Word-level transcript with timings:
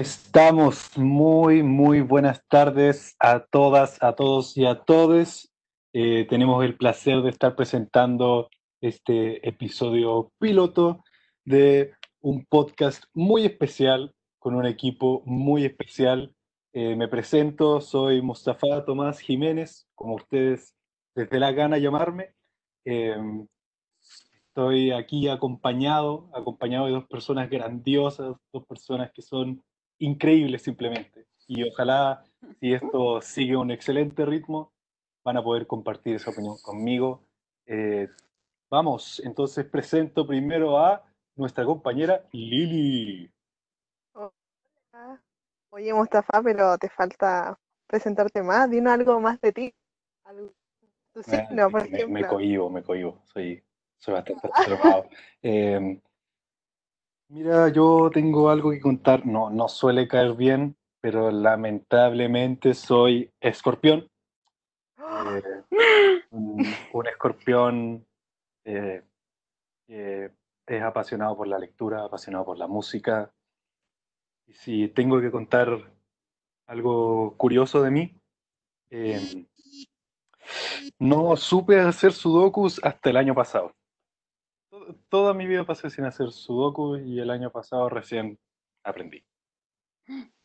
Estamos 0.00 0.96
muy, 0.96 1.62
muy 1.62 2.00
buenas 2.00 2.42
tardes 2.48 3.16
a 3.20 3.40
todas, 3.40 4.02
a 4.02 4.14
todos 4.14 4.56
y 4.56 4.64
a 4.64 4.76
todes. 4.76 5.52
Eh, 5.92 6.26
tenemos 6.26 6.64
el 6.64 6.74
placer 6.78 7.20
de 7.20 7.28
estar 7.28 7.54
presentando 7.54 8.48
este 8.80 9.46
episodio 9.46 10.32
piloto 10.38 11.04
de 11.44 11.92
un 12.22 12.46
podcast 12.46 13.04
muy 13.12 13.44
especial 13.44 14.14
con 14.38 14.54
un 14.54 14.64
equipo 14.64 15.22
muy 15.26 15.66
especial. 15.66 16.34
Eh, 16.72 16.96
me 16.96 17.06
presento, 17.06 17.82
soy 17.82 18.22
Mustafa 18.22 18.86
Tomás 18.86 19.20
Jiménez, 19.20 19.86
como 19.94 20.14
ustedes 20.14 20.74
desde 21.14 21.38
la 21.38 21.52
gana 21.52 21.76
llamarme. 21.76 22.32
Em, 22.86 23.46
estoy 24.48 24.92
aquí 24.92 25.28
acompañado, 25.28 26.30
acompañado 26.32 26.86
de 26.86 26.92
dos 26.92 27.06
personas 27.06 27.50
grandiosas, 27.50 28.34
dos 28.50 28.64
personas 28.64 29.12
que 29.12 29.20
son 29.20 29.62
increíbles 30.00 30.62
simplemente. 30.62 31.26
Y 31.46 31.68
ojalá, 31.68 32.24
si 32.60 32.72
esto 32.74 33.20
sigue 33.20 33.56
un 33.56 33.70
excelente 33.70 34.24
ritmo, 34.26 34.72
van 35.24 35.36
a 35.36 35.42
poder 35.42 35.66
compartir 35.66 36.16
esa 36.16 36.30
opinión 36.30 36.56
conmigo. 36.62 37.22
Eh, 37.66 38.08
vamos, 38.68 39.20
entonces 39.24 39.64
presento 39.66 40.26
primero 40.26 40.78
a 40.78 41.04
nuestra 41.36 41.64
compañera 41.64 42.24
Lili. 42.32 43.30
Hola. 44.12 45.22
Oye, 45.70 45.94
Mustafa, 45.94 46.42
pero 46.42 46.76
te 46.78 46.88
falta 46.88 47.58
presentarte 47.86 48.42
más. 48.42 48.70
Dinos 48.70 48.92
algo 48.92 49.20
más 49.20 49.40
de 49.40 49.52
ti. 49.52 49.74
Tu 51.12 51.22
signo, 51.22 51.70
por 51.70 51.82
me, 51.82 51.96
ejemplo. 51.96 52.08
me 52.08 52.26
cohibo, 52.26 52.70
me 52.70 52.82
cohibo. 52.82 53.22
Soy, 53.24 53.62
soy 53.98 54.14
bastante 54.14 54.48
reservado. 54.56 55.08
Eh, 55.42 56.00
mira, 57.30 57.68
yo 57.68 58.10
tengo 58.12 58.50
algo 58.50 58.70
que 58.70 58.80
contar. 58.80 59.26
No, 59.26 59.50
no 59.50 59.68
suele 59.68 60.06
caer 60.06 60.34
bien, 60.34 60.76
pero 61.00 61.30
lamentablemente 61.30 62.74
soy 62.74 63.30
escorpión. 63.40 64.08
Eh, 64.98 65.62
un, 66.30 66.66
un 66.92 67.06
escorpión 67.06 68.06
eh, 68.64 69.02
que 69.86 70.30
es 70.66 70.82
apasionado 70.82 71.36
por 71.36 71.48
la 71.48 71.58
lectura, 71.58 72.04
apasionado 72.04 72.44
por 72.44 72.58
la 72.58 72.66
música. 72.66 73.32
Y 74.46 74.52
si 74.52 74.88
tengo 74.88 75.20
que 75.20 75.30
contar 75.30 75.68
algo 76.66 77.34
curioso 77.36 77.82
de 77.82 77.90
mí, 77.90 78.20
eh, 78.90 79.46
no 80.98 81.36
supe 81.36 81.80
hacer 81.80 82.12
sudokus 82.12 82.80
hasta 82.84 83.10
el 83.10 83.16
año 83.16 83.34
pasado. 83.34 83.72
To- 84.90 84.98
Toda 85.08 85.34
mi 85.34 85.46
vida 85.46 85.64
pasé 85.64 85.88
sin 85.90 86.04
hacer 86.04 86.32
sudoku 86.32 86.96
y 86.96 87.20
el 87.20 87.30
año 87.30 87.50
pasado 87.50 87.88
recién 87.88 88.38
aprendí. 88.82 89.24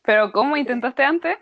¿Pero 0.04 0.32
cómo 0.32 0.56
intentaste 0.56 1.04
antes? 1.04 1.38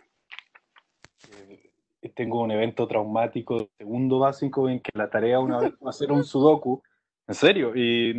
Eh, 1.32 1.72
tengo 2.16 2.42
un 2.42 2.52
evento 2.52 2.88
traumático 2.88 3.70
segundo 3.78 4.20
básico 4.20 4.70
en 4.70 4.80
que 4.80 4.92
la 4.94 5.10
tarea 5.10 5.40
una 5.40 5.60
vez 5.60 5.74
fue 5.78 5.90
hacer 5.90 6.12
un 6.12 6.24
sudoku, 6.24 6.82
en 7.28 7.36
serio, 7.36 7.76
y, 7.76 8.12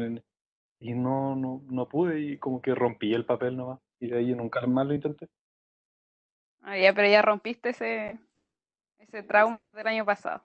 y 0.80 0.94
no, 0.94 1.34
no, 1.34 1.62
no 1.70 1.88
pude 1.88 2.20
y 2.20 2.38
como 2.38 2.60
que 2.60 2.74
rompí 2.74 3.14
el 3.14 3.24
papel 3.24 3.56
nomás 3.56 3.80
y 4.00 4.08
de 4.08 4.18
ahí 4.18 4.34
nunca 4.34 4.66
más 4.66 4.86
lo 4.86 4.94
intenté. 4.94 5.28
Ah, 6.60 6.76
ya, 6.76 6.92
pero 6.94 7.08
ya 7.08 7.22
rompiste 7.22 7.70
ese, 7.70 8.18
ese 8.98 9.22
trauma 9.22 9.60
del 9.72 9.86
año 9.86 10.04
pasado. 10.04 10.42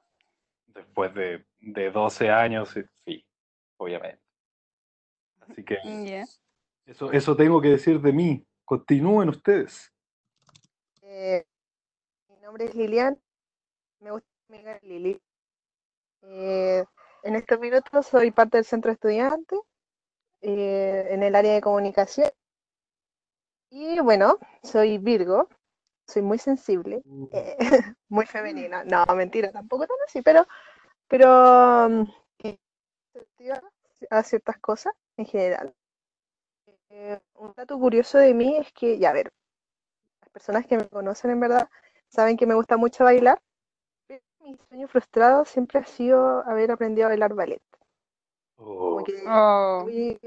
Después 0.68 1.14
de, 1.14 1.46
de 1.60 1.92
12 1.92 2.30
años, 2.30 2.70
sí, 3.06 3.26
obviamente. 3.78 4.29
Así 5.50 5.64
que 5.64 5.78
Ya. 6.06 6.26
eso, 6.86 7.12
eso 7.12 7.36
tengo 7.36 7.62
que 7.62 7.70
decir 7.70 8.00
de 8.02 8.14
mí. 8.14 8.46
Continúen 8.66 9.30
ustedes. 9.30 9.92
Eh, 11.02 11.44
mi 12.30 12.38
nombre 12.38 12.66
es 12.66 12.76
Lilian. 12.76 13.20
Me 14.00 14.12
gusta 14.12 14.28
amiga 14.48 14.80
Lili. 14.84 15.20
Eh, 16.22 16.84
en 17.24 17.36
estos 17.36 17.60
minutos 17.60 18.06
soy 18.08 18.32
parte 18.32 18.58
del 18.58 18.66
centro 18.66 18.92
estudiante 18.92 19.56
eh, 20.42 21.08
en 21.10 21.24
el 21.24 21.36
área 21.36 21.54
de 21.54 21.62
comunicación. 21.62 22.30
Y 23.72 24.00
bueno, 24.00 24.38
soy 24.64 24.98
Virgo. 24.98 25.48
Soy 26.08 26.24
muy 26.24 26.40
sensible, 26.40 27.04
eh, 27.32 27.56
muy 28.10 28.26
femenina. 28.26 28.84
No, 28.84 29.06
mentira, 29.16 29.52
tampoco 29.52 29.86
tan 29.86 29.98
así, 30.08 30.24
pero, 30.24 30.48
pero 31.08 31.88
mm, 31.88 32.04
receptiva 33.14 33.62
a 34.10 34.24
ciertas 34.24 34.58
cosas 34.58 34.94
en 35.20 35.26
general. 35.26 35.76
Eh, 36.90 37.20
un 37.36 37.54
dato 37.56 37.78
curioso 37.78 38.18
de 38.18 38.34
mí 38.34 38.58
es 38.58 38.72
que, 38.74 38.98
ya 38.98 39.10
a 39.12 39.14
ver, 39.14 39.32
las 40.22 40.30
personas 40.32 40.66
que 40.66 40.78
me 40.78 40.88
conocen 40.88 41.32
en 41.32 41.40
verdad 41.40 41.70
saben 42.08 42.38
que 42.38 42.48
me 42.48 42.56
gusta 42.56 42.78
mucho 42.78 43.04
bailar, 43.04 43.40
pero 44.08 44.22
mi 44.42 44.58
sueño 44.70 44.88
frustrado 44.88 45.46
siempre 45.46 45.80
ha 45.80 45.86
sido 45.86 46.44
haber 46.48 46.72
aprendido 46.72 47.08
a 47.08 47.10
bailar 47.10 47.34
ballet. 47.34 47.62
Como 48.56 48.98
Oh, 48.98 49.04
que 49.04 49.14
Oh, 49.28 49.84
voy, 49.84 50.20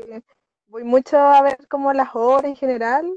voy 0.69 0.85
mucho 0.85 1.19
a 1.19 1.43
ver 1.43 1.67
como 1.69 1.93
las 1.93 2.11
obras 2.15 2.45
en 2.45 2.57
general 2.57 3.11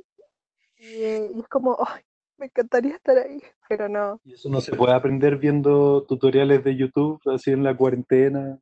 y, 0.77 1.05
y 1.37 1.39
es 1.39 1.47
como, 1.49 1.77
"Ay, 1.85 2.03
me 2.37 2.47
encantaría 2.47 2.95
estar 2.95 3.17
ahí, 3.17 3.41
pero 3.69 3.87
no. 3.89 4.19
y 4.25 4.33
eso 4.33 4.49
no 4.49 4.59
se 4.61 4.73
puede 4.75 4.93
aprender 4.93 5.37
viendo 5.37 6.03
tutoriales 6.03 6.63
de 6.63 6.75
YouTube 6.75 7.21
así 7.33 7.51
en 7.51 7.63
la 7.63 7.75
cuarentena. 7.77 8.59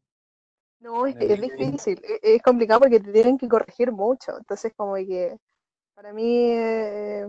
No, 0.84 1.06
es 1.08 1.16
es 1.20 1.42
difícil, 1.42 2.02
e- 2.04 2.20
es 2.36 2.42
complicado 2.42 2.82
porque 2.82 3.00
te 3.00 3.12
tienen 3.12 3.38
que 3.38 3.48
corregir 3.48 3.92
mucho, 3.92 4.38
entonces 4.38 4.74
como 4.76 4.96
que 4.96 5.38
para 5.96 6.14
mí, 6.14 6.26
eh, 6.52 7.26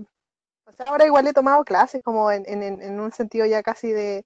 o 0.67 0.73
sea, 0.73 0.87
ahora 0.87 1.07
igual 1.07 1.27
he 1.29 1.33
tomado 1.35 1.65
clases 1.65 2.03
como 2.05 2.31
en, 2.33 2.45
en, 2.49 2.63
en- 2.83 3.01
un 3.01 3.13
sentido 3.13 3.47
ya 3.47 3.63
casi 3.63 3.93
de, 3.93 4.25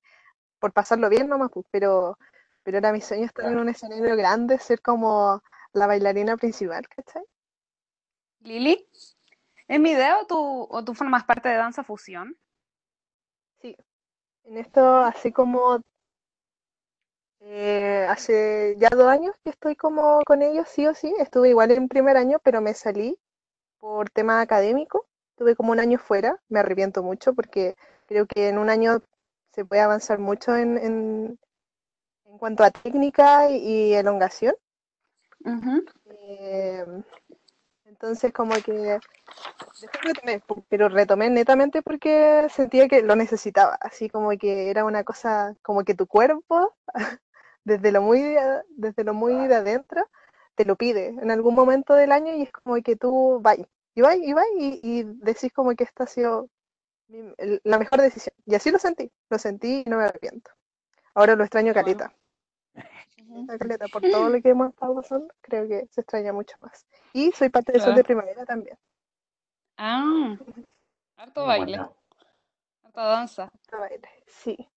por 0.60 0.72
pasarlo 0.72 1.08
bien 1.10 1.28
nomás, 1.28 1.50
pues, 1.52 1.66
pero, 1.72 2.18
pero 2.64 2.78
era 2.78 2.92
mi 2.92 3.00
sueño 3.02 3.26
estar 3.26 3.46
en 3.46 3.58
un 3.58 3.68
escenario 3.70 4.16
grande, 4.16 4.58
ser 4.58 4.82
como 4.82 5.42
la 5.74 5.86
bailarina 5.88 6.36
principal, 6.38 6.88
¿cachai? 6.88 7.24
Lili, 8.40 8.84
¿en 9.68 9.82
video 9.84 10.26
tú, 10.26 10.66
o 10.70 10.84
tú 10.84 10.94
formas 10.94 11.24
parte 11.24 11.48
de 11.50 11.56
danza 11.56 11.84
fusión? 11.84 12.36
Sí, 13.60 13.76
en 14.44 14.58
esto 14.58 14.98
así 15.00 15.32
como 15.32 15.80
eh, 17.40 18.06
hace 18.08 18.76
ya 18.78 18.88
dos 18.90 19.08
años 19.08 19.34
que 19.44 19.50
estoy 19.50 19.76
como 19.76 20.20
con 20.26 20.42
ellos, 20.42 20.68
sí 20.68 20.86
o 20.86 20.94
sí, 20.94 21.14
estuve 21.18 21.50
igual 21.50 21.70
en 21.72 21.88
primer 21.88 22.16
año, 22.16 22.38
pero 22.42 22.60
me 22.60 22.74
salí 22.74 23.18
por 23.78 24.10
tema 24.10 24.40
académico, 24.40 25.06
tuve 25.36 25.56
como 25.56 25.72
un 25.72 25.80
año 25.80 25.98
fuera, 25.98 26.40
me 26.48 26.60
arrepiento 26.60 27.02
mucho 27.02 27.34
porque 27.34 27.76
creo 28.06 28.26
que 28.26 28.48
en 28.48 28.58
un 28.58 28.70
año 28.70 29.02
se 29.54 29.64
puede 29.64 29.82
avanzar 29.82 30.18
mucho 30.20 30.56
en, 30.56 30.78
en, 30.78 31.40
en 32.26 32.38
cuanto 32.38 32.64
a 32.64 32.70
técnica 32.70 33.50
y, 33.50 33.56
y 33.90 33.94
elongación. 33.94 34.54
Eh, 36.06 36.84
entonces 37.84 38.32
como 38.32 38.54
que 38.62 38.72
después 39.80 40.04
retomé, 40.04 40.42
pu- 40.42 40.64
pero 40.68 40.88
retomé 40.88 41.30
netamente 41.30 41.82
porque 41.82 42.48
sentía 42.50 42.88
que 42.88 43.02
lo 43.02 43.16
necesitaba, 43.16 43.76
así 43.80 44.08
como 44.10 44.30
que 44.38 44.70
era 44.70 44.84
una 44.84 45.04
cosa, 45.04 45.56
como 45.62 45.84
que 45.84 45.94
tu 45.94 46.06
cuerpo, 46.06 46.76
desde 47.68 47.92
lo 47.92 48.02
muy 48.02 48.20
de, 48.20 48.62
desde 48.70 49.04
lo 49.04 49.14
muy 49.14 49.46
de 49.46 49.54
adentro, 49.54 50.08
te 50.56 50.64
lo 50.64 50.76
pide 50.76 51.08
en 51.08 51.30
algún 51.30 51.54
momento 51.54 51.94
del 51.94 52.10
año 52.12 52.34
y 52.34 52.42
es 52.42 52.50
como 52.52 52.74
que 52.82 52.96
tú 52.96 53.38
vas, 53.40 53.58
y 53.94 54.00
vas, 54.00 54.16
y 54.16 54.32
vas, 54.32 54.46
y, 54.58 54.80
y 54.82 55.04
decís 55.04 55.52
como 55.52 55.74
que 55.76 55.84
esta 55.84 56.04
ha 56.04 56.06
sido 56.08 56.48
mi- 57.08 57.32
la 57.64 57.78
mejor 57.78 58.00
decisión. 58.00 58.34
Y 58.46 58.54
así 58.54 58.70
lo 58.70 58.78
sentí, 58.78 59.10
lo 59.30 59.38
sentí 59.38 59.84
y 59.86 59.90
no 59.90 59.98
me 59.98 60.04
arrepiento. 60.04 60.50
Ahora 61.14 61.36
lo 61.36 61.44
extraño 61.44 61.74
caleta, 61.74 62.12
caleta, 63.58 63.88
por 63.88 64.02
todo 64.02 64.28
lo 64.28 64.40
que 64.42 64.50
hemos 64.50 64.70
estado 64.70 64.94
pasando, 64.94 65.34
creo 65.40 65.68
que 65.68 65.86
se 65.90 66.00
extraña 66.00 66.32
mucho 66.32 66.56
más. 66.60 66.86
Y 67.12 67.32
soy 67.32 67.48
parte 67.48 67.72
de 67.72 67.78
Sol 67.80 67.94
de 67.94 68.02
Claro. 68.02 68.06
Primavera 68.06 68.44
también. 68.46 68.78
Ah, 69.76 70.36
harto 71.16 71.46
baile, 71.46 71.66
bueno. 71.78 71.94
harta 72.84 73.02
danza. 73.04 73.50
a 73.72 73.76
baile. 73.78 74.08
Sí. 74.26 74.68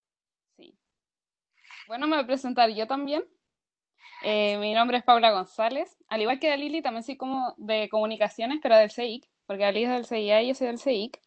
Bueno, 1.91 2.07
me 2.07 2.15
voy 2.15 2.23
a 2.23 2.25
presentar 2.25 2.69
yo 2.69 2.87
también. 2.87 3.21
Eh, 4.23 4.57
mi 4.59 4.73
nombre 4.73 4.97
es 4.97 5.03
Paula 5.03 5.31
González. 5.31 5.97
Al 6.07 6.21
igual 6.21 6.39
que 6.39 6.47
la 6.47 6.55
Lili, 6.55 6.81
también 6.81 7.03
soy 7.03 7.17
como 7.17 7.53
de 7.57 7.89
comunicaciones, 7.89 8.59
pero 8.63 8.77
del 8.77 8.91
CEIC, 8.91 9.27
porque 9.45 9.63
la 9.63 9.73
Lili 9.73 9.83
es 9.87 9.91
del 9.91 10.05
CIA 10.05 10.41
y 10.41 10.47
yo 10.47 10.55
soy 10.55 10.67
del 10.67 10.79
CEIC. 10.79 11.19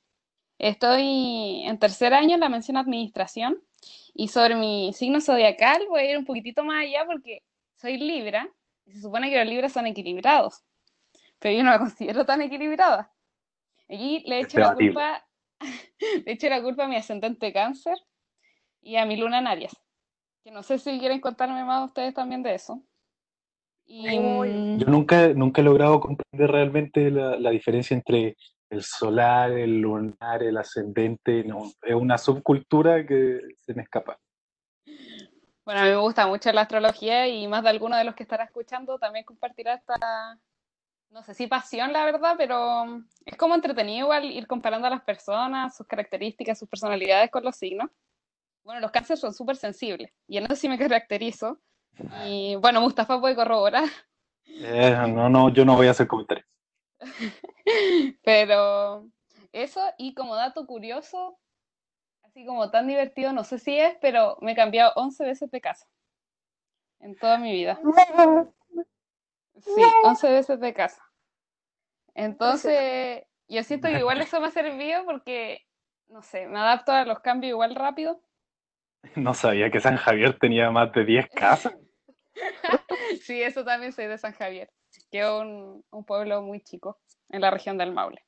Estoy 0.58 1.64
en 1.66 1.78
tercer 1.78 2.14
año 2.14 2.32
en 2.32 2.40
la 2.40 2.48
mención 2.48 2.78
administración 2.78 3.62
y 4.14 4.28
sobre 4.28 4.54
mi 4.54 4.94
signo 4.94 5.20
zodiacal 5.20 5.84
voy 5.86 6.00
a 6.00 6.10
ir 6.12 6.16
un 6.16 6.24
poquitito 6.24 6.64
más 6.64 6.80
allá 6.80 7.04
porque 7.04 7.42
soy 7.76 7.98
Libra 7.98 8.48
y 8.86 8.92
se 8.92 9.02
supone 9.02 9.28
que 9.28 9.36
los 9.36 9.46
Libras 9.46 9.70
son 9.70 9.86
equilibrados, 9.86 10.64
pero 11.40 11.58
yo 11.58 11.62
no 11.62 11.72
me 11.72 11.78
considero 11.78 12.24
tan 12.24 12.40
equilibrada. 12.40 13.12
Aquí 13.86 14.22
le 14.24 14.40
echo 14.40 14.60
la 14.60 14.74
culpa, 14.74 15.26
le 16.24 16.32
echo 16.32 16.48
la 16.48 16.62
culpa 16.62 16.86
a 16.86 16.88
mi 16.88 16.96
ascendente 16.96 17.52
cáncer 17.52 17.98
y 18.80 18.96
a 18.96 19.04
mi 19.04 19.18
luna 19.18 19.40
en 19.40 19.46
Aries. 19.46 19.83
Que 20.44 20.50
no 20.50 20.62
sé 20.62 20.78
si 20.78 20.98
quieren 20.98 21.20
contarme 21.20 21.64
más 21.64 21.86
ustedes 21.86 22.12
también 22.12 22.42
de 22.42 22.54
eso. 22.54 22.82
Y 23.86 24.18
mm, 24.18 24.78
Yo 24.78 24.86
nunca, 24.86 25.28
nunca 25.28 25.62
he 25.62 25.64
logrado 25.64 26.00
comprender 26.00 26.50
realmente 26.50 27.10
la, 27.10 27.38
la 27.38 27.50
diferencia 27.50 27.96
entre 27.96 28.36
el 28.68 28.82
solar, 28.82 29.52
el 29.52 29.80
lunar, 29.80 30.42
el 30.42 30.58
ascendente, 30.58 31.44
no, 31.44 31.62
es 31.82 31.94
una 31.94 32.18
subcultura 32.18 33.06
que 33.06 33.40
se 33.60 33.74
me 33.74 33.82
escapa. 33.82 34.18
Bueno, 35.64 35.80
a 35.80 35.84
mí 35.84 35.90
me 35.90 35.96
gusta 35.96 36.26
mucho 36.26 36.52
la 36.52 36.62
astrología 36.62 37.26
y 37.26 37.46
más 37.46 37.62
de 37.62 37.70
alguno 37.70 37.96
de 37.96 38.04
los 38.04 38.14
que 38.14 38.22
estará 38.22 38.44
escuchando 38.44 38.98
también 38.98 39.24
compartirá 39.24 39.74
esta, 39.74 40.38
no 41.08 41.22
sé 41.22 41.32
si 41.32 41.46
pasión, 41.46 41.92
la 41.92 42.04
verdad, 42.04 42.34
pero 42.36 43.02
es 43.24 43.36
como 43.38 43.54
entretenido 43.54 44.04
igual 44.04 44.24
ir 44.24 44.46
comparando 44.46 44.88
a 44.88 44.90
las 44.90 45.02
personas, 45.02 45.74
sus 45.74 45.86
características, 45.86 46.58
sus 46.58 46.68
personalidades 46.68 47.30
con 47.30 47.44
los 47.44 47.56
signos. 47.56 47.90
Bueno, 48.64 48.80
los 48.80 48.90
cánceres 48.90 49.20
son 49.20 49.34
súper 49.34 49.56
sensibles 49.56 50.10
y 50.26 50.38
en 50.38 50.44
eso 50.44 50.56
sí 50.56 50.68
me 50.68 50.78
caracterizo. 50.78 51.60
Y 52.26 52.56
bueno, 52.56 52.80
Mustafa 52.80 53.20
puede 53.20 53.36
corroborar. 53.36 53.84
Eh, 54.46 54.96
no, 55.08 55.28
no, 55.28 55.48
yo 55.50 55.64
no 55.64 55.76
voy 55.76 55.86
a 55.86 55.92
hacer 55.92 56.08
comentarios. 56.08 56.46
Pero 58.24 59.06
eso, 59.52 59.80
y 59.98 60.14
como 60.14 60.34
dato 60.34 60.66
curioso, 60.66 61.38
así 62.22 62.44
como 62.44 62.70
tan 62.70 62.86
divertido, 62.86 63.32
no 63.32 63.44
sé 63.44 63.58
si 63.58 63.78
es, 63.78 63.96
pero 64.00 64.36
me 64.40 64.52
he 64.52 64.56
cambiado 64.56 64.92
11 64.96 65.24
veces 65.24 65.50
de 65.50 65.60
casa 65.60 65.86
en 67.00 67.16
toda 67.16 67.38
mi 67.38 67.52
vida. 67.52 67.78
Sí, 69.60 69.82
11 70.02 70.30
veces 70.30 70.58
de 70.58 70.74
casa. 70.74 71.02
Entonces, 72.14 73.24
yo 73.48 73.62
siento 73.62 73.88
que 73.88 73.98
igual 73.98 74.20
eso 74.20 74.40
me 74.40 74.48
ha 74.48 74.50
servido 74.50 75.04
porque, 75.04 75.60
no 76.08 76.22
sé, 76.22 76.46
me 76.46 76.58
adapto 76.58 76.92
a 76.92 77.04
los 77.04 77.20
cambios 77.20 77.50
igual 77.50 77.74
rápido. 77.74 78.20
No 79.16 79.34
sabía 79.34 79.70
que 79.70 79.80
San 79.80 79.96
Javier 79.96 80.38
tenía 80.38 80.70
más 80.70 80.92
de 80.92 81.04
10 81.04 81.30
casas. 81.34 81.74
sí, 83.22 83.42
eso 83.42 83.64
también 83.64 83.92
soy 83.92 84.06
de 84.06 84.18
San 84.18 84.32
Javier, 84.32 84.70
que 85.10 85.20
es 85.20 85.28
un, 85.28 85.84
un 85.90 86.04
pueblo 86.04 86.42
muy 86.42 86.60
chico 86.60 86.98
en 87.30 87.40
la 87.40 87.50
región 87.50 87.78
del 87.78 87.92
Maule. 87.92 88.22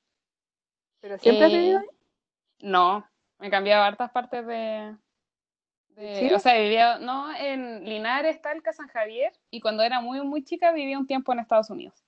¿Pero 1.01 1.19
siempre 1.19 1.47
has 1.47 1.53
Eh, 1.53 1.57
vivido 1.57 1.79
ahí? 1.79 1.87
No, 2.61 3.07
me 3.39 3.49
he 3.49 3.51
cambiado 3.51 3.83
a 3.83 3.87
hartas 3.87 4.11
partes 4.11 4.47
de, 4.47 4.97
de- 5.91 6.35
o 6.35 6.39
sea, 6.39 6.55
vivía, 6.59 6.99
no, 6.99 7.35
en 7.35 7.85
Linares, 7.85 8.41
Talca, 8.41 8.73
San 8.73 8.89
Javier, 8.89 9.33
y 9.51 9.61
cuando 9.61 9.83
era 9.83 10.01
muy, 10.01 10.21
muy 10.23 10.45
chica 10.45 10.73
vivía 10.73 10.99
un 10.99 11.07
tiempo 11.07 11.33
en 11.33 11.41
Estados 11.41 11.71
Unidos. 11.71 12.05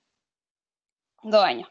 Dos 1.23 1.43
años. 1.45 1.69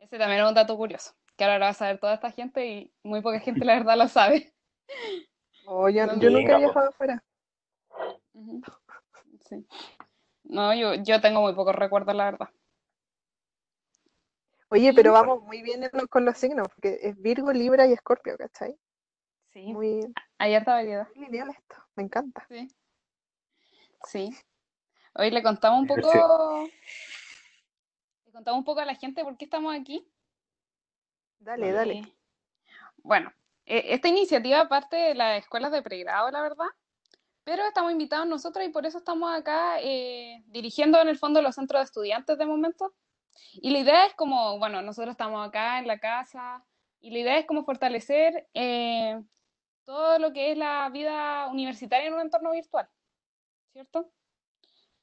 Ese 0.00 0.18
también 0.18 0.40
era 0.40 0.48
un 0.48 0.54
dato 0.54 0.76
curioso, 0.76 1.12
que 1.36 1.44
ahora 1.44 1.58
lo 1.58 1.64
va 1.66 1.70
a 1.70 1.74
saber 1.74 1.98
toda 2.00 2.14
esta 2.14 2.32
gente 2.32 2.66
y 2.66 2.92
muy 3.04 3.20
poca 3.22 3.38
gente 3.40 3.64
la 3.64 3.74
verdad 3.74 3.96
lo 3.96 4.08
sabe. 4.08 4.52
Oh, 5.70 5.86
yo, 5.90 6.06
No, 6.06 6.18
yo 6.18 6.30
nunca 6.30 6.54
he 6.56 6.58
viajado 6.60 6.88
afuera. 6.88 7.22
Sí. 9.46 9.66
No, 10.44 10.74
yo, 10.74 10.94
yo 10.94 11.20
tengo 11.20 11.42
muy 11.42 11.52
pocos 11.54 11.74
recuerdos, 11.74 12.14
la 12.14 12.24
verdad. 12.24 12.48
Oye, 14.70 14.94
pero 14.94 15.12
vamos 15.12 15.42
muy 15.42 15.60
bien 15.60 15.90
con 16.08 16.24
los 16.24 16.38
signos, 16.38 16.68
porque 16.68 16.98
es 17.02 17.20
Virgo, 17.20 17.52
Libra 17.52 17.86
y 17.86 17.92
Escorpio, 17.92 18.38
¿cachai? 18.38 18.78
Sí, 19.52 19.74
Muy, 19.74 20.00
hay 20.38 20.54
harta 20.54 20.72
variedad. 20.72 21.06
muy 21.14 21.26
lineal 21.26 21.50
esto, 21.50 21.76
me 21.96 22.04
encanta. 22.04 22.46
Sí. 22.48 22.68
Sí. 24.04 24.36
Hoy 25.14 25.30
le 25.30 25.42
contamos 25.42 25.80
un 25.80 25.86
poco. 25.86 26.66
Le 28.24 28.32
contamos 28.32 28.58
un 28.60 28.64
poco 28.64 28.80
a 28.80 28.86
la 28.86 28.94
gente 28.94 29.22
por 29.22 29.36
qué 29.36 29.44
estamos 29.44 29.74
aquí. 29.74 30.06
Dale, 31.40 31.72
dale. 31.72 32.14
Bueno, 33.02 33.32
esta 33.68 34.08
iniciativa 34.08 34.68
parte 34.68 34.96
de 34.96 35.14
las 35.14 35.38
escuelas 35.38 35.72
de 35.72 35.82
pregrado, 35.82 36.30
la 36.30 36.42
verdad, 36.42 36.66
pero 37.44 37.64
estamos 37.66 37.92
invitados 37.92 38.26
nosotros 38.26 38.64
y 38.66 38.68
por 38.68 38.84
eso 38.84 38.98
estamos 38.98 39.32
acá 39.32 39.80
eh, 39.80 40.42
dirigiendo 40.48 41.00
en 41.00 41.08
el 41.08 41.18
fondo 41.18 41.40
los 41.40 41.54
centros 41.54 41.80
de 41.80 41.84
estudiantes 41.84 42.36
de 42.36 42.46
momento. 42.46 42.94
Y 43.54 43.70
la 43.70 43.78
idea 43.78 44.06
es 44.06 44.14
como, 44.14 44.58
bueno, 44.58 44.82
nosotros 44.82 45.12
estamos 45.12 45.46
acá 45.46 45.78
en 45.78 45.86
la 45.86 45.98
casa 45.98 46.64
y 47.00 47.10
la 47.10 47.18
idea 47.20 47.38
es 47.38 47.46
como 47.46 47.64
fortalecer 47.64 48.48
eh, 48.54 49.22
todo 49.84 50.18
lo 50.18 50.32
que 50.32 50.52
es 50.52 50.58
la 50.58 50.90
vida 50.90 51.46
universitaria 51.48 52.08
en 52.08 52.14
un 52.14 52.20
entorno 52.20 52.50
virtual, 52.50 52.88
¿cierto? 53.72 54.10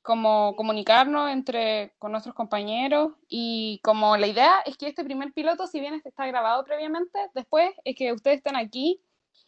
Como 0.06 0.56
comunicarnos 0.56 1.32
entre, 1.32 1.96
con 1.98 2.12
nuestros 2.12 2.36
compañeros 2.36 3.14
y 3.28 3.80
como 3.84 4.18
la 4.18 4.28
idea 4.28 4.60
es 4.64 4.78
que 4.78 4.88
este 4.88 5.04
primer 5.04 5.34
piloto, 5.34 5.66
si 5.66 5.80
bien 5.80 5.96
este 5.96 6.10
está 6.10 6.28
grabado 6.28 6.64
previamente, 6.64 7.18
después 7.34 7.72
es 7.84 7.96
que 7.96 8.14
ustedes 8.14 8.38
estén 8.38 8.56
aquí 8.56 9.02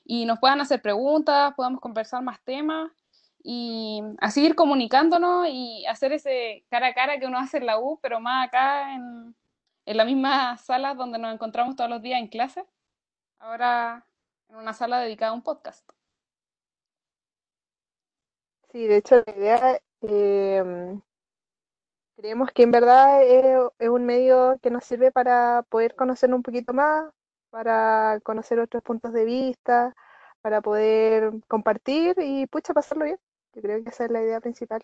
y 0.04 0.26
nos 0.26 0.40
puedan 0.40 0.60
hacer 0.60 0.82
preguntas, 0.82 1.54
podamos 1.56 1.80
conversar 1.80 2.24
más 2.24 2.42
temas 2.44 2.92
y 3.44 4.02
así 4.20 4.44
ir 4.44 4.56
comunicándonos 4.56 5.48
y 5.48 5.86
hacer 5.86 6.12
ese 6.12 6.66
cara 6.72 6.88
a 6.88 6.94
cara 6.96 7.20
que 7.20 7.28
uno 7.28 7.38
hace 7.38 7.58
en 7.58 7.68
la 7.68 7.80
U, 7.80 8.00
pero 8.02 8.20
más 8.20 8.48
acá 8.48 8.96
en, 8.96 9.36
en 9.86 9.98
la 9.98 10.06
misma 10.06 10.58
sala 10.58 10.96
donde 10.96 11.20
nos 11.20 11.36
encontramos 11.36 11.76
todos 11.76 11.92
los 11.92 12.02
días 12.02 12.20
en 12.20 12.30
clase, 12.30 12.66
ahora 13.38 14.08
en 14.50 14.56
una 14.56 14.74
sala 14.74 15.02
dedicada 15.02 15.34
a 15.34 15.36
un 15.36 15.44
podcast. 15.44 15.88
Sí, 18.72 18.88
de 18.88 18.98
hecho 18.98 19.24
la 19.26 19.36
idea, 19.36 19.82
eh, 20.02 21.00
creemos 22.16 22.52
que 22.52 22.64
en 22.64 22.72
verdad 22.72 23.24
es, 23.24 23.90
un 23.90 24.06
medio 24.06 24.60
que 24.62 24.72
nos 24.72 24.84
sirve 24.84 25.12
para 25.12 25.64
poder 25.70 25.96
conocernos 25.96 26.38
un 26.38 26.44
poquito 26.44 26.74
más, 26.74 27.12
para 27.50 28.20
conocer 28.24 28.60
otros 28.60 28.84
puntos 28.84 29.14
de 29.14 29.26
vista, 29.26 29.96
para 30.42 30.62
poder 30.62 31.32
compartir 31.48 32.16
y 32.20 32.48
pucha, 32.48 32.74
pasarlo 32.74 33.06
bien. 33.06 33.20
Yo 33.54 33.62
creo 33.62 33.84
que 33.84 33.90
esa 33.90 34.06
es 34.06 34.12
la 34.12 34.22
idea 34.22 34.42
principal. 34.42 34.82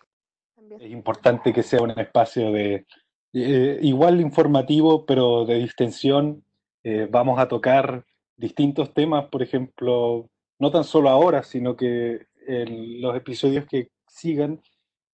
Es 0.78 0.90
importante 0.90 1.52
que 1.52 1.62
sea 1.62 1.82
un 1.82 1.90
espacio 1.90 2.52
de 2.52 2.86
eh, 3.32 3.78
igual 3.82 4.20
informativo, 4.20 5.04
pero 5.04 5.44
de 5.44 5.56
distensión. 5.56 6.44
Eh, 6.82 7.08
vamos 7.10 7.38
a 7.38 7.48
tocar 7.48 8.04
distintos 8.36 8.92
temas, 8.94 9.26
por 9.26 9.42
ejemplo, 9.42 10.28
no 10.58 10.70
tan 10.70 10.84
solo 10.84 11.08
ahora, 11.08 11.42
sino 11.42 11.76
que 11.76 12.26
en 12.46 13.00
los 13.00 13.16
episodios 13.16 13.66
que 13.66 13.88
sigan. 14.06 14.60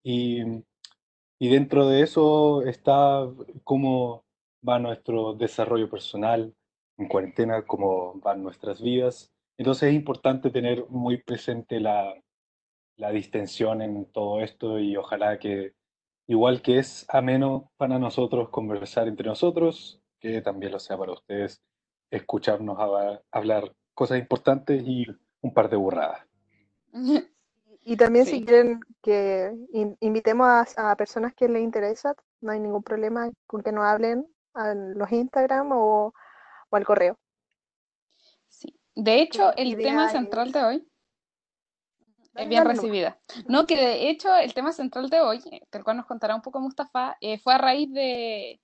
Y, 0.02 0.42
y 1.38 1.48
dentro 1.48 1.88
de 1.88 2.02
eso 2.02 2.62
está 2.62 3.28
cómo 3.64 4.24
va 4.66 4.78
nuestro 4.78 5.34
desarrollo 5.34 5.88
personal 5.88 6.54
en 6.98 7.08
cuarentena, 7.08 7.62
cómo 7.66 8.14
van 8.20 8.42
nuestras 8.42 8.80
vidas. 8.80 9.32
Entonces 9.56 9.90
es 9.90 9.94
importante 9.94 10.50
tener 10.50 10.86
muy 10.88 11.18
presente 11.18 11.80
la, 11.80 12.14
la 12.96 13.10
distensión 13.10 13.82
en 13.82 14.04
todo 14.12 14.40
esto 14.40 14.78
y 14.78 14.96
ojalá 14.96 15.38
que, 15.38 15.74
igual 16.26 16.62
que 16.62 16.78
es 16.78 17.06
ameno 17.08 17.70
para 17.76 17.98
nosotros 17.98 18.50
conversar 18.50 19.08
entre 19.08 19.26
nosotros, 19.26 20.00
que 20.20 20.42
también 20.42 20.72
lo 20.72 20.78
sea 20.78 20.98
para 20.98 21.12
ustedes 21.12 21.62
escucharnos 22.10 22.76
hablar 23.30 23.74
cosas 23.94 24.18
importantes 24.18 24.82
y 24.86 25.06
un 25.40 25.54
par 25.54 25.70
de 25.70 25.76
burradas. 25.76 26.26
Y 27.82 27.96
también 27.96 28.26
si 28.26 28.44
quieren 28.44 28.80
que 29.02 29.52
in- 29.72 29.96
invitemos 30.00 30.46
a, 30.76 30.90
a 30.90 30.96
personas 30.96 31.34
que 31.34 31.48
les 31.48 31.62
interesa, 31.62 32.14
no 32.40 32.52
hay 32.52 32.60
ningún 32.60 32.82
problema 32.82 33.30
con 33.46 33.62
que 33.62 33.72
nos 33.72 33.84
hablen 33.84 34.26
a 34.54 34.74
los 34.74 35.10
Instagram 35.10 35.72
o, 35.72 36.12
o 36.68 36.76
al 36.76 36.84
correo. 36.84 37.18
Sí. 38.48 38.78
De 38.94 39.20
hecho, 39.22 39.54
el 39.56 39.76
tema 39.78 40.06
es- 40.06 40.12
central 40.12 40.52
de 40.52 40.62
hoy 40.62 40.86
es 42.34 42.48
bien 42.48 42.64
recibida. 42.64 43.18
No, 43.48 43.66
que 43.66 43.76
de 43.76 44.10
hecho 44.10 44.34
el 44.36 44.54
tema 44.54 44.72
central 44.72 45.08
de 45.10 45.20
hoy, 45.20 45.42
eh, 45.50 45.62
del 45.72 45.82
cual 45.82 45.96
nos 45.96 46.06
contará 46.06 46.34
un 46.34 46.42
poco 46.42 46.60
Mustafa, 46.60 47.16
eh, 47.20 47.38
fue 47.38 47.54
a 47.54 47.58
raíz 47.58 47.90
de, 47.92 48.60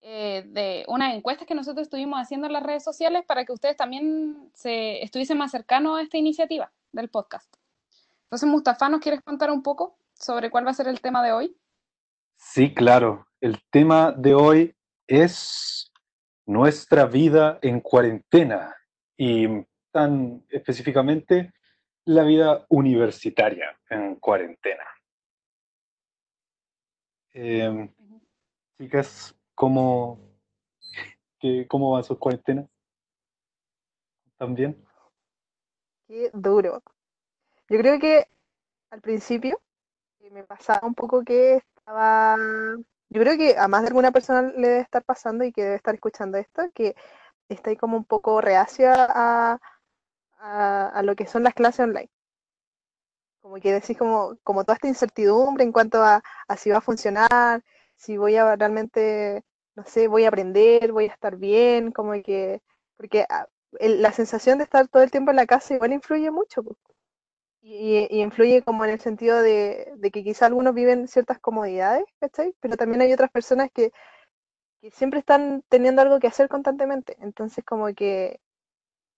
eh, 0.00 0.44
de 0.46 0.84
unas 0.88 1.14
encuestas 1.14 1.46
que 1.46 1.54
nosotros 1.54 1.86
estuvimos 1.86 2.18
haciendo 2.20 2.46
en 2.46 2.52
las 2.54 2.62
redes 2.62 2.82
sociales 2.82 3.24
para 3.26 3.44
que 3.44 3.52
ustedes 3.52 3.76
también 3.76 4.50
se 4.54 5.02
estuviesen 5.02 5.38
más 5.38 5.50
cercanos 5.50 5.98
a 5.98 6.02
esta 6.02 6.16
iniciativa 6.16 6.72
del 6.92 7.10
podcast. 7.10 7.54
Entonces, 8.26 8.48
Mustafa, 8.48 8.88
¿nos 8.88 9.00
quieres 9.00 9.20
contar 9.22 9.50
un 9.50 9.62
poco 9.62 9.98
sobre 10.14 10.50
cuál 10.50 10.66
va 10.66 10.70
a 10.70 10.74
ser 10.74 10.88
el 10.88 11.00
tema 11.00 11.22
de 11.22 11.32
hoy? 11.32 11.56
Sí, 12.36 12.74
claro. 12.74 13.26
El 13.40 13.62
tema 13.70 14.12
de 14.12 14.34
hoy 14.34 14.74
es 15.06 15.92
nuestra 16.44 17.06
vida 17.06 17.58
en 17.62 17.80
cuarentena 17.80 18.74
y 19.16 19.46
tan 19.92 20.44
específicamente 20.48 21.52
la 22.04 22.24
vida 22.24 22.66
universitaria 22.68 23.78
en 23.90 24.16
cuarentena. 24.16 24.84
Eh, 27.34 27.90
chicas, 28.78 29.34
¿cómo, 29.54 30.18
qué- 31.38 31.66
cómo 31.68 31.92
van 31.92 32.04
sus 32.04 32.18
cuarentenas? 32.18 32.68
¿También? 34.36 34.84
Qué 36.08 36.30
duro. 36.32 36.82
Yo 37.68 37.78
creo 37.78 37.98
que 37.98 38.26
al 38.90 39.02
principio 39.02 39.60
me 40.32 40.44
pasaba 40.44 40.86
un 40.86 40.94
poco 40.94 41.24
que 41.24 41.56
estaba. 41.76 42.36
Yo 43.10 43.22
creo 43.22 43.38
que 43.38 43.56
a 43.58 43.68
más 43.68 43.82
de 43.82 43.88
alguna 43.88 44.12
persona 44.12 44.42
le 44.42 44.68
debe 44.68 44.80
estar 44.82 45.04
pasando 45.04 45.44
y 45.44 45.52
que 45.52 45.62
debe 45.64 45.76
estar 45.76 45.94
escuchando 45.94 46.38
esto, 46.38 46.62
que 46.74 46.96
está 47.50 47.70
ahí 47.70 47.76
como 47.78 47.96
un 47.98 48.04
poco 48.06 48.40
reacia 48.42 48.94
a, 48.96 49.60
a, 50.40 50.88
a 50.90 51.02
lo 51.04 51.16
que 51.16 51.26
son 51.26 51.44
las 51.44 51.54
clases 51.54 51.82
online. 51.86 52.10
Como 53.40 53.56
que 53.60 53.72
decís 53.72 53.96
como, 53.98 54.36
como 54.42 54.64
toda 54.64 54.74
esta 54.76 54.88
incertidumbre 54.88 55.64
en 55.64 55.72
cuanto 55.72 56.02
a, 56.02 56.22
a 56.48 56.56
si 56.56 56.70
va 56.70 56.78
a 56.78 56.80
funcionar, 56.80 57.62
si 57.96 58.16
voy 58.16 58.36
a 58.36 58.56
realmente 58.56 59.44
no 59.76 59.84
sé, 59.84 60.08
voy 60.08 60.24
a 60.24 60.28
aprender, 60.28 60.90
voy 60.92 61.04
a 61.06 61.12
estar 61.12 61.36
bien, 61.36 61.92
como 61.92 62.12
que, 62.22 62.62
porque 62.96 63.26
ah, 63.28 63.46
la 63.80 64.10
sensación 64.12 64.56
de 64.58 64.64
estar 64.64 64.88
todo 64.88 65.02
el 65.02 65.10
tiempo 65.10 65.30
en 65.30 65.36
la 65.36 65.46
casa 65.46 65.74
igual 65.74 65.92
influye 65.92 66.30
mucho. 66.30 66.62
Y, 67.68 68.20
influye 68.22 68.62
como 68.62 68.84
en 68.84 68.92
el 68.92 69.00
sentido 69.00 69.42
de, 69.42 69.98
que 70.12 70.22
quizá 70.22 70.46
algunos 70.46 70.72
viven 70.72 71.08
ciertas 71.08 71.40
comodidades, 71.40 72.04
¿cachai? 72.20 72.54
Pero 72.60 72.76
también 72.76 73.00
hay 73.02 73.12
otras 73.12 73.30
personas 73.30 73.70
que, 73.72 73.92
siempre 74.92 75.18
están 75.18 75.64
teniendo 75.68 76.00
algo 76.00 76.20
que 76.20 76.28
hacer 76.28 76.48
constantemente. 76.48 77.16
Entonces 77.20 77.64
como 77.64 77.92
que, 77.92 78.38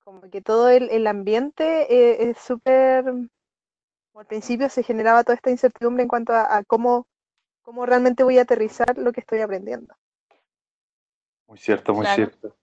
como 0.02 0.22
que 0.30 0.40
todo 0.40 0.70
el, 0.70 1.06
ambiente 1.06 1.92
eh, 1.92 2.30
es 2.30 2.38
súper... 2.38 3.04
Al 4.14 4.26
principio 4.26 4.70
se 4.70 4.82
generaba 4.82 5.24
toda 5.24 5.34
esta 5.34 5.50
incertidumbre 5.50 6.02
en 6.02 6.08
cuanto 6.08 6.32
a, 6.32 6.64
cómo, 6.66 7.06
cómo 7.60 7.84
realmente 7.84 8.24
voy 8.24 8.38
a 8.38 8.42
aterrizar 8.42 8.96
lo 8.96 9.12
que 9.12 9.20
estoy 9.20 9.42
aprendiendo. 9.42 9.94
Muy 11.46 11.58
cierto, 11.58 11.92
muy 11.92 12.06
cierto. 12.06 12.56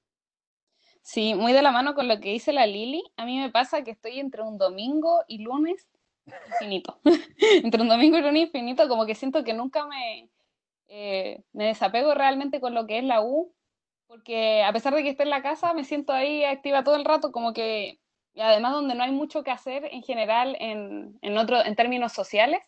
Sí, 1.05 1.35
muy 1.35 1.53
de 1.53 1.61
la 1.61 1.71
mano 1.71 1.93
con 1.93 2.07
lo 2.07 2.19
que 2.19 2.31
dice 2.31 2.51
la 2.51 2.65
Lili. 2.65 3.03
A 3.15 3.25
mí 3.25 3.37
me 3.37 3.51
pasa 3.51 3.83
que 3.83 3.91
estoy 3.91 4.19
entre 4.19 4.41
un 4.41 4.57
domingo 4.57 5.23
y 5.27 5.37
lunes 5.37 5.87
infinito. 6.47 6.99
entre 7.63 7.83
un 7.83 7.89
domingo 7.89 8.17
y 8.17 8.21
lunes 8.21 8.47
infinito, 8.47 8.89
como 8.89 9.05
que 9.05 9.13
siento 9.13 9.43
que 9.43 9.53
nunca 9.53 9.85
me, 9.85 10.29
eh, 10.87 11.43
me 11.53 11.67
desapego 11.67 12.15
realmente 12.15 12.59
con 12.59 12.73
lo 12.73 12.87
que 12.87 12.97
es 12.97 13.03
la 13.03 13.21
U, 13.21 13.53
porque 14.07 14.63
a 14.63 14.73
pesar 14.73 14.95
de 14.95 15.03
que 15.03 15.09
esté 15.09 15.21
en 15.21 15.29
la 15.29 15.43
casa, 15.43 15.75
me 15.75 15.83
siento 15.83 16.11
ahí 16.11 16.43
activa 16.43 16.83
todo 16.83 16.95
el 16.95 17.05
rato, 17.05 17.31
como 17.31 17.53
que, 17.53 17.99
y 18.33 18.41
además 18.41 18.73
donde 18.73 18.95
no 18.95 19.03
hay 19.03 19.11
mucho 19.11 19.43
que 19.43 19.51
hacer 19.51 19.85
en 19.85 20.01
general 20.01 20.57
en, 20.59 21.19
en, 21.21 21.37
otro, 21.37 21.63
en 21.63 21.75
términos 21.75 22.13
sociales, 22.13 22.61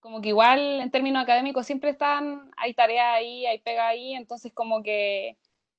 como 0.00 0.22
que 0.22 0.30
igual 0.30 0.80
en 0.80 0.90
términos 0.90 1.22
académicos 1.22 1.66
siempre 1.66 1.90
están, 1.90 2.50
hay 2.56 2.72
tarea 2.72 3.12
ahí, 3.12 3.44
hay 3.44 3.58
pega 3.58 3.86
ahí, 3.86 4.14
entonces 4.14 4.50
como 4.54 4.82
que 4.82 5.36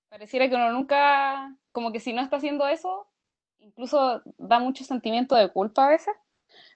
pareciera 0.10 0.50
que 0.50 0.56
uno 0.56 0.72
nunca, 0.72 1.56
como 1.72 1.92
que 1.92 2.00
si 2.00 2.14
no 2.14 2.22
está 2.22 2.38
haciendo 2.38 2.68
eso, 2.68 3.08
incluso 3.60 4.22
da 4.38 4.60
mucho 4.60 4.84
sentimiento 4.84 5.36
de 5.36 5.52
culpa 5.52 5.86
a 5.86 5.90
veces, 5.90 6.16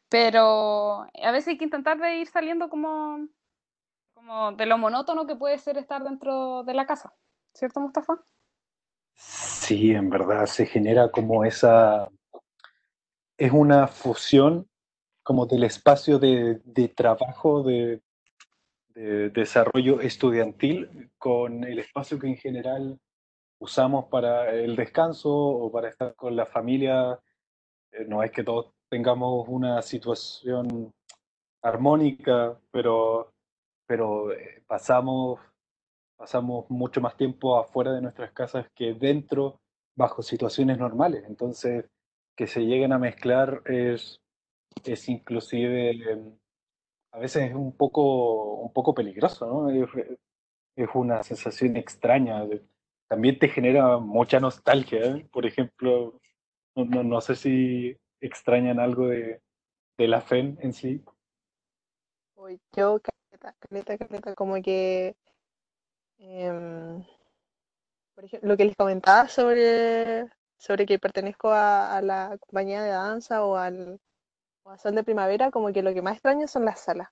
pero 0.09 1.01
a 1.01 1.31
veces 1.31 1.49
hay 1.49 1.57
que 1.57 1.65
intentar 1.65 1.97
de 1.99 2.17
ir 2.17 2.27
saliendo 2.27 2.69
como, 2.69 3.27
como 4.13 4.51
de 4.53 4.65
lo 4.65 4.77
monótono 4.77 5.25
que 5.25 5.35
puede 5.35 5.57
ser 5.57 5.77
estar 5.77 6.03
dentro 6.03 6.63
de 6.63 6.73
la 6.73 6.85
casa, 6.85 7.13
¿cierto 7.53 7.79
Mustafa? 7.79 8.21
Sí, 9.13 9.91
en 9.91 10.09
verdad 10.09 10.45
se 10.45 10.65
genera 10.65 11.11
como 11.11 11.45
esa, 11.45 12.09
es 13.37 13.51
una 13.51 13.87
fusión 13.87 14.67
como 15.23 15.45
del 15.45 15.63
espacio 15.63 16.19
de, 16.19 16.59
de 16.63 16.87
trabajo, 16.89 17.63
de, 17.63 18.01
de 18.89 19.29
desarrollo 19.29 20.01
estudiantil 20.01 21.11
con 21.17 21.63
el 21.63 21.79
espacio 21.79 22.19
que 22.19 22.27
en 22.27 22.37
general 22.37 22.99
usamos 23.61 24.05
para 24.05 24.51
el 24.51 24.75
descanso 24.75 25.29
o 25.31 25.71
para 25.71 25.87
estar 25.89 26.15
con 26.15 26.35
la 26.35 26.47
familia. 26.47 27.19
Eh, 27.91 28.05
no 28.07 28.23
es 28.23 28.31
que 28.31 28.43
todos 28.43 28.73
tengamos 28.89 29.47
una 29.47 29.81
situación 29.83 30.91
armónica, 31.61 32.57
pero, 32.71 33.31
pero 33.87 34.33
eh, 34.33 34.63
pasamos, 34.67 35.39
pasamos 36.17 36.69
mucho 36.69 37.01
más 37.01 37.15
tiempo 37.15 37.57
afuera 37.57 37.93
de 37.93 38.01
nuestras 38.01 38.31
casas 38.31 38.65
que 38.75 38.93
dentro 38.93 39.61
bajo 39.95 40.23
situaciones 40.23 40.79
normales. 40.79 41.23
Entonces, 41.27 41.85
que 42.35 42.47
se 42.47 42.61
lleguen 42.61 42.93
a 42.93 42.99
mezclar 42.99 43.61
es, 43.65 44.19
es 44.83 45.07
inclusive, 45.07 46.33
a 47.11 47.19
veces 47.19 47.51
es 47.51 47.55
un 47.55 47.77
poco, 47.77 48.55
un 48.55 48.73
poco 48.73 48.95
peligroso, 48.95 49.45
¿no? 49.45 49.69
Es, 49.69 49.87
es 50.75 50.89
una 50.95 51.21
sensación 51.21 51.77
extraña. 51.77 52.45
De, 52.45 52.70
también 53.11 53.37
te 53.37 53.49
genera 53.49 53.97
mucha 53.97 54.39
nostalgia. 54.39 54.99
¿eh? 55.03 55.27
Por 55.33 55.45
ejemplo, 55.45 56.17
no, 56.75 57.03
no, 57.03 57.19
sé 57.19 57.35
si 57.35 57.97
extrañan 58.21 58.79
algo 58.79 59.09
de, 59.09 59.41
la 59.97 60.21
FEN 60.21 60.57
en 60.61 60.71
sí. 60.71 61.03
yo, 62.73 63.01
caleta, 63.01 63.53
caleta, 63.97 64.33
como 64.33 64.61
que, 64.61 65.17
em, 66.19 67.03
por 68.15 68.23
ejemplo, 68.23 68.47
lo 68.47 68.55
que 68.55 68.63
les 68.63 68.77
comentaba 68.77 69.27
sobre, 69.27 70.29
sobre 70.57 70.85
que 70.85 70.97
pertenezco 70.97 71.51
a, 71.51 72.01
la 72.01 72.37
compañía 72.39 72.81
de 72.81 72.91
danza 72.91 73.43
o 73.43 73.57
al, 73.57 73.99
o 74.63 74.77
Sol 74.77 74.95
de 74.95 75.03
Primavera, 75.03 75.51
como 75.51 75.73
que 75.73 75.83
lo 75.83 75.93
que 75.93 76.01
más 76.01 76.13
extraño 76.13 76.47
son 76.47 76.63
las 76.63 76.79
salas. 76.79 77.09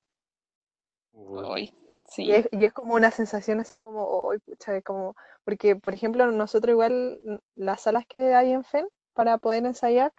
Uy. 1.11 1.73
Y, 2.17 2.31
es, 2.31 2.49
y, 2.51 2.65
es, 2.65 2.73
como 2.73 2.95
una 2.95 3.11
sensación 3.11 3.59
así 3.59 3.75
como, 3.83 4.03
oh, 4.03 4.33
pucha, 4.45 4.81
como, 4.81 5.15
porque 5.43 5.75
por 5.75 5.93
ejemplo 5.93 6.31
nosotros 6.31 6.71
igual 6.71 7.19
las 7.55 7.81
salas 7.81 8.05
que 8.07 8.33
hay 8.33 8.51
en 8.51 8.63
FEN 8.63 8.87
para 9.13 9.37
poder 9.37 9.65
ensayar, 9.65 10.13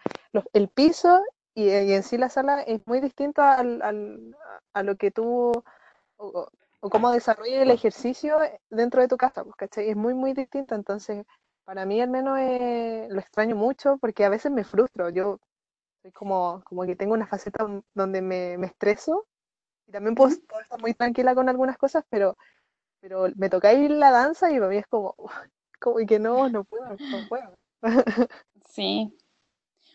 el 0.53 0.69
piso 0.69 1.21
y, 1.53 1.69
en 1.69 2.03
sí 2.03 2.17
la 2.17 2.29
sala 2.29 2.61
es 2.61 2.85
muy 2.87 3.01
distinto 3.01 3.41
al, 3.41 4.35
a 4.73 4.83
lo 4.83 4.95
que 4.95 5.11
tú, 5.11 5.51
o, 6.17 6.49
cómo 6.79 7.11
desarrollas 7.11 7.61
el 7.61 7.71
ejercicio 7.71 8.37
dentro 8.69 9.01
de 9.01 9.07
tu 9.07 9.17
casa, 9.17 9.43
pues, 9.43 9.55
¿cachai? 9.55 9.89
Es 9.89 9.95
muy, 9.95 10.13
muy 10.13 10.33
distinto, 10.33 10.75
entonces 10.75 11.25
para 11.65 11.85
mí 11.85 12.01
al 12.01 12.09
menos 12.09 12.39
eh, 12.39 13.07
lo 13.09 13.19
extraño 13.19 13.55
mucho 13.55 13.97
porque 13.99 14.25
a 14.25 14.29
veces 14.29 14.51
me 14.51 14.63
frustro, 14.63 15.09
yo 15.09 15.39
soy 16.01 16.11
como, 16.11 16.61
como 16.65 16.85
que 16.85 16.95
tengo 16.95 17.13
una 17.13 17.27
faceta 17.27 17.65
donde 17.93 18.21
me, 18.21 18.57
me 18.57 18.67
estreso 18.67 19.25
y 19.91 19.93
también 19.93 20.15
puedo, 20.15 20.31
estar 20.31 20.79
muy 20.79 20.93
tranquila 20.93 21.35
con 21.35 21.49
algunas 21.49 21.77
cosas, 21.77 22.05
pero, 22.09 22.37
pero 23.01 23.27
me 23.35 23.49
toca 23.49 23.73
ir 23.73 23.91
la 23.91 24.09
danza 24.09 24.49
y 24.49 24.55
para 24.55 24.69
mí 24.69 24.77
es 24.77 24.87
como, 24.87 25.15
como 25.81 25.97
que 26.07 26.17
no, 26.17 26.47
no 26.49 26.63
puedo, 26.63 26.85
no 26.89 27.27
puedo. 27.27 27.53
Sí. 28.69 29.13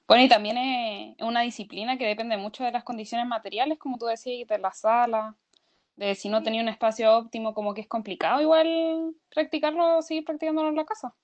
Bueno, 0.06 0.22
y 0.22 0.28
también 0.28 0.58
es 0.58 1.16
una 1.20 1.40
disciplina 1.40 1.96
que 1.96 2.06
depende 2.06 2.36
mucho 2.36 2.62
de 2.62 2.72
las 2.72 2.84
condiciones 2.84 3.26
materiales, 3.26 3.78
como 3.78 3.96
tú 3.96 4.04
decías, 4.04 4.46
de 4.46 4.58
la 4.58 4.72
sala, 4.72 5.34
de 5.96 6.14
si 6.14 6.28
no 6.28 6.42
tenía 6.42 6.60
un 6.60 6.68
espacio 6.68 7.16
óptimo, 7.16 7.54
como 7.54 7.72
que 7.72 7.80
es 7.80 7.88
complicado 7.88 8.42
igual 8.42 9.14
practicarlo, 9.30 10.02
seguir 10.02 10.24
practicándolo 10.24 10.68
en 10.68 10.76
la 10.76 10.84
casa. 10.84 11.14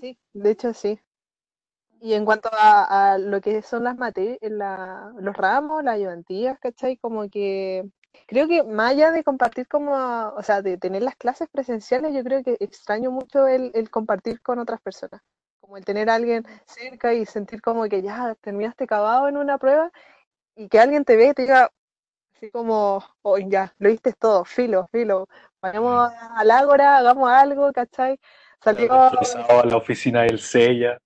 Sí, 0.00 0.18
de 0.32 0.50
hecho 0.50 0.74
sí. 0.74 0.98
Y 2.04 2.12
en 2.12 2.26
cuanto 2.26 2.50
a, 2.52 3.16
lo 3.18 3.40
que 3.40 3.62
son 3.62 3.84
las 3.84 3.96
materias, 3.96 4.36
los 4.42 5.34
ramos, 5.34 5.82
las 5.82 5.94
ayudantías, 5.94 6.58
¿cachai? 6.58 6.98
Como 6.98 7.30
que 7.30 7.88
creo 8.26 8.46
que 8.46 8.62
más 8.62 8.90
allá 8.90 9.10
de 9.10 9.24
compartir 9.24 9.66
como, 9.68 9.94
o 10.36 10.42
sea, 10.42 10.60
de 10.60 10.76
tener 10.76 11.02
las 11.02 11.16
clases 11.16 11.48
presenciales, 11.50 12.12
yo 12.14 12.22
creo 12.22 12.42
que 12.44 12.58
extraño 12.60 13.10
mucho 13.10 13.46
el, 13.46 13.88
compartir 13.88 14.42
con 14.42 14.58
otras 14.58 14.82
personas. 14.82 15.22
Como 15.60 15.78
el 15.78 15.86
tener 15.86 16.10
a 16.10 16.16
alguien 16.16 16.44
cerca 16.66 17.14
y 17.14 17.24
sentir 17.24 17.62
como 17.62 17.84
que 17.84 18.02
ya 18.02 18.34
terminaste 18.42 18.84
acabado 18.84 19.26
en 19.28 19.38
una 19.38 19.56
prueba 19.56 19.90
y 20.56 20.68
que 20.68 20.80
alguien 20.80 21.06
te 21.06 21.16
ve 21.16 21.28
y 21.28 21.32
te 21.32 21.42
diga 21.42 21.70
así 22.36 22.50
como, 22.50 23.02
oh, 23.22 23.38
ya, 23.38 23.74
lo 23.78 23.88
viste 23.88 24.12
todo, 24.12 24.44
filo, 24.44 24.88
filo, 24.92 25.26
vayamos 25.62 26.12
al 26.36 26.50
ágora, 26.50 26.98
hagamos 26.98 27.30
algo, 27.30 27.72
¿cachai? 27.72 28.20
Salimos 28.62 29.34
a 29.48 29.64
la 29.64 29.76
oficina 29.78 30.20
del 30.24 30.38
SEIA. 30.38 30.98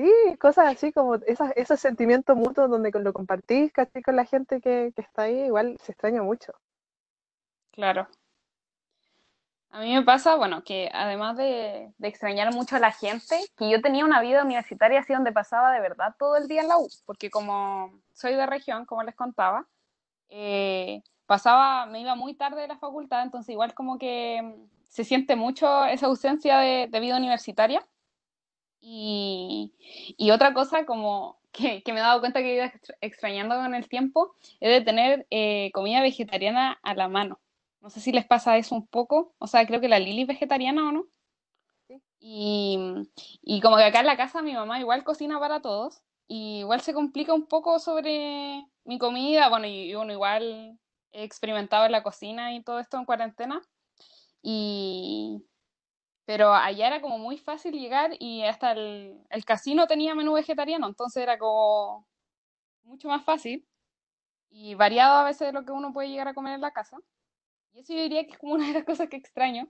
Sí, 0.00 0.36
cosas 0.38 0.66
así 0.68 0.92
como 0.92 1.16
esos, 1.16 1.50
esos 1.56 1.78
sentimientos 1.78 2.34
mutuos 2.34 2.70
donde 2.70 2.90
lo 2.90 3.12
compartís 3.12 3.70
casi 3.70 4.02
con 4.02 4.16
la 4.16 4.24
gente 4.24 4.60
que, 4.62 4.94
está 4.96 5.22
ahí, 5.24 5.40
igual 5.42 5.76
se 5.82 5.92
extraña 5.92 6.22
mucho. 6.22 6.54
Claro. 7.72 8.08
A 9.70 9.80
mí 9.80 9.92
me 9.92 10.02
pasa, 10.02 10.36
bueno, 10.36 10.64
que 10.64 10.90
además 10.94 11.36
de, 11.36 11.92
extrañar 12.00 12.52
mucho 12.54 12.76
a 12.76 12.78
la 12.78 12.92
gente, 12.92 13.38
que 13.58 13.68
yo 13.68 13.82
tenía 13.82 14.06
una 14.06 14.22
vida 14.22 14.42
universitaria 14.42 15.00
así 15.00 15.12
donde 15.12 15.32
pasaba 15.32 15.70
de 15.72 15.80
verdad 15.80 16.14
todo 16.18 16.36
el 16.36 16.48
día 16.48 16.62
en 16.62 16.68
la 16.68 16.78
U, 16.78 16.88
porque 17.04 17.30
como 17.30 18.00
soy 18.14 18.34
de 18.34 18.46
región, 18.46 18.86
como 18.86 19.02
les 19.02 19.14
contaba, 19.14 19.66
eh, 20.30 21.02
pasaba, 21.26 21.84
me 21.84 22.00
iba 22.00 22.14
muy 22.14 22.34
tarde 22.34 22.62
de 22.62 22.68
la 22.68 22.78
facultad, 22.78 23.22
entonces 23.22 23.50
igual 23.50 23.74
como 23.74 23.98
que 23.98 24.56
se 24.88 25.04
siente 25.04 25.36
mucho 25.36 25.84
esa 25.84 26.06
ausencia 26.06 26.58
de 26.58 27.00
vida 27.00 27.18
universitaria. 27.18 27.86
Y, 28.80 29.72
y 30.16 30.30
otra 30.30 30.54
cosa 30.54 30.86
como 30.86 31.38
que, 31.52 31.82
que, 31.82 31.92
me 31.92 32.00
he 32.00 32.02
dado 32.02 32.20
cuenta 32.20 32.40
que 32.40 32.52
he 32.52 32.54
ido 32.54 32.64
extrañando 33.00 33.56
con 33.56 33.74
el 33.74 33.88
tiempo 33.88 34.34
es 34.60 34.70
de 34.70 34.80
tener 34.80 35.26
eh, 35.30 35.70
comida 35.72 36.00
vegetariana 36.00 36.78
a 36.82 36.94
la 36.94 37.08
mano. 37.08 37.40
No 37.80 37.90
sé 37.90 38.00
si 38.00 38.12
les 38.12 38.26
pasa 38.26 38.56
eso 38.56 38.74
un 38.74 38.86
poco. 38.86 39.34
O 39.38 39.46
sea, 39.46 39.66
creo 39.66 39.80
que 39.80 39.88
la 39.88 39.98
Lili 39.98 40.22
es 40.22 40.28
vegetariana 40.28 40.88
o 40.88 40.92
no. 40.92 41.06
Y, 42.20 42.78
y, 43.42 43.60
como 43.62 43.76
que 43.76 43.84
acá 43.84 44.00
en 44.00 44.06
la 44.06 44.16
casa 44.16 44.42
mi 44.42 44.52
mamá 44.52 44.78
igual 44.78 45.04
cocina 45.04 45.40
para 45.40 45.60
todos. 45.60 46.02
Y 46.28 46.60
igual 46.60 46.80
se 46.82 46.94
complica 46.94 47.34
un 47.34 47.46
poco 47.46 47.78
sobre 47.78 48.64
mi 48.84 48.98
comida. 48.98 49.48
Bueno, 49.48 49.66
y 49.66 49.94
uno 49.94 50.12
igual 50.12 50.78
he 51.12 51.24
experimentado 51.24 51.86
en 51.86 51.92
la 51.92 52.02
cocina 52.02 52.54
y 52.54 52.62
todo 52.62 52.78
esto 52.78 52.98
en 52.98 53.06
cuarentena. 53.06 53.62
Y, 54.42 55.42
pero 56.30 56.54
allá 56.54 56.86
era 56.86 57.00
como 57.00 57.18
muy 57.18 57.38
fácil 57.38 57.72
llegar 57.72 58.12
y 58.20 58.44
hasta 58.44 58.70
el, 58.70 59.18
el 59.30 59.44
casino 59.44 59.88
tenía 59.88 60.14
menú 60.14 60.34
vegetariano, 60.34 60.86
entonces 60.86 61.24
era 61.24 61.36
como 61.36 62.06
mucho 62.84 63.08
más 63.08 63.24
fácil 63.24 63.66
y 64.48 64.76
variado 64.76 65.16
a 65.16 65.24
veces 65.24 65.48
de 65.48 65.52
lo 65.52 65.64
que 65.64 65.72
uno 65.72 65.92
puede 65.92 66.08
llegar 66.08 66.28
a 66.28 66.34
comer 66.34 66.54
en 66.54 66.60
la 66.60 66.70
casa. 66.70 66.98
Y 67.72 67.80
eso 67.80 67.94
yo 67.94 68.02
diría 68.02 68.24
que 68.26 68.30
es 68.34 68.38
como 68.38 68.54
una 68.54 68.68
de 68.68 68.74
las 68.74 68.84
cosas 68.84 69.08
que 69.08 69.16
extraño. 69.16 69.66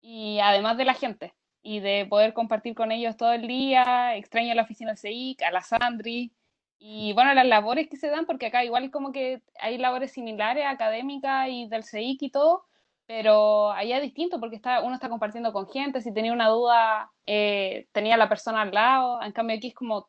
Y 0.00 0.38
además 0.40 0.78
de 0.78 0.86
la 0.86 0.94
gente, 0.94 1.34
y 1.62 1.80
de 1.80 2.06
poder 2.08 2.32
compartir 2.32 2.74
con 2.74 2.92
ellos 2.92 3.18
todo 3.18 3.34
el 3.34 3.46
día, 3.46 4.16
extraño 4.16 4.54
la 4.54 4.62
oficina 4.62 4.92
del 4.92 4.98
CIC, 4.98 5.42
a 5.42 5.50
la 5.50 5.60
Sandri, 5.60 6.32
y 6.78 7.12
bueno, 7.12 7.34
las 7.34 7.46
labores 7.46 7.90
que 7.90 7.98
se 7.98 8.08
dan, 8.08 8.24
porque 8.24 8.46
acá 8.46 8.64
igual 8.64 8.90
como 8.90 9.12
que 9.12 9.42
hay 9.60 9.76
labores 9.76 10.12
similares, 10.12 10.64
académicas 10.66 11.48
y 11.50 11.68
del 11.68 11.84
CIC 11.84 12.22
y 12.22 12.30
todo, 12.30 12.64
pero 13.12 13.72
allá 13.72 13.96
es 13.96 14.02
distinto 14.04 14.38
porque 14.38 14.54
está, 14.54 14.82
uno 14.82 14.94
está 14.94 15.08
compartiendo 15.08 15.52
con 15.52 15.68
gente, 15.68 16.00
si 16.00 16.14
tenía 16.14 16.32
una 16.32 16.46
duda, 16.46 17.10
eh, 17.26 17.88
tenía 17.90 18.16
la 18.16 18.28
persona 18.28 18.62
al 18.62 18.70
lado, 18.70 19.20
en 19.20 19.32
cambio 19.32 19.56
aquí 19.56 19.66
es 19.66 19.74
como 19.74 20.08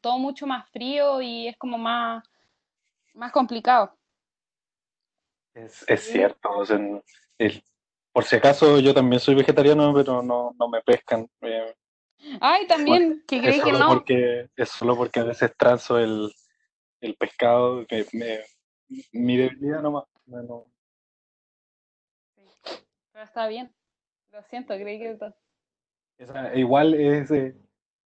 todo 0.00 0.18
mucho 0.18 0.44
más 0.44 0.68
frío 0.70 1.22
y 1.22 1.46
es 1.46 1.56
como 1.56 1.78
más, 1.78 2.24
más 3.14 3.30
complicado. 3.30 3.96
Es, 5.54 5.84
es 5.86 6.00
cierto, 6.00 6.50
o 6.50 6.66
sea, 6.66 6.76
el, 7.38 7.62
por 8.10 8.24
si 8.24 8.34
acaso 8.34 8.80
yo 8.80 8.92
también 8.92 9.20
soy 9.20 9.36
vegetariano, 9.36 9.94
pero 9.94 10.20
no, 10.20 10.56
no 10.58 10.68
me 10.68 10.82
pescan. 10.82 11.30
Eh, 11.40 11.72
Ay, 12.40 12.66
también, 12.66 13.22
que 13.28 13.42
creí 13.42 13.60
que 13.60 13.70
no. 13.70 13.86
Porque, 13.86 14.48
es 14.56 14.70
solo 14.70 14.96
porque 14.96 15.20
a 15.20 15.24
veces 15.24 15.56
transo 15.56 16.00
el, 16.00 16.34
el 17.00 17.14
pescado, 17.14 17.86
me, 17.88 18.06
me, 18.12 18.40
mi 19.12 19.36
debilidad 19.36 19.82
nomás. 19.82 20.06
No. 20.26 20.36
Pero 20.36 20.73
está 23.24 23.46
bien. 23.48 23.74
Lo 24.30 24.42
siento, 24.42 24.74
creí 24.74 24.98
que... 24.98 25.18
igual 26.54 26.94
es, 26.94 27.30
eh, 27.30 27.54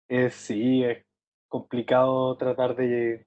es, 0.08 0.34
sí, 0.34 0.84
es 0.84 1.04
complicado 1.48 2.36
tratar 2.36 2.74
de 2.76 3.26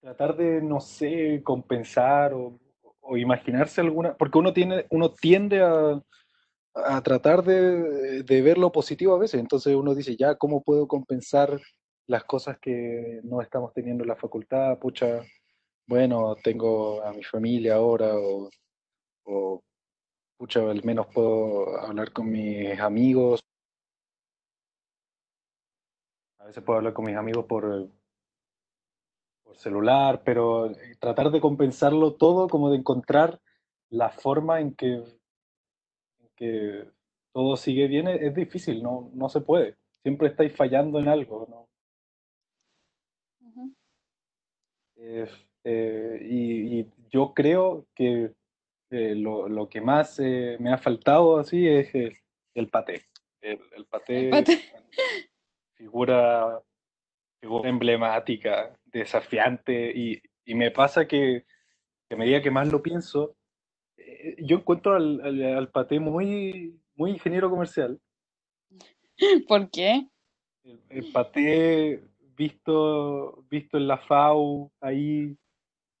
tratar 0.00 0.36
de, 0.36 0.62
no 0.62 0.80
sé, 0.80 1.42
compensar 1.42 2.32
o, 2.32 2.58
o 3.00 3.16
imaginarse 3.16 3.80
alguna, 3.80 4.16
porque 4.16 4.38
uno 4.38 4.52
tiene, 4.52 4.86
uno 4.90 5.12
tiende 5.12 5.60
a, 5.60 6.00
a 6.74 7.02
tratar 7.02 7.42
de, 7.42 8.22
de, 8.22 8.42
ver 8.42 8.58
lo 8.58 8.70
positivo 8.72 9.14
a 9.14 9.18
veces. 9.18 9.40
Entonces 9.40 9.74
uno 9.74 9.94
dice, 9.94 10.16
ya, 10.16 10.36
¿cómo 10.36 10.62
puedo 10.62 10.86
compensar 10.86 11.58
las 12.06 12.24
cosas 12.24 12.58
que 12.60 13.20
no 13.24 13.42
estamos 13.42 13.72
teniendo 13.72 14.04
en 14.04 14.08
la 14.08 14.16
facultad? 14.16 14.78
Pucha, 14.78 15.20
bueno, 15.86 16.36
tengo 16.42 17.02
a 17.02 17.12
mi 17.12 17.24
familia 17.24 17.76
ahora, 17.76 18.14
o, 18.14 18.50
o 19.24 19.62
pucha, 20.38 20.60
al 20.70 20.82
menos 20.84 21.06
puedo 21.08 21.78
hablar 21.78 22.12
con 22.12 22.30
mis 22.30 22.78
amigos. 22.80 23.40
A 26.38 26.46
veces 26.46 26.64
puedo 26.64 26.78
hablar 26.78 26.94
con 26.94 27.04
mis 27.04 27.16
amigos 27.16 27.44
por, 27.44 27.88
por 29.42 29.56
celular, 29.56 30.22
pero 30.24 30.72
tratar 30.98 31.30
de 31.30 31.40
compensarlo 31.40 32.14
todo, 32.14 32.48
como 32.48 32.70
de 32.70 32.78
encontrar 32.78 33.40
la 33.90 34.08
forma 34.08 34.60
en 34.60 34.74
que 34.74 35.04
que 36.38 36.88
todo 37.32 37.56
sigue 37.56 37.88
bien 37.88 38.06
es, 38.06 38.34
difícil, 38.34 38.82
no, 38.82 39.10
no 39.12 39.28
se 39.28 39.40
puede. 39.40 39.76
Siempre 40.02 40.28
estáis 40.28 40.54
fallando 40.56 41.00
en 41.00 41.08
algo, 41.08 41.46
¿no? 41.50 41.68
Eh, 45.64 46.18
y, 46.22 46.86
yo 47.10 47.32
creo 47.34 47.86
que 47.94 48.34
eh, 48.90 49.14
lo, 49.14 49.48
lo, 49.48 49.68
que 49.68 49.80
más 49.80 50.18
eh, 50.18 50.56
me 50.60 50.72
ha 50.72 50.78
faltado 50.78 51.38
así 51.38 51.66
es 51.66 51.94
el, 51.94 52.68
paté. 52.68 53.04
El, 53.40 53.60
el 53.76 53.84
paté, 53.86 54.30
Figura, 55.76 56.60
figura 57.40 57.68
emblemática, 57.68 58.76
desafiante, 58.86 59.92
y, 59.94 60.20
y 60.44 60.54
me 60.54 60.70
pasa 60.70 61.06
que, 61.06 61.44
que 62.08 62.14
a 62.14 62.18
medida 62.18 62.42
que 62.42 62.50
más 62.50 62.72
lo 62.72 62.82
pienso, 62.82 63.36
eh, 63.98 64.36
yo 64.38 64.56
encuentro 64.56 64.94
al, 64.94 65.20
al, 65.42 65.68
Paté 65.70 66.00
muy, 66.00 66.80
muy 66.94 67.10
ingeniero 67.10 67.50
comercial. 67.50 68.00
¿Por 69.48 69.70
qué? 69.70 70.08
El, 70.88 71.12
Paté 71.12 72.02
visto, 72.36 73.44
visto 73.50 73.76
en 73.76 73.88
la 73.88 73.98
FAU 73.98 74.70
ahí, 74.80 75.36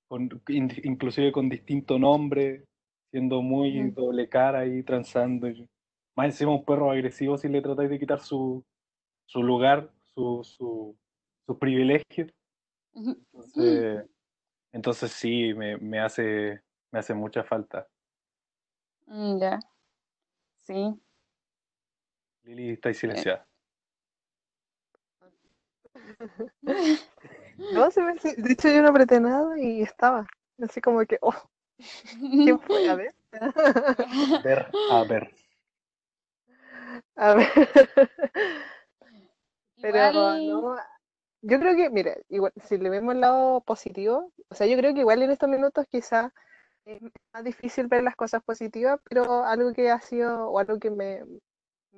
con, 0.08 0.42
inclusive 0.48 1.32
con 1.32 1.48
distinto 1.48 1.98
nombre, 1.98 2.64
siendo 3.10 3.42
muy 3.42 3.90
doble 3.90 4.28
cara 4.28 4.60
ahí, 4.60 4.82
transando. 4.82 5.48
Más 6.14 6.26
encima 6.26 6.52
un 6.52 6.64
perro 6.64 6.90
agresivo 6.90 7.36
si 7.36 7.48
le 7.48 7.62
tratáis 7.62 7.90
de 7.90 7.98
quitar 7.98 8.20
su, 8.20 8.64
su 9.26 9.42
lugar, 9.42 9.90
su, 10.02 10.42
su, 10.44 10.96
su 11.46 11.58
privilegio. 11.58 12.26
Entonces, 12.94 14.04
entonces 14.72 15.12
sí, 15.12 15.54
me, 15.54 15.76
me, 15.78 16.00
hace, 16.00 16.60
me 16.90 16.98
hace 16.98 17.14
mucha 17.14 17.44
falta. 17.44 17.88
Mm, 19.06 19.38
ya. 19.38 19.60
Sí. 20.56 21.00
Lili, 22.44 22.70
está 22.70 22.92
silenciada. 22.92 23.46
No, 27.72 27.90
se 27.90 28.00
me, 28.00 28.14
de 28.14 28.52
hecho 28.52 28.68
yo 28.68 28.82
no 28.82 28.88
apreté 28.90 29.18
nada 29.18 29.58
y 29.60 29.82
estaba. 29.82 30.26
Así 30.62 30.80
como 30.80 31.04
que, 31.04 31.18
oh, 31.20 31.34
¿quién 32.18 32.58
fue? 32.60 32.88
A 32.90 32.94
ver. 32.94 33.14
A 33.32 34.40
ver, 34.42 34.70
a 34.90 35.04
ver. 35.04 35.34
A 37.16 37.34
ver. 37.34 37.48
Pero 39.80 40.12
no, 40.12 40.76
yo 41.42 41.60
creo 41.60 41.76
que, 41.76 41.90
mira, 41.90 42.16
igual, 42.28 42.52
si 42.64 42.78
le 42.78 42.90
vemos 42.90 43.14
el 43.14 43.20
lado 43.20 43.60
positivo, 43.60 44.32
o 44.48 44.54
sea, 44.54 44.66
yo 44.66 44.76
creo 44.76 44.92
que 44.94 45.00
igual 45.00 45.22
en 45.22 45.30
estos 45.30 45.48
minutos 45.48 45.86
quizá 45.88 46.32
es 46.84 47.00
más 47.32 47.44
difícil 47.44 47.86
ver 47.86 48.02
las 48.02 48.16
cosas 48.16 48.42
positivas, 48.42 49.00
pero 49.08 49.44
algo 49.44 49.72
que 49.72 49.90
ha 49.90 50.00
sido, 50.00 50.50
o 50.50 50.58
algo 50.58 50.78
que 50.78 50.90
me, 50.90 51.22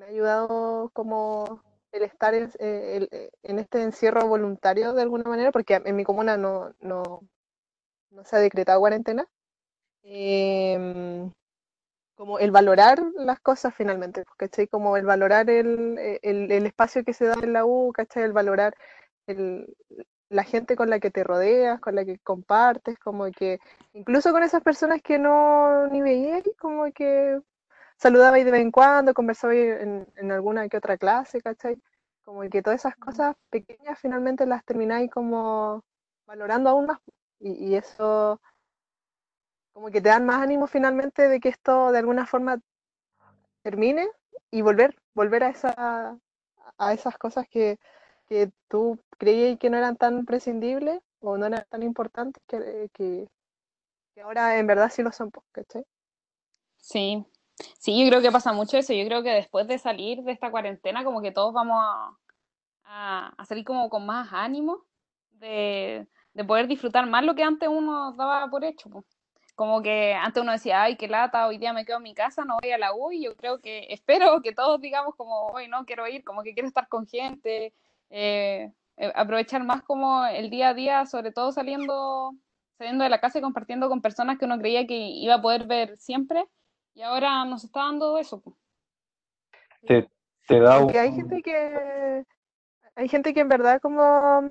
ha 0.00 0.04
ayudado 0.04 0.90
como 0.92 1.62
el 1.92 2.02
estar 2.02 2.34
en, 2.34 2.50
eh, 2.58 3.08
eh, 3.10 3.30
en, 3.42 3.58
este 3.58 3.82
encierro 3.82 4.26
voluntario 4.28 4.92
de 4.94 5.02
alguna 5.02 5.24
manera, 5.24 5.52
porque 5.52 5.80
en 5.84 5.96
mi 5.96 6.04
comuna 6.04 6.36
no, 6.36 6.74
no, 6.80 7.22
no 8.10 8.24
se 8.24 8.36
ha 8.36 8.40
decretado 8.40 8.80
cuarentena, 8.80 9.26
em, 10.02 11.32
como 12.14 12.38
el 12.38 12.50
valorar 12.50 13.02
las 13.16 13.40
cosas 13.40 13.74
finalmente, 13.74 14.24
¿cachai? 14.36 14.68
Como 14.68 14.96
el 14.96 15.06
valorar 15.06 15.50
el, 15.50 15.98
el, 16.22 16.52
el, 16.52 16.66
espacio 16.66 17.04
que 17.04 17.14
se 17.14 17.26
da 17.26 17.34
en 17.42 17.52
la 17.54 17.64
U, 17.64 17.92
¿cachai? 17.94 18.24
El 18.24 18.32
valorar 18.32 18.74
el, 19.26 19.74
la 20.30 20.44
gente 20.44 20.76
con 20.76 20.90
la 20.90 21.00
que 21.00 21.10
te 21.10 21.24
rodeas, 21.24 21.80
con 21.80 21.94
la 21.96 22.04
que 22.04 22.18
compartes, 22.20 22.98
como 22.98 23.30
que 23.32 23.58
incluso 23.92 24.32
con 24.32 24.42
esas 24.42 24.62
personas 24.62 25.02
que 25.02 25.18
no 25.18 25.88
ni 25.88 26.00
veías, 26.02 26.42
como 26.58 26.90
que 26.92 27.40
saludabais 27.96 28.44
de 28.44 28.52
vez 28.52 28.62
en 28.62 28.70
cuando, 28.70 29.14
conversabais 29.14 29.80
en, 29.80 30.06
en, 30.16 30.32
alguna 30.32 30.68
que 30.68 30.76
otra 30.78 30.96
clase, 30.98 31.40
¿cachai? 31.42 31.76
Como 32.24 32.42
que 32.48 32.62
todas 32.62 32.80
esas 32.80 32.96
cosas 32.96 33.36
pequeñas 33.50 33.98
finalmente 33.98 34.46
las 34.46 34.64
termináis 34.64 35.10
como 35.10 35.82
valorando 36.26 36.70
aún 36.70 36.86
más. 36.86 36.98
Y, 37.40 37.52
y 37.70 37.76
eso 37.76 38.40
como 39.72 39.90
que 39.90 40.00
te 40.00 40.08
dan 40.08 40.26
más 40.26 40.42
ánimo 40.42 40.66
finalmente 40.66 41.28
de 41.28 41.40
que 41.40 41.48
esto 41.48 41.92
de 41.92 41.98
alguna 41.98 42.26
forma 42.26 42.60
termine 43.62 44.08
y 44.50 44.62
volver, 44.62 44.96
volver 45.14 45.44
a 45.44 45.50
esa 45.50 46.18
a 46.78 46.92
esas 46.94 47.16
cosas 47.18 47.46
que, 47.48 47.78
que 48.28 48.50
tú 48.68 48.98
creías 49.18 49.58
que 49.58 49.70
no 49.70 49.76
eran 49.76 49.96
tan 49.96 50.24
prescindibles 50.24 51.00
o 51.20 51.36
no 51.36 51.46
eran 51.46 51.64
tan 51.68 51.82
importantes 51.82 52.42
que, 52.46 52.88
que, 52.92 53.28
ahora 54.22 54.58
en 54.58 54.66
verdad 54.66 54.90
sí 54.90 55.02
lo 55.02 55.12
son, 55.12 55.30
¿cachai? 55.52 55.84
Sí, 56.76 57.24
sí, 57.78 58.02
yo 58.02 58.08
creo 58.08 58.22
que 58.22 58.32
pasa 58.32 58.52
mucho 58.52 58.78
eso. 58.78 58.92
Yo 58.92 59.04
creo 59.06 59.22
que 59.22 59.30
después 59.30 59.66
de 59.66 59.78
salir 59.78 60.22
de 60.22 60.32
esta 60.32 60.50
cuarentena, 60.50 61.04
como 61.04 61.20
que 61.20 61.32
todos 61.32 61.52
vamos 61.52 61.78
a, 62.84 63.32
a, 63.36 63.44
salir 63.46 63.64
como 63.64 63.88
con 63.90 64.06
más 64.06 64.32
ánimo 64.32 64.84
de, 65.32 66.06
de, 66.34 66.44
poder 66.44 66.66
disfrutar 66.66 67.06
más 67.06 67.24
lo 67.24 67.34
que 67.34 67.42
antes 67.42 67.68
uno 67.68 68.12
daba 68.12 68.48
por 68.50 68.64
hecho. 68.64 68.90
Como 69.60 69.82
que 69.82 70.14
antes 70.14 70.42
uno 70.42 70.52
decía, 70.52 70.84
ay, 70.84 70.96
qué 70.96 71.06
lata, 71.06 71.46
hoy 71.46 71.58
día 71.58 71.74
me 71.74 71.84
quedo 71.84 71.98
en 71.98 72.04
mi 72.04 72.14
casa, 72.14 72.46
no 72.46 72.56
voy 72.62 72.70
a 72.72 72.78
la 72.78 72.94
U, 72.94 73.12
y 73.12 73.24
yo 73.24 73.36
creo 73.36 73.60
que, 73.60 73.88
espero 73.90 74.40
que 74.40 74.54
todos 74.54 74.80
digamos 74.80 75.14
como, 75.16 75.48
hoy 75.48 75.68
no 75.68 75.84
quiero 75.84 76.08
ir, 76.08 76.24
como 76.24 76.42
que 76.42 76.54
quiero 76.54 76.66
estar 76.66 76.88
con 76.88 77.06
gente, 77.06 77.74
eh, 78.08 78.72
eh, 78.96 79.12
aprovechar 79.14 79.62
más 79.62 79.82
como 79.82 80.24
el 80.24 80.48
día 80.48 80.70
a 80.70 80.74
día, 80.74 81.04
sobre 81.04 81.30
todo 81.30 81.52
saliendo, 81.52 82.32
saliendo 82.78 83.04
de 83.04 83.10
la 83.10 83.20
casa 83.20 83.38
y 83.38 83.42
compartiendo 83.42 83.90
con 83.90 84.00
personas 84.00 84.38
que 84.38 84.46
uno 84.46 84.58
creía 84.58 84.86
que 84.86 84.96
iba 84.96 85.34
a 85.34 85.42
poder 85.42 85.66
ver 85.66 85.98
siempre 85.98 86.46
y 86.94 87.02
ahora 87.02 87.44
nos 87.44 87.62
está 87.62 87.80
dando 87.80 88.16
eso. 88.16 88.42
Te, 89.86 90.08
da 90.48 90.78
hay 90.78 91.12
gente 91.12 91.42
que 91.42 92.24
hay 92.94 93.08
gente 93.10 93.34
que 93.34 93.40
en 93.40 93.48
verdad 93.50 93.78
como 93.82 94.48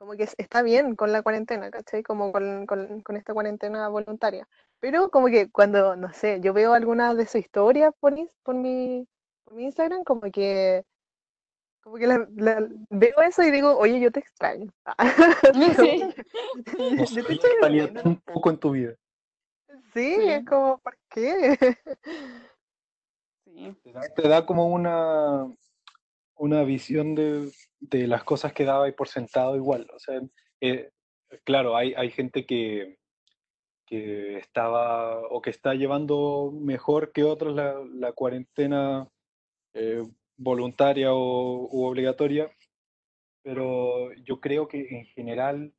como 0.00 0.16
que 0.16 0.26
está 0.38 0.62
bien 0.62 0.96
con 0.96 1.12
la 1.12 1.20
cuarentena, 1.20 1.70
¿cachai? 1.70 2.02
Como 2.02 2.32
con, 2.32 2.64
con, 2.64 3.02
con, 3.02 3.18
esta 3.18 3.34
cuarentena 3.34 3.86
voluntaria. 3.88 4.48
Pero 4.78 5.10
como 5.10 5.26
que 5.26 5.50
cuando, 5.50 5.94
no 5.94 6.10
sé, 6.14 6.40
yo 6.40 6.54
veo 6.54 6.72
algunas 6.72 7.14
de 7.18 7.26
sus 7.26 7.42
historias 7.42 7.92
por, 8.00 8.14
por, 8.42 8.54
mi, 8.54 9.06
por 9.44 9.52
mi 9.52 9.64
Instagram, 9.64 10.02
como 10.04 10.22
que 10.22 10.86
como 11.82 11.96
que 11.96 12.06
la, 12.06 12.26
veo 12.88 13.20
eso 13.20 13.42
y 13.42 13.50
digo, 13.50 13.76
oye, 13.76 14.00
yo 14.00 14.10
te 14.10 14.20
extraño. 14.20 14.72
Sí. 15.76 16.02
yo 17.76 17.92
te 17.92 18.08
un 18.08 18.20
poco 18.20 18.48
en 18.48 18.56
tu 18.56 18.70
vida. 18.70 18.94
Sí, 19.92 20.14
Sí. 20.14 20.30
es 20.30 20.46
como, 20.46 20.78
¿por 20.78 20.96
qué? 21.10 21.58
Sí. 23.44 23.76
Te 23.82 23.92
da, 23.92 24.00
te 24.16 24.28
da 24.28 24.46
como 24.46 24.68
una, 24.68 25.46
una 26.40 26.64
visión 26.64 27.14
de, 27.14 27.52
de 27.80 28.06
las 28.06 28.24
cosas 28.24 28.54
que 28.54 28.64
daba 28.64 28.88
y 28.88 28.92
por 28.92 29.08
sentado 29.08 29.56
igual. 29.56 29.86
O 29.94 29.98
sea, 29.98 30.22
eh, 30.62 30.90
claro, 31.44 31.76
hay, 31.76 31.92
hay 31.94 32.10
gente 32.10 32.46
que, 32.46 32.96
que 33.84 34.38
estaba 34.38 35.20
o 35.28 35.42
que 35.42 35.50
está 35.50 35.74
llevando 35.74 36.50
mejor 36.50 37.12
que 37.12 37.24
otros 37.24 37.54
la, 37.54 38.12
cuarentena 38.12 39.06
eh, 39.74 40.02
voluntaria 40.38 41.12
o 41.12 41.68
u 41.70 41.84
obligatoria, 41.84 42.50
pero 43.42 44.10
yo 44.14 44.40
creo 44.40 44.66
que 44.66 44.96
en 44.96 45.04
general, 45.04 45.74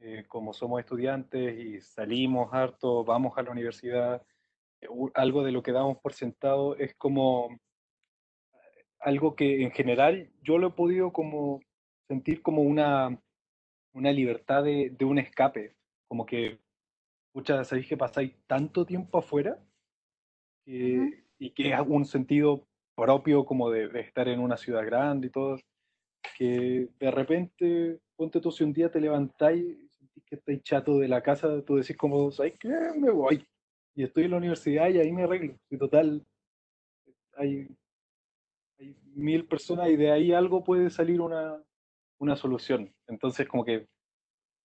eh, 0.00 0.24
como 0.26 0.52
somos 0.52 0.80
estudiantes 0.80 1.56
y 1.60 1.80
salimos 1.80 2.52
harto, 2.52 3.04
vamos 3.04 3.38
a 3.38 3.42
la 3.42 3.52
universidad, 3.52 4.20
algo 5.14 5.44
de 5.44 5.52
lo 5.52 5.62
que 5.62 5.70
damos 5.70 5.98
por 5.98 6.12
sentado 6.12 6.76
es 6.76 6.96
como 6.96 7.56
algo 9.00 9.34
que 9.36 9.62
en 9.62 9.70
general 9.70 10.30
yo 10.42 10.58
lo 10.58 10.68
he 10.68 10.72
podido 10.72 11.12
como 11.12 11.60
sentir 12.08 12.42
como 12.42 12.62
una, 12.62 13.20
una 13.92 14.12
libertad 14.12 14.64
de, 14.64 14.90
de 14.90 15.04
un 15.04 15.18
escape, 15.18 15.74
como 16.08 16.26
que, 16.26 16.58
muchas 17.34 17.68
sabéis 17.68 17.88
que 17.88 17.96
pasáis 17.96 18.32
tanto 18.46 18.86
tiempo 18.86 19.18
afuera 19.18 19.58
que- 20.64 20.98
Ujú. 20.98 21.14
y 21.38 21.50
que 21.50 21.72
es 21.72 21.80
un 21.86 22.04
sentido 22.04 22.66
propio 22.96 23.44
como 23.44 23.70
de, 23.70 23.88
de 23.88 24.00
estar 24.00 24.26
en 24.28 24.40
una 24.40 24.56
ciudad 24.56 24.84
grande 24.84 25.26
y 25.28 25.30
todo, 25.30 25.58
que 26.38 26.88
de 26.98 27.10
repente, 27.10 28.00
ponte 28.16 28.40
tú 28.40 28.50
si 28.50 28.64
un 28.64 28.72
día 28.72 28.90
te 28.90 29.00
levantáis 29.00 29.62
y 29.62 29.88
sentís 29.90 30.24
que 30.24 30.36
estáis 30.36 30.62
chato 30.62 30.98
de 30.98 31.08
la 31.08 31.22
casa, 31.22 31.62
tú 31.62 31.76
decís 31.76 31.96
como, 31.96 32.30
¿sabes 32.32 32.54
qué? 32.58 32.68
Me 32.96 33.10
voy. 33.10 33.46
Y 33.94 34.04
estoy 34.04 34.24
en 34.24 34.32
la 34.32 34.36
universidad 34.38 34.88
y 34.88 34.98
ahí 34.98 35.12
me 35.12 35.24
arreglo. 35.24 35.58
Y 35.70 35.76
total, 35.78 36.24
hay, 37.36 37.68
hay 38.78 38.96
mil 39.14 39.46
personas 39.46 39.88
y 39.88 39.96
de 39.96 40.10
ahí 40.10 40.32
algo 40.32 40.62
puede 40.64 40.90
salir 40.90 41.20
una, 41.20 41.62
una 42.18 42.36
solución. 42.36 42.94
Entonces, 43.06 43.48
como 43.48 43.64
que 43.64 43.86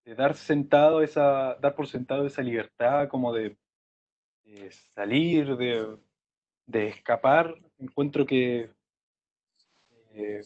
de 0.05 0.15
dar 0.15 0.35
sentado 0.35 1.01
esa, 1.01 1.55
dar 1.55 1.75
por 1.75 1.87
sentado 1.87 2.25
esa 2.25 2.41
libertad, 2.41 3.07
como 3.07 3.31
de, 3.33 3.57
de 4.43 4.71
salir, 4.71 5.55
de, 5.55 5.97
de 6.65 6.87
escapar, 6.87 7.55
encuentro 7.77 8.25
que 8.25 8.71
eh, 10.13 10.41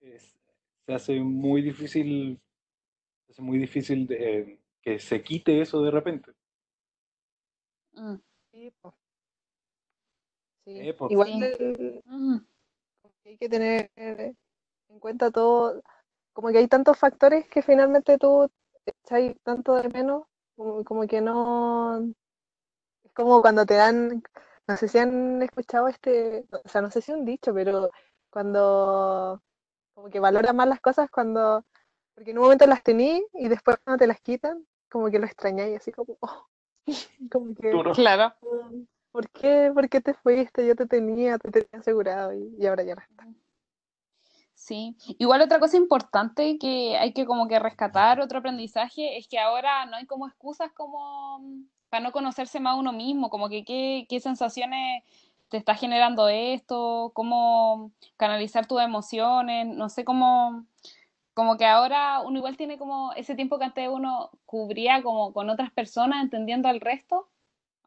es- 0.00 0.36
se 0.86 0.94
hace 0.94 1.20
muy 1.20 1.62
difícil, 1.62 2.40
se 3.26 3.32
hace 3.32 3.42
muy 3.42 3.58
difícil 3.58 4.06
de- 4.06 4.58
que 4.82 4.98
se 4.98 5.22
quite 5.22 5.60
eso 5.60 5.82
de 5.82 5.90
repente. 5.90 6.32
Mm. 7.92 8.14
Sí, 8.52 8.72
po. 8.80 8.94
Sí. 10.64 10.80
Eh, 10.80 10.94
pues, 10.94 11.10
Igual 11.12 11.28
Sí. 11.28 11.42
el-. 11.58 12.02
Hay 13.30 13.38
que 13.38 13.48
tener 13.48 13.90
en 13.96 14.36
cuenta 14.98 15.30
todo, 15.30 15.82
como 16.32 16.48
que 16.50 16.58
hay 16.58 16.68
tantos 16.68 16.98
factores 16.98 17.48
que 17.48 17.62
finalmente 17.62 18.18
tú 18.18 18.50
echas 18.84 19.36
tanto 19.44 19.74
de 19.74 19.88
menos, 19.88 20.24
como, 20.56 20.84
como 20.84 21.06
que 21.06 21.20
no, 21.20 22.12
es 23.04 23.12
como 23.14 23.40
cuando 23.40 23.64
te 23.64 23.74
dan, 23.74 24.22
no 24.66 24.76
sé 24.76 24.88
si 24.88 24.98
han 24.98 25.40
escuchado 25.42 25.86
este, 25.88 26.44
o 26.50 26.68
sea, 26.68 26.80
no 26.80 26.90
sé 26.90 27.02
si 27.02 27.12
un 27.12 27.24
dicho, 27.24 27.54
pero 27.54 27.90
cuando 28.30 29.40
como 29.94 30.10
que 30.10 30.18
valora 30.20 30.52
más 30.52 30.68
las 30.68 30.80
cosas 30.80 31.08
cuando, 31.10 31.64
porque 32.14 32.32
en 32.32 32.38
un 32.38 32.44
momento 32.44 32.66
las 32.66 32.82
tení 32.82 33.24
y 33.34 33.48
después 33.48 33.76
cuando 33.84 33.98
te 33.98 34.08
las 34.08 34.20
quitan, 34.20 34.66
como 34.90 35.08
que 35.08 35.20
lo 35.20 35.26
extrañáis, 35.26 35.76
así 35.76 35.92
como, 35.92 36.16
oh, 36.20 36.46
como 37.30 37.54
que, 37.54 37.70
duro. 37.70 37.92
Claro. 37.92 38.34
¿Por 39.12 39.28
qué, 39.30 39.70
por 39.74 39.88
qué 39.88 40.00
te 40.00 40.14
fuiste? 40.14 40.66
Yo 40.66 40.74
te 40.76 40.86
tenía, 40.86 41.38
te 41.38 41.50
tenía 41.50 41.80
asegurado 41.80 42.32
y, 42.34 42.66
ahora 42.66 42.82
ya 42.84 42.94
no 42.94 43.02
está. 43.02 43.26
Sí, 44.54 44.96
igual 45.18 45.42
otra 45.42 45.58
cosa 45.58 45.76
importante 45.76 46.58
que 46.58 46.96
hay 46.98 47.12
que 47.12 47.24
como 47.24 47.48
que 47.48 47.58
rescatar, 47.58 48.20
otro 48.20 48.38
aprendizaje, 48.38 49.16
es 49.16 49.26
que 49.26 49.38
ahora 49.38 49.86
no 49.86 49.96
hay 49.96 50.06
como 50.06 50.28
excusas 50.28 50.70
como 50.72 51.38
mm, 51.40 51.64
para 51.88 52.04
no 52.04 52.12
conocerse 52.12 52.60
más 52.60 52.78
uno 52.78 52.92
mismo, 52.92 53.30
como 53.30 53.48
que 53.48 53.64
qué, 53.64 54.06
qué 54.08 54.20
sensaciones 54.20 55.02
te 55.48 55.56
está 55.56 55.74
generando 55.74 56.28
esto, 56.28 57.10
cómo 57.14 57.90
canalizar 58.16 58.66
tus 58.66 58.80
emociones, 58.80 59.66
no 59.66 59.88
sé 59.88 60.04
cómo, 60.04 60.66
como 61.34 61.56
que 61.56 61.66
ahora 61.66 62.20
uno 62.20 62.38
igual 62.38 62.56
tiene 62.56 62.78
como 62.78 63.12
ese 63.14 63.34
tiempo 63.34 63.58
que 63.58 63.64
antes 63.64 63.88
uno 63.88 64.30
cubría 64.46 65.02
como 65.02 65.32
con 65.32 65.50
otras 65.50 65.72
personas, 65.72 66.22
entendiendo 66.22 66.68
al 66.68 66.80
resto, 66.80 67.28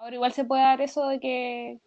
ahora 0.04 0.16
igual 0.16 0.34
se 0.34 0.44
puede 0.44 0.62
dar 0.62 0.82
eso 0.82 1.08
de 1.08 1.20
que 1.20 1.80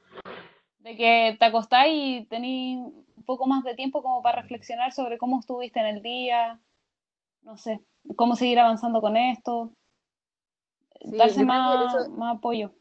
de 0.78 0.96
que 0.96 1.36
te 1.38 1.44
acostás 1.44 1.86
y 1.88 2.26
tenés 2.30 2.78
un 2.78 3.24
poco 3.26 3.46
más 3.46 3.62
de 3.64 3.74
tiempo 3.74 4.02
como 4.02 4.22
para 4.22 4.40
reflexionar 4.40 4.92
sobre 4.92 5.18
cómo 5.18 5.40
estuviste 5.40 5.80
en 5.80 5.86
el 5.86 6.02
día, 6.02 6.60
no 7.42 7.56
sé, 7.58 7.80
cómo 8.14 8.36
seguir 8.36 8.58
avanzando 8.58 9.00
con 9.00 9.16
esto, 9.16 9.72
Sí, 11.00 11.16
darse 11.16 11.44
más, 11.44 11.94
eso, 11.94 12.10
más 12.12 12.36
apoyo. 12.36 12.72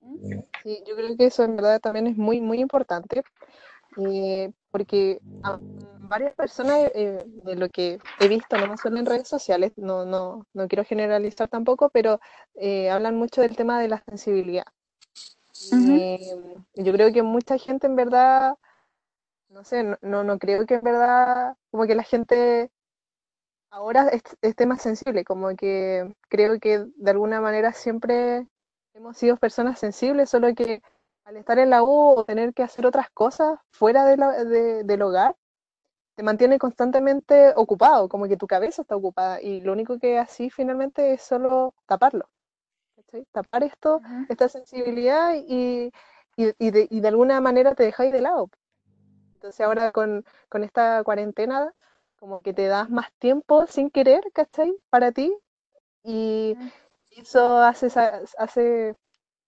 ¿Mm? 0.00 0.16
sí, 0.62 0.82
yo 0.86 0.94
creo 0.94 1.16
que 1.16 1.26
eso 1.26 1.42
en 1.42 1.56
verdad 1.56 1.80
también 1.80 2.06
es 2.06 2.16
muy, 2.16 2.40
muy 2.40 2.60
importante, 2.60 3.22
eh, 3.96 4.52
porque 4.70 5.20
a 5.42 5.58
varias 6.08 6.34
personas, 6.34 6.90
eh, 6.94 7.24
de 7.26 7.56
lo 7.56 7.68
que 7.68 7.98
he 8.20 8.28
visto, 8.28 8.56
no 8.58 8.76
solo 8.76 8.98
en 8.98 9.06
redes 9.06 9.28
sociales, 9.28 9.72
no, 9.76 10.04
no, 10.04 10.46
no 10.52 10.68
quiero 10.68 10.84
generalizar 10.84 11.48
tampoco, 11.48 11.88
pero 11.90 12.20
eh, 12.54 12.90
hablan 12.90 13.16
mucho 13.16 13.40
del 13.40 13.56
tema 13.56 13.80
de 13.80 13.88
la 13.88 14.02
sensibilidad. 14.06 14.66
Y 15.70 16.48
yo 16.74 16.92
creo 16.92 17.12
que 17.12 17.22
mucha 17.22 17.58
gente 17.58 17.86
en 17.86 17.96
verdad, 17.96 18.56
no 19.50 19.64
sé, 19.64 19.84
no, 19.84 19.98
no, 20.02 20.24
no 20.24 20.38
creo 20.38 20.66
que 20.66 20.74
en 20.76 20.82
verdad, 20.82 21.56
como 21.70 21.86
que 21.86 21.94
la 21.96 22.04
gente 22.04 22.70
ahora 23.70 24.08
est- 24.08 24.34
esté 24.42 24.66
más 24.66 24.82
sensible, 24.82 25.24
como 25.24 25.54
que 25.56 26.12
creo 26.28 26.58
que 26.60 26.86
de 26.96 27.10
alguna 27.10 27.40
manera 27.40 27.72
siempre 27.72 28.46
hemos 28.94 29.16
sido 29.18 29.36
personas 29.36 29.78
sensibles, 29.78 30.30
solo 30.30 30.54
que 30.54 30.82
al 31.24 31.36
estar 31.36 31.58
en 31.58 31.70
la 31.70 31.82
U 31.82 31.88
o 32.18 32.24
tener 32.24 32.54
que 32.54 32.62
hacer 32.62 32.86
otras 32.86 33.10
cosas 33.10 33.58
fuera 33.70 34.04
de 34.06 34.16
la- 34.16 34.44
de- 34.44 34.84
del 34.84 35.02
hogar, 35.02 35.36
te 36.16 36.22
mantiene 36.24 36.58
constantemente 36.58 37.54
ocupado, 37.56 38.08
como 38.08 38.28
que 38.28 38.36
tu 38.36 38.46
cabeza 38.48 38.82
está 38.82 38.96
ocupada 38.96 39.40
y 39.42 39.60
lo 39.62 39.72
único 39.72 39.98
que 39.98 40.18
así 40.18 40.50
finalmente 40.50 41.14
es 41.14 41.22
solo 41.22 41.74
taparlo, 41.86 42.28
Tapar 43.32 43.62
esto, 43.64 44.02
esta 44.28 44.48
sensibilidad 44.48 45.34
y, 45.36 45.92
y, 46.36 46.52
y 46.58 46.70
de, 46.70 46.86
y 46.90 47.00
de 47.00 47.08
alguna 47.08 47.40
manera 47.40 47.74
te 47.74 47.84
dejáis 47.84 48.12
de 48.12 48.20
lado. 48.22 48.50
Entonces 49.34 49.60
ahora 49.60 49.92
con, 49.92 50.24
con 50.48 50.64
esta 50.64 51.02
cuarentena, 51.04 51.72
como 52.18 52.40
que 52.40 52.54
te 52.54 52.66
das 52.68 52.90
más 52.90 53.12
tiempo 53.18 53.66
sin 53.66 53.90
querer, 53.90 54.24
¿cachai? 54.32 54.74
Para 54.90 55.12
ti 55.12 55.34
y 56.04 56.56
eso 57.16 57.58
hace, 57.58 57.88
hace 58.38 58.96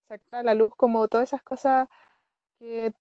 sacar 0.09 0.41
a 0.41 0.43
la 0.45 0.55
luz 0.55 0.73
como 0.77 1.09
todas 1.09 1.29
esas 1.31 1.43
cosas 1.43 1.89
que, 2.59 2.93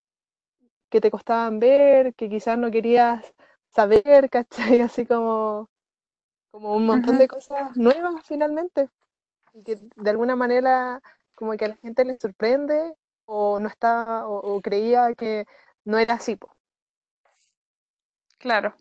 que 0.90 1.02
te 1.02 1.12
costaban 1.12 1.60
ver, 1.60 2.14
que 2.16 2.30
quizás 2.30 2.58
no 2.58 2.72
querías 2.72 3.34
saber, 3.76 4.30
¿cachai? 4.30 4.82
Así 4.82 5.06
como, 5.06 5.70
como 6.52 6.76
un 6.76 6.86
montón 6.88 7.18
de 7.18 7.28
cosas 7.30 7.76
nuevas 7.78 8.16
finalmente 8.26 8.90
y 9.56 9.64
que 9.64 9.78
de 9.96 10.10
alguna 10.10 10.36
manera 10.36 11.02
como 11.34 11.54
que 11.54 11.66
a 11.66 11.70
la 11.70 11.76
gente 11.78 12.06
le 12.06 12.18
sorprende 12.20 12.94
o 13.26 13.60
no 13.60 13.68
está 13.68 14.28
o, 14.28 14.56
o 14.56 14.62
creía 14.62 15.14
que 15.16 15.46
no 15.86 15.98
era 15.98 16.16
así, 16.16 16.36
po. 16.36 16.56
Claro. 18.38 18.76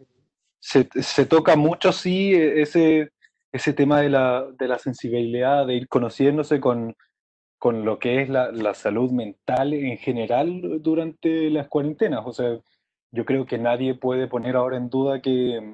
Se, 0.58 0.88
se 1.00 1.26
toca 1.26 1.56
mucho, 1.56 1.92
sí, 1.92 2.34
ese, 2.34 3.10
ese 3.52 3.72
tema 3.72 4.00
de 4.00 4.10
la, 4.10 4.46
de 4.58 4.68
la 4.68 4.78
sensibilidad, 4.78 5.66
de 5.66 5.74
ir 5.74 5.88
conociéndose 5.88 6.60
con, 6.60 6.96
con 7.58 7.84
lo 7.84 7.98
que 7.98 8.22
es 8.22 8.28
la, 8.28 8.50
la 8.50 8.74
salud 8.74 9.10
mental 9.10 9.74
en 9.74 9.98
general 9.98 10.82
durante 10.82 11.50
las 11.50 11.68
cuarentenas. 11.68 12.22
O 12.26 12.32
sea, 12.32 12.58
yo 13.10 13.24
creo 13.24 13.46
que 13.46 13.58
nadie 13.58 13.94
puede 13.94 14.26
poner 14.26 14.56
ahora 14.56 14.76
en 14.76 14.88
duda 14.88 15.20
que, 15.20 15.72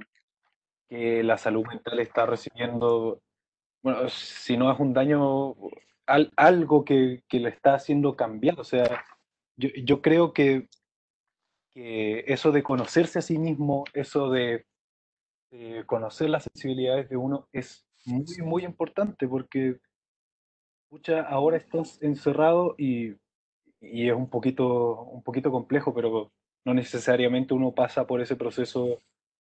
que 0.89 1.23
la 1.23 1.39
salud 1.39 1.65
mental 1.67 2.01
está 2.01 2.27
recibiendo, 2.27 3.21
bueno, 3.83 4.09
si 4.09 4.57
no 4.57 4.71
es 4.73 4.79
un 4.79 4.93
daño, 4.93 5.55
al- 6.07 6.33
algo 6.37 6.85
que, 6.85 7.23
que 7.29 7.41
le 7.41 7.51
está 7.51 7.75
haciendo 7.75 8.17
cambiar. 8.17 8.61
O 8.61 8.65
sea, 8.65 9.05
yo, 9.57 9.69
yo 9.85 10.03
creo 10.03 10.33
que, 10.33 10.69
eso 11.75 12.53
de 12.53 12.63
conocerse 12.63 13.19
a 13.19 13.23
sí 13.23 13.39
mismo, 13.39 13.85
eso 13.95 14.31
de, 14.31 14.67
conocer 15.87 16.31
las 16.31 16.45
sensibilidades 16.45 17.09
de 17.09 17.17
uno 17.17 17.49
es 17.53 17.85
muy, 18.05 18.37
muy 18.43 18.65
importante 18.65 19.27
porque 19.27 19.81
pucha, 20.89 21.23
ahora 21.23 21.57
estás 21.57 22.01
encerrado 22.03 22.75
y, 22.79 23.15
y 23.81 24.09
es 24.09 24.15
un 24.15 24.29
poquito, 24.29 25.03
un 25.03 25.23
poquito 25.23 25.51
complejo, 25.51 25.95
pero 25.95 26.33
no 26.65 26.75
necesariamente 26.75 27.55
uno 27.55 27.73
pasa 27.73 28.07
por 28.07 28.21
ese 28.21 28.37
proceso 28.37 28.99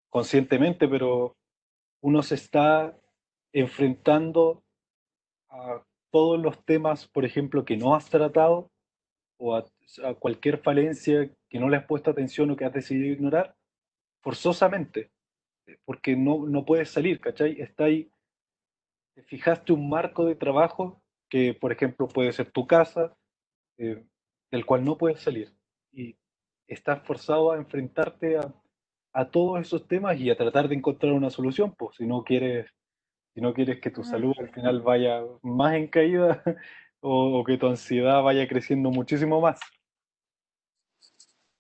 conscientemente, 0.09 0.88
pero 0.88 1.37
uno 2.00 2.22
se 2.22 2.37
está 2.37 2.96
enfrentando 3.53 4.63
a 5.49 5.83
todos 6.11 6.41
los 6.41 6.65
temas, 6.65 7.07
por 7.09 7.25
ejemplo, 7.25 7.65
que 7.65 7.77
no 7.77 7.95
has 7.95 8.09
tratado 8.09 8.71
o 9.39 9.57
a, 9.57 9.65
cualquier 10.19 10.59
falencia 10.59 11.31
que 11.49 11.59
no 11.59 11.69
le 11.69 11.79
has 11.79 11.87
puesto 11.87 12.11
atención 12.11 12.51
o 12.51 12.57
que 12.57 12.65
has 12.65 12.73
decidido 12.73 13.13
ignorar, 13.13 13.57
forzosamente, 14.23 15.11
porque 15.85 16.15
no, 16.15 16.47
no 16.47 16.65
puedes 16.65 16.91
salir, 16.91 17.21
¿cachai? 17.21 17.61
Está 17.61 17.85
ahí, 17.85 18.11
te 19.15 19.23
fijaste 19.23 19.73
un 19.73 19.89
marco 19.89 20.27
de 20.27 20.37
trabajo 20.37 21.03
que, 21.29 21.55
por 21.55 21.73
ejemplo, 21.73 22.07
puede 22.07 22.33
ser 22.33 22.51
tu 22.51 22.67
casa, 22.67 23.17
eh, 23.79 24.05
del 24.51 24.67
cual 24.67 24.85
no 24.85 24.99
puedes 24.99 25.21
salir. 25.21 25.55
Y 25.93 26.17
estás 26.67 27.03
forzado 27.03 27.53
a 27.53 27.57
enfrentarte 27.57 28.37
a, 28.37 28.55
a, 29.13 29.31
todos 29.31 29.61
esos 29.61 29.89
temas 29.89 30.19
y 30.21 30.31
a 30.31 30.37
tratar 30.37 30.69
de 30.69 30.75
encontrar 30.75 31.13
una 31.13 31.31
solución, 31.31 31.75
pues 31.77 31.97
si 31.97 32.07
no 32.07 32.25
quieres, 32.25 32.71
si 33.35 33.40
no 33.40 33.55
quieres 33.55 33.81
que 33.81 33.90
tu 33.90 34.05
salud 34.05 34.35
al 34.38 34.51
final 34.51 34.81
vaya 34.81 35.23
más 35.43 35.75
en 35.75 35.88
caída 35.88 36.43
o, 37.01 37.45
que 37.45 37.57
tu 37.57 37.66
ansiedad 37.69 38.23
vaya 38.23 38.47
creciendo 38.49 38.90
muchísimo 38.90 39.40
más. 39.40 39.61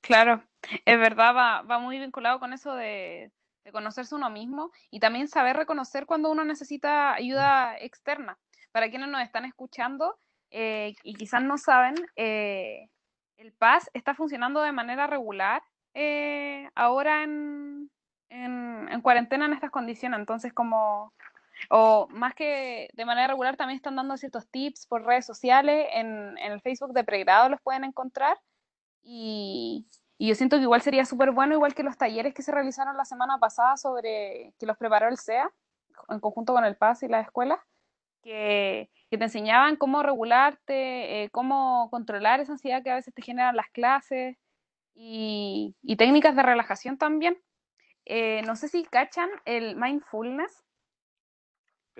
Claro, 0.00 0.42
es 0.84 0.98
verdad, 0.98 1.34
va, 1.34 1.62
va 1.62 1.78
muy 1.78 1.98
vinculado 1.98 2.40
con 2.40 2.52
eso 2.52 2.74
de, 2.74 3.30
de 3.64 3.72
conocerse 3.72 4.14
uno 4.14 4.30
mismo 4.30 4.72
y 4.90 5.00
también 5.00 5.28
saber 5.28 5.56
reconocer 5.56 6.06
cuando 6.06 6.30
uno 6.30 6.44
necesita 6.44 7.14
ayuda 7.14 7.76
externa. 7.78 8.38
Para 8.72 8.88
quienes 8.88 9.08
nos 9.08 9.22
están 9.22 9.44
escuchando, 9.44 10.18
eh, 10.50 10.94
y 11.02 11.14
quizás 11.14 11.42
no 11.42 11.58
saben, 11.58 11.94
eh, 12.16 12.88
el 13.36 13.52
PAS 13.52 13.90
está 13.94 14.14
funcionando 14.14 14.62
de 14.62 14.72
manera 14.72 15.06
regular 15.06 15.62
eh, 15.94 16.68
ahora 16.74 17.22
en, 17.24 17.90
en, 18.28 19.00
cuarentena 19.02 19.46
en 19.46 19.52
estas 19.52 19.70
condiciones. 19.70 20.20
Entonces, 20.20 20.52
como, 20.52 21.12
o 21.68 22.08
más 22.10 22.34
que 22.34 22.88
de 22.94 23.04
manera 23.04 23.28
regular, 23.28 23.56
también 23.56 23.76
están 23.76 23.96
dando 23.96 24.16
ciertos 24.16 24.48
tips 24.48 24.86
por 24.86 25.04
redes 25.04 25.26
sociales. 25.26 25.88
En, 25.92 26.38
en 26.38 26.52
el 26.52 26.60
Facebook 26.60 26.92
de 26.92 27.04
pregrado 27.04 27.48
los 27.48 27.60
pueden 27.60 27.84
encontrar. 27.84 28.38
Y, 29.02 29.86
y 30.18 30.28
yo 30.28 30.34
siento 30.34 30.56
que 30.56 30.62
igual 30.62 30.82
sería 30.82 31.04
súper 31.04 31.32
bueno, 31.32 31.54
igual 31.54 31.74
que 31.74 31.82
los 31.82 31.96
talleres 31.96 32.34
que 32.34 32.42
se 32.42 32.52
realizaron 32.52 32.96
la 32.96 33.04
semana 33.04 33.38
pasada 33.38 33.76
sobre 33.76 34.54
que 34.58 34.66
los 34.66 34.76
preparó 34.76 35.08
el 35.08 35.18
SEA, 35.18 35.50
en 36.08 36.20
conjunto 36.20 36.54
con 36.54 36.64
el 36.64 36.76
PAS 36.76 37.02
y 37.02 37.08
la 37.08 37.20
escuela, 37.20 37.64
que 38.22 38.90
que 39.10 39.18
te 39.18 39.24
enseñaban 39.24 39.76
cómo 39.76 40.02
regularte, 40.02 41.24
eh, 41.24 41.30
cómo 41.30 41.88
controlar 41.90 42.38
esa 42.38 42.52
ansiedad 42.52 42.82
que 42.82 42.90
a 42.90 42.94
veces 42.94 43.12
te 43.12 43.22
generan 43.22 43.56
las 43.56 43.68
clases 43.70 44.36
y, 44.94 45.74
técnicas 45.98 46.36
de 46.36 46.42
relajación 46.42 46.96
también. 46.96 47.36
Eh, 48.06 48.42
no 48.46 48.54
sé 48.54 48.68
si 48.68 48.84
cachan 48.84 49.28
el 49.44 49.74
mindfulness. 49.76 50.64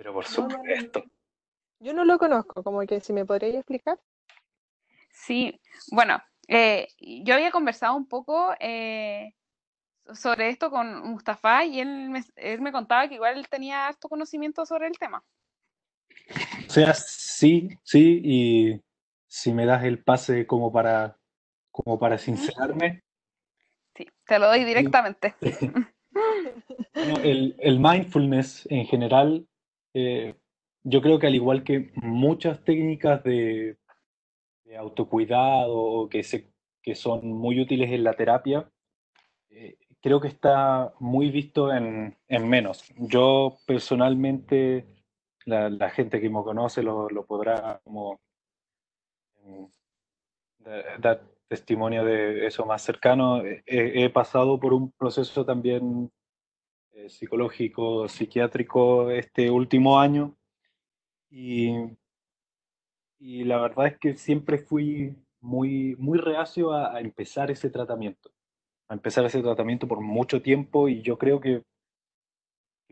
Pero 0.01 0.15
por 0.15 0.25
supuesto. 0.25 1.03
yo 1.79 1.93
no 1.93 2.03
lo 2.05 2.17
conozco, 2.17 2.63
como 2.63 2.81
que 2.87 2.99
si 3.01 3.13
me 3.13 3.23
podría 3.23 3.59
explicar. 3.59 3.99
Sí, 5.11 5.61
bueno, 5.91 6.19
eh, 6.47 6.87
yo 6.97 7.35
había 7.35 7.51
conversado 7.51 7.95
un 7.95 8.07
poco 8.07 8.51
sobre 10.15 10.49
esto 10.49 10.71
con 10.71 11.07
Mustafa 11.07 11.65
y 11.65 11.81
él 11.81 12.09
me, 12.09 12.23
él 12.35 12.61
me 12.61 12.71
contaba 12.71 13.07
que 13.07 13.13
igual 13.13 13.37
él 13.37 13.47
tenía 13.47 13.85
harto 13.85 14.09
conocimiento 14.09 14.65
sobre 14.65 14.87
el 14.87 14.97
tema. 14.97 15.23
O 16.67 16.71
sea, 16.71 16.95
sí, 16.95 17.69
sí, 17.83 18.21
y 18.23 18.81
si 19.27 19.53
me 19.53 19.67
das 19.67 19.83
el 19.83 20.03
pase 20.03 20.47
como 20.47 20.71
para, 20.71 21.15
como 21.69 21.99
para 21.99 22.17
sincerarme. 22.17 23.03
Sí, 23.95 24.09
te 24.25 24.39
lo 24.39 24.47
doy 24.47 24.63
directamente. 24.63 25.35
el, 26.93 27.79
mindfulness 27.79 28.67
en 28.71 28.85
general, 28.87 29.47
eh, 29.93 30.35
yo 30.83 31.01
creo 31.01 31.19
que 31.19 31.27
al 31.27 31.35
igual 31.35 31.63
que 31.63 31.91
muchas 31.95 32.63
técnicas 32.63 33.23
de, 33.23 33.77
autocuidado 34.77 36.07
que, 36.09 36.23
se, 36.23 36.51
que 36.81 36.95
son 36.95 37.27
muy 37.27 37.59
útiles 37.59 37.91
en 37.91 38.03
la 38.03 38.13
terapia, 38.13 38.71
eh, 39.49 39.77
creo 40.01 40.21
que 40.21 40.29
está 40.29 40.93
muy 40.99 41.29
visto 41.29 41.73
en, 41.73 42.17
en 42.27 42.49
menos. 42.49 42.85
Yo 42.97 43.57
personalmente 43.67 44.85
la, 45.45 45.89
gente 45.89 46.21
que 46.21 46.29
me 46.29 46.43
conoce 46.43 46.83
lo, 46.83 47.07
podrá 47.25 47.79
como 47.83 48.19
mm, 49.43 49.65
dar 50.99 51.23
testimonio 51.47 52.05
de 52.05 52.45
eso 52.45 52.65
más 52.65 52.81
cercano. 52.81 53.41
He, 53.65 54.09
pasado 54.09 54.59
por 54.59 54.73
un 54.73 54.91
proceso 54.91 55.45
también 55.45 56.11
eh, 56.93 57.09
psicológico, 57.09 58.07
psiquiátrico 58.07 59.11
este 59.11 59.49
último 59.49 59.99
año. 59.99 60.35
Y, 61.29 61.71
y, 63.19 63.43
la 63.45 63.61
verdad 63.61 63.87
es 63.87 63.97
que 63.99 64.15
siempre 64.15 64.57
fui 64.57 65.15
muy, 65.39 65.95
muy 65.97 66.19
reacio 66.19 66.73
a 66.73 66.99
empezar 66.99 67.49
ese 67.51 67.69
tratamiento, 67.69 68.31
a 68.89 68.93
empezar 68.93 69.25
ese 69.25 69.41
tratamiento 69.41 69.87
por 69.87 70.01
mucho 70.01 70.41
tiempo. 70.41 70.89
Y 70.89 71.01
yo 71.01 71.17
creo 71.17 71.39
que 71.39 71.63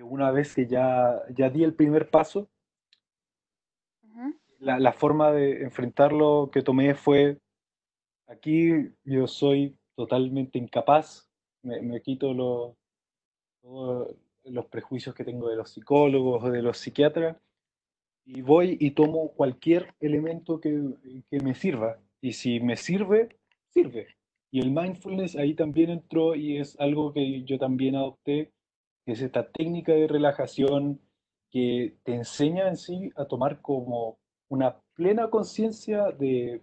una 0.03 0.31
vez 0.31 0.55
que 0.55 0.67
ya, 0.67 1.21
ya 1.29 1.49
di 1.49 1.63
el 1.63 1.73
primer 1.73 2.09
paso, 2.09 2.49
la, 4.59 4.79
la, 4.79 4.91
forma 4.91 5.31
de 5.31 5.63
enfrentarlo 5.63 6.49
que 6.51 6.61
tomé 6.61 6.93
fue, 6.93 7.39
aquí 8.27 8.91
yo 9.03 9.27
soy 9.27 9.77
totalmente 9.95 10.57
incapaz, 10.57 11.29
me, 11.61 12.01
quito 12.01 12.33
los 13.63 14.15
los 14.45 14.65
prejuicios 14.65 15.13
que 15.13 15.23
tengo 15.23 15.49
de 15.49 15.57
los 15.57 15.69
psicólogos 15.69 16.43
o 16.43 16.49
de 16.49 16.61
los 16.61 16.77
psiquiatras 16.77 17.37
y 18.25 18.41
voy 18.41 18.77
y 18.79 18.91
tomo 18.91 19.31
cualquier 19.33 19.93
elemento 19.99 20.59
que, 20.59 20.81
que 21.29 21.39
me 21.39 21.53
sirva. 21.53 21.99
Y 22.21 22.33
si 22.33 22.59
me 22.59 22.75
sirve, 22.77 23.37
sirve. 23.69 24.15
Y 24.51 24.59
el 24.61 24.71
mindfulness 24.71 25.35
ahí 25.35 25.53
también 25.53 25.89
entró 25.89 26.35
y 26.35 26.57
es 26.57 26.79
algo 26.79 27.13
que 27.13 27.43
yo 27.43 27.59
también 27.59 27.95
adopté 27.95 28.51
es 29.11 29.21
esta 29.21 29.49
técnica 29.49 29.93
de 29.93 30.07
relajación 30.07 31.01
que 31.51 31.97
te 32.03 32.13
enseña 32.13 32.67
en 32.67 32.77
sí 32.77 33.11
a 33.15 33.25
tomar 33.25 33.61
como 33.61 34.19
una 34.49 34.79
plena 34.93 35.29
conciencia 35.29 36.11
de, 36.11 36.61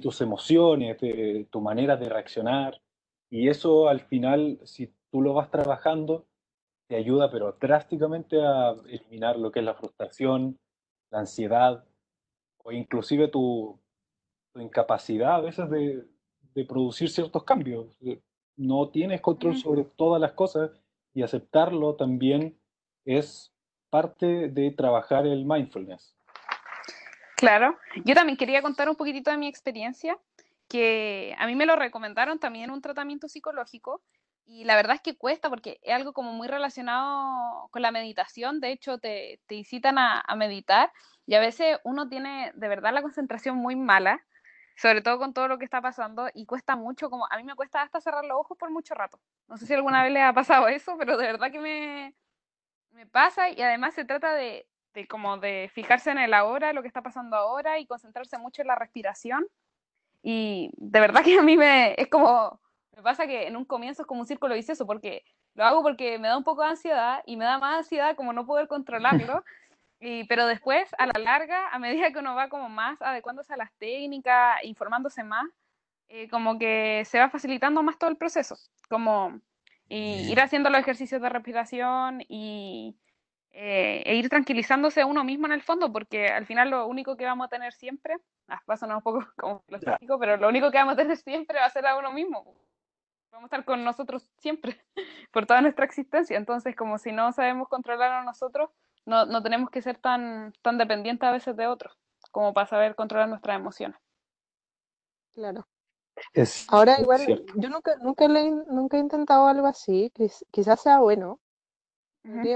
tus 0.00 0.20
emociones, 0.20 0.98
de 1.00 1.46
tu 1.50 1.60
manera 1.60 1.96
de 1.96 2.08
reaccionar. 2.08 2.80
Y 3.30 3.48
eso 3.48 3.88
al 3.88 4.00
final, 4.00 4.60
si 4.64 4.90
tú 5.10 5.22
lo 5.22 5.34
vas 5.34 5.50
trabajando, 5.50 6.26
te 6.86 6.96
ayuda 6.96 7.30
pero 7.30 7.56
drásticamente 7.60 8.40
a 8.44 8.74
eliminar 8.88 9.36
lo 9.38 9.50
que 9.50 9.60
es 9.60 9.64
la 9.64 9.74
frustración, 9.74 10.58
la 11.10 11.20
ansiedad 11.20 11.84
o 12.58 12.72
inclusive 12.72 13.28
tu, 13.28 13.78
incapacidad 14.54 15.36
a 15.36 15.40
veces 15.40 15.70
de, 15.70 16.04
de, 16.54 16.64
producir 16.64 17.10
ciertos 17.10 17.44
cambios. 17.44 17.86
No 18.56 18.88
tienes 18.88 19.20
control 19.20 19.56
sobre 19.56 19.84
todas 19.84 20.20
las 20.20 20.32
cosas 20.32 20.72
y 21.14 21.22
aceptarlo 21.22 21.94
también 21.94 22.58
es 23.04 23.52
parte 23.88 24.48
de 24.48 24.70
trabajar 24.72 25.26
el 25.26 25.44
mindfulness. 25.44 26.16
Claro, 27.36 27.78
yo 28.04 28.14
también 28.14 28.36
quería 28.36 28.62
contar 28.62 28.88
un 28.88 28.96
poquitito 28.96 29.30
de 29.30 29.36
mi 29.36 29.46
experiencia, 29.46 30.18
que 30.68 31.34
a 31.38 31.46
mí 31.46 31.54
me 31.54 31.66
lo 31.66 31.76
recomendaron 31.76 32.38
también 32.40 32.64
en 32.64 32.70
un 32.72 32.82
tratamiento 32.82 33.28
psicológico 33.28 34.02
y 34.48 34.64
la 34.64 34.76
verdad 34.76 34.96
es 34.96 35.02
que 35.02 35.16
cuesta 35.16 35.50
porque 35.50 35.78
es 35.82 35.94
algo 35.94 36.12
como 36.12 36.32
muy 36.32 36.48
relacionado 36.48 37.68
con 37.70 37.82
la 37.82 37.92
meditación, 37.92 38.60
de 38.60 38.72
hecho 38.72 38.98
te, 38.98 39.40
te 39.46 39.54
incitan 39.54 39.98
a, 39.98 40.20
a 40.26 40.36
meditar 40.36 40.90
y 41.26 41.34
a 41.34 41.40
veces 41.40 41.78
uno 41.84 42.08
tiene 42.08 42.50
de 42.54 42.68
verdad 42.68 42.94
la 42.94 43.02
concentración 43.02 43.56
muy 43.56 43.76
mala 43.76 44.24
sobre 44.78 45.02
todo 45.02 45.18
con 45.18 45.34
todo 45.34 45.48
lo 45.48 45.58
que 45.58 45.64
está 45.64 45.82
pasando 45.82 46.28
y 46.32 46.46
cuesta 46.46 46.76
mucho, 46.76 47.10
como 47.10 47.26
a 47.28 47.36
mí 47.36 47.42
me 47.42 47.56
cuesta 47.56 47.82
hasta 47.82 48.00
cerrar 48.00 48.24
los 48.24 48.38
ojos 48.38 48.56
por 48.56 48.70
mucho 48.70 48.94
rato. 48.94 49.18
No 49.48 49.56
sé 49.56 49.66
si 49.66 49.74
alguna 49.74 50.04
vez 50.04 50.12
le 50.12 50.22
ha 50.22 50.32
pasado 50.32 50.68
eso, 50.68 50.96
pero 50.96 51.16
de 51.16 51.26
verdad 51.26 51.50
que 51.50 51.58
me, 51.58 52.14
me 52.92 53.04
pasa 53.04 53.50
y 53.50 53.60
además 53.60 53.94
se 53.94 54.04
trata 54.04 54.32
de, 54.34 54.68
de 54.94 55.08
como 55.08 55.36
de 55.36 55.68
fijarse 55.74 56.12
en 56.12 56.18
el 56.18 56.32
ahora, 56.32 56.72
lo 56.72 56.82
que 56.82 56.88
está 56.88 57.02
pasando 57.02 57.36
ahora 57.36 57.80
y 57.80 57.86
concentrarse 57.86 58.38
mucho 58.38 58.62
en 58.62 58.68
la 58.68 58.76
respiración. 58.76 59.48
Y 60.22 60.70
de 60.76 61.00
verdad 61.00 61.24
que 61.24 61.36
a 61.36 61.42
mí 61.42 61.56
me 61.56 62.00
es 62.00 62.06
como, 62.06 62.60
me 62.98 63.04
pasa 63.04 63.28
que 63.28 63.46
en 63.46 63.56
un 63.56 63.64
comienzo 63.64 64.02
es 64.02 64.08
como 64.08 64.22
un 64.22 64.26
círculo 64.26 64.56
vicioso 64.56 64.84
porque 64.84 65.22
lo 65.54 65.64
hago 65.64 65.82
porque 65.82 66.18
me 66.18 66.26
da 66.26 66.36
un 66.36 66.42
poco 66.42 66.62
de 66.62 66.70
ansiedad 66.70 67.22
y 67.26 67.36
me 67.36 67.44
da 67.44 67.56
más 67.58 67.78
ansiedad 67.78 68.16
como 68.16 68.32
no 68.32 68.44
poder 68.44 68.68
controlarlo. 68.68 69.44
Y, 70.00 70.22
pero 70.28 70.46
después, 70.46 70.88
a 70.96 71.06
la 71.06 71.18
larga, 71.18 71.70
a 71.70 71.78
medida 71.80 72.12
que 72.12 72.20
uno 72.20 72.36
va 72.36 72.48
como 72.48 72.68
más 72.68 73.02
adecuándose 73.02 73.52
a 73.52 73.56
las 73.56 73.72
técnicas, 73.78 74.62
informándose 74.62 75.24
más, 75.24 75.44
eh, 76.06 76.28
como 76.28 76.56
que 76.56 77.02
se 77.04 77.18
va 77.18 77.30
facilitando 77.30 77.82
más 77.82 77.98
todo 77.98 78.08
el 78.08 78.16
proceso. 78.16 78.54
Como 78.88 79.40
ir 79.88 80.40
haciendo 80.40 80.70
los 80.70 80.78
ejercicios 80.78 81.20
de 81.20 81.28
respiración 81.28 82.22
y, 82.28 82.96
eh, 83.50 84.04
e 84.06 84.14
ir 84.14 84.28
tranquilizándose 84.28 85.04
uno 85.04 85.24
mismo 85.24 85.46
en 85.46 85.52
el 85.52 85.62
fondo, 85.62 85.92
porque 85.92 86.28
al 86.28 86.46
final 86.46 86.70
lo 86.70 86.86
único 86.86 87.16
que 87.16 87.24
vamos 87.24 87.46
a 87.46 87.48
tener 87.48 87.72
siempre, 87.72 88.14
ah, 88.46 88.62
va 88.70 88.74
a 88.74 88.76
sonar 88.76 88.98
un 88.98 89.02
poco 89.02 89.18
como 89.36 89.64
filosófico, 89.66 90.16
pero 90.20 90.36
lo 90.36 90.48
único 90.48 90.70
que 90.70 90.78
vamos 90.78 90.94
a 90.94 90.98
tener 90.98 91.16
siempre 91.16 91.58
va 91.58 91.64
a 91.66 91.70
ser 91.70 91.84
a 91.84 91.96
uno 91.96 92.12
mismo. 92.12 92.54
Vamos 93.30 93.44
a 93.44 93.56
estar 93.56 93.64
con 93.64 93.84
nosotros 93.84 94.28
siempre, 94.38 94.80
por 95.32 95.46
toda 95.46 95.60
nuestra 95.60 95.84
existencia. 95.84 96.36
Entonces, 96.36 96.74
como 96.76 96.98
si 96.98 97.12
no 97.12 97.32
sabemos 97.32 97.68
controlar 97.68 98.12
a 98.12 98.24
nosotros, 98.24 98.70
no, 99.06 99.26
no 99.26 99.42
tenemos 99.42 99.70
que 99.70 99.82
ser 99.82 99.98
tan, 99.98 100.52
tan 100.62 100.78
dependientes 100.78 101.28
a 101.28 101.32
veces 101.32 101.56
de 101.56 101.66
otros. 101.66 101.96
como 102.30 102.52
para 102.54 102.66
saber 102.66 102.94
controlar 102.94 103.28
nuestras 103.28 103.56
emociones. 103.56 103.98
Claro. 105.34 105.66
Es 106.34 106.66
Ahora 106.68 106.94
es 106.94 107.00
igual, 107.02 107.20
cierto. 107.20 107.52
yo 107.56 107.68
nunca, 107.70 107.96
nunca, 108.02 108.28
le, 108.28 108.46
he- 108.48 108.50
nunca 108.50 108.96
he 108.96 109.00
intentado 109.00 109.46
algo 109.46 109.66
así, 109.66 110.10
quiz- 110.14 110.44
quizás 110.50 110.80
sea 110.82 110.98
bueno. 111.00 111.40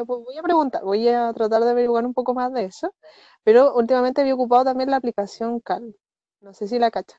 Voy 0.07 0.37
a 0.39 0.43
preguntar, 0.43 0.83
voy 0.85 1.09
a 1.09 1.33
tratar 1.33 1.63
de 1.63 1.71
averiguar 1.71 2.05
un 2.07 2.15
poco 2.15 2.35
más 2.35 2.53
de 2.53 2.65
eso, 2.67 2.95
pero 3.43 3.75
últimamente 3.75 4.21
había 4.21 4.35
ocupado 4.35 4.65
también 4.65 4.91
la 4.91 4.97
aplicación 4.97 5.61
Calm. 5.61 5.93
No 6.41 6.55
sé 6.55 6.69
si 6.69 6.79
la 6.79 6.91
cacha. 6.91 7.17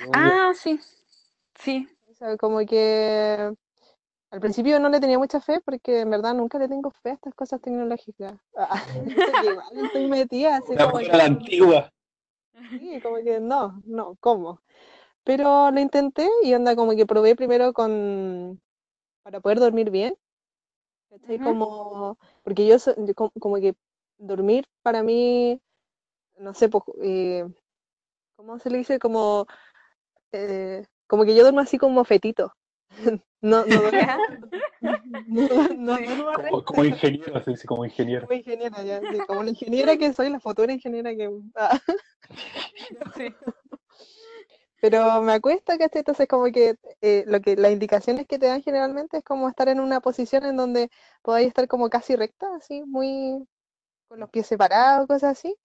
Yo- 0.00 0.12
Ah, 0.14 0.52
sí, 0.54 0.78
sí. 1.58 1.88
O 2.20 2.24
sea, 2.24 2.36
como 2.36 2.58
que 2.66 3.52
al 4.30 4.40
principio 4.40 4.80
no 4.80 4.88
le 4.90 5.00
tenía 5.00 5.18
mucha 5.18 5.40
fe 5.40 5.60
porque 5.64 6.00
en 6.00 6.10
verdad 6.10 6.34
nunca 6.34 6.58
le 6.58 6.68
tengo 6.68 6.90
fe 6.90 7.10
a 7.10 7.14
estas 7.14 7.34
cosas 7.34 7.60
tecnológicas. 7.60 8.38
Ah, 8.56 8.84
igual 9.42 9.78
estoy 9.78 10.06
metida 10.08 10.56
así 10.58 10.76
como 10.76 11.00
la 11.00 11.24
antigua. 11.24 11.90
sí, 12.78 13.00
como 13.02 13.16
que 13.24 13.40
no, 13.40 13.82
no, 13.86 14.16
¿cómo? 14.20 14.60
Pero 15.24 15.70
lo 15.70 15.80
intenté 15.80 16.28
y 16.44 16.54
onda 16.54 16.76
como 16.76 16.92
que 16.96 17.06
probé 17.06 17.36
primero 17.36 17.72
con, 17.72 18.60
para 19.24 19.40
poder 19.40 19.60
dormir 19.60 19.90
bien. 19.90 20.14
Como, 21.42 22.18
porque 22.42 22.66
yo, 22.66 22.78
so- 22.78 22.94
yo 23.06 23.14
co- 23.14 23.32
como, 23.40 23.56
que 23.56 23.74
dormir 24.18 24.66
para 24.82 25.02
mí, 25.02 25.60
no 26.38 26.54
sé, 26.54 26.68
pues, 26.68 26.84
eh, 27.02 27.46
¿cómo 28.36 28.58
se 28.60 28.70
le 28.70 28.78
dice? 28.78 28.98
Como, 28.98 29.46
eh, 30.32 30.84
como 31.08 31.24
que 31.24 31.34
yo 31.34 31.42
duermo 31.42 31.60
así 31.60 31.78
como 31.78 32.04
fetito. 32.04 32.52
No, 33.40 33.64
no 33.66 33.76
no, 34.80 34.98
no 35.76 35.96
Sí. 35.96 36.04
Como, 36.64 36.84
ingeniero, 36.84 37.44
se 37.44 37.50
dice 37.52 37.68
como 37.68 37.84
ingeniero. 37.84 38.26
Como 38.26 38.36
ingeniera, 38.36 38.82
ya, 38.82 39.00
sí, 39.00 39.18
como 39.28 39.44
la 39.44 39.50
ingeniera 39.50 39.96
que 39.96 40.12
soy, 40.12 40.28
la 40.28 40.40
futura 40.40 40.72
ingeniera 40.72 41.14
que... 41.14 41.30
ah. 41.54 41.78
Sí. 43.16 43.32
Pero 44.80 45.22
me 45.22 45.32
acuesta, 45.32 45.76
¿cachai? 45.78 46.00
Entonces 46.00 46.28
como 46.28 46.46
que, 46.46 46.76
eh, 47.00 47.24
lo 47.26 47.40
que 47.40 47.56
las 47.56 47.72
indicaciones 47.72 48.26
que 48.26 48.38
te 48.38 48.46
dan 48.46 48.62
generalmente 48.62 49.18
es 49.18 49.24
como 49.24 49.48
estar 49.48 49.68
en 49.68 49.80
una 49.80 50.00
posición 50.00 50.44
en 50.44 50.56
donde 50.56 50.90
podáis 51.22 51.48
estar 51.48 51.66
como 51.68 51.88
casi 51.90 52.16
recta, 52.16 52.46
así, 52.56 52.82
muy 52.86 53.46
con 54.08 54.20
los 54.20 54.30
pies 54.30 54.46
separados, 54.46 55.06
cosas 55.06 55.38
así. 55.38 55.56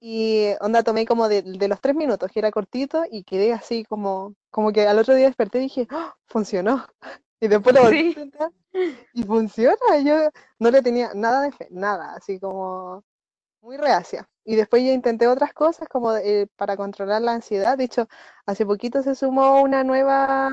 Y 0.00 0.48
onda 0.60 0.82
tomé 0.82 1.06
como 1.06 1.28
de, 1.28 1.42
de 1.42 1.68
los 1.68 1.80
tres 1.80 1.94
minutos, 1.96 2.30
que 2.32 2.38
era 2.40 2.50
cortito, 2.50 3.04
y 3.10 3.24
quedé 3.24 3.52
así 3.52 3.84
como, 3.84 4.34
como 4.50 4.72
que 4.72 4.86
al 4.86 4.98
otro 4.98 5.14
día 5.14 5.26
desperté 5.26 5.58
y 5.58 5.62
dije, 5.62 5.86
¡Ah! 5.90 6.14
funcionó. 6.26 6.86
Y 7.40 7.48
después 7.48 7.74
lo 7.74 7.82
volví 7.82 7.98
a 7.98 8.00
Sí. 8.00 8.06
intentar 8.06 8.50
y 9.12 9.22
funciona. 9.24 9.76
Yo 10.04 10.30
no 10.58 10.70
le 10.70 10.82
tenía 10.82 11.12
nada 11.14 11.42
de 11.42 11.52
fe, 11.52 11.68
nada, 11.70 12.14
así 12.16 12.40
como 12.40 13.04
muy 13.62 13.76
reacia. 13.78 14.28
Y 14.44 14.56
después 14.56 14.82
yo 14.84 14.92
intenté 14.92 15.28
otras 15.28 15.52
cosas 15.54 15.88
como 15.88 16.14
eh, 16.16 16.48
para 16.56 16.76
controlar 16.76 17.22
la 17.22 17.32
ansiedad. 17.34 17.78
De 17.78 17.84
hecho, 17.84 18.08
hace 18.46 18.66
poquito 18.66 19.02
se 19.02 19.14
sumó 19.14 19.62
una 19.62 19.84
nueva, 19.84 20.50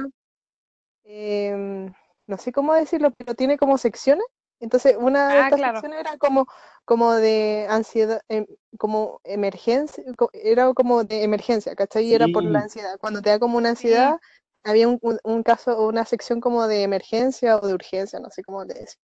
em, 1.04 1.94
no 2.28 2.38
sé 2.38 2.52
cómo 2.52 2.74
decirlo, 2.74 3.12
pero 3.12 3.36
tiene 3.36 3.58
como 3.58 3.78
secciones. 3.78 4.26
Entonces, 4.62 4.98
una 5.00 5.36
de 5.36 5.40
Ah, 5.40 5.42
estas 5.42 5.62
claro. 5.62 5.64
secciones 5.64 6.00
era 6.02 6.18
como, 6.20 6.48
como 6.86 7.14
de 7.16 7.68
ansiedad, 7.70 8.22
em, 8.30 8.48
como 8.80 9.22
emergencia, 9.26 10.04
era 10.34 10.74
como 10.76 11.04
de 11.06 11.24
emergencia, 11.26 11.76
¿cachai? 11.76 12.06
Y 12.08 12.16
era 12.16 12.30
por 12.30 12.46
la 12.46 12.62
Sí, 12.62 12.64
ansiedad. 12.64 12.98
Cuando 13.00 13.22
te 13.24 13.32
da 13.32 13.40
como 13.40 13.58
una 13.60 13.72
Sí. 13.72 13.72
ansiedad, 13.72 14.20
había 14.64 14.88
un, 14.90 15.00
un, 15.04 15.20
un 15.26 15.44
caso 15.44 15.88
una 15.88 16.06
sección 16.06 16.42
como 16.42 16.68
de 16.68 16.84
emergencia 16.84 17.58
o 17.58 17.68
de 17.68 17.74
urgencia, 17.76 18.20
no 18.22 18.30
sé 18.32 18.44
cómo 18.44 18.64
le 18.66 18.76
decía. 18.76 19.02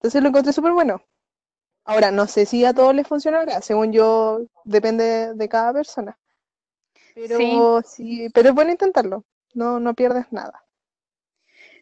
Entonces 0.00 0.22
lo 0.22 0.28
encontré 0.30 0.52
súper 0.52 0.72
bueno. 0.72 1.02
Ahora, 1.84 2.10
no 2.12 2.26
sé 2.28 2.46
si 2.46 2.64
a 2.66 2.74
todos 2.74 2.94
les 2.94 3.08
funcionará, 3.08 3.60
según 3.62 3.92
yo, 3.92 4.40
depende 4.64 5.34
de 5.34 5.48
cada 5.50 5.72
persona. 5.74 6.18
Sí. 7.24 7.68
Pero 7.68 7.82
sí, 7.84 8.28
pero 8.34 8.50
es 8.50 8.54
bueno 8.54 8.70
intentarlo, 8.72 9.24
no, 9.54 9.80
no 9.80 9.94
pierdes 9.94 10.30
nada. 10.32 10.61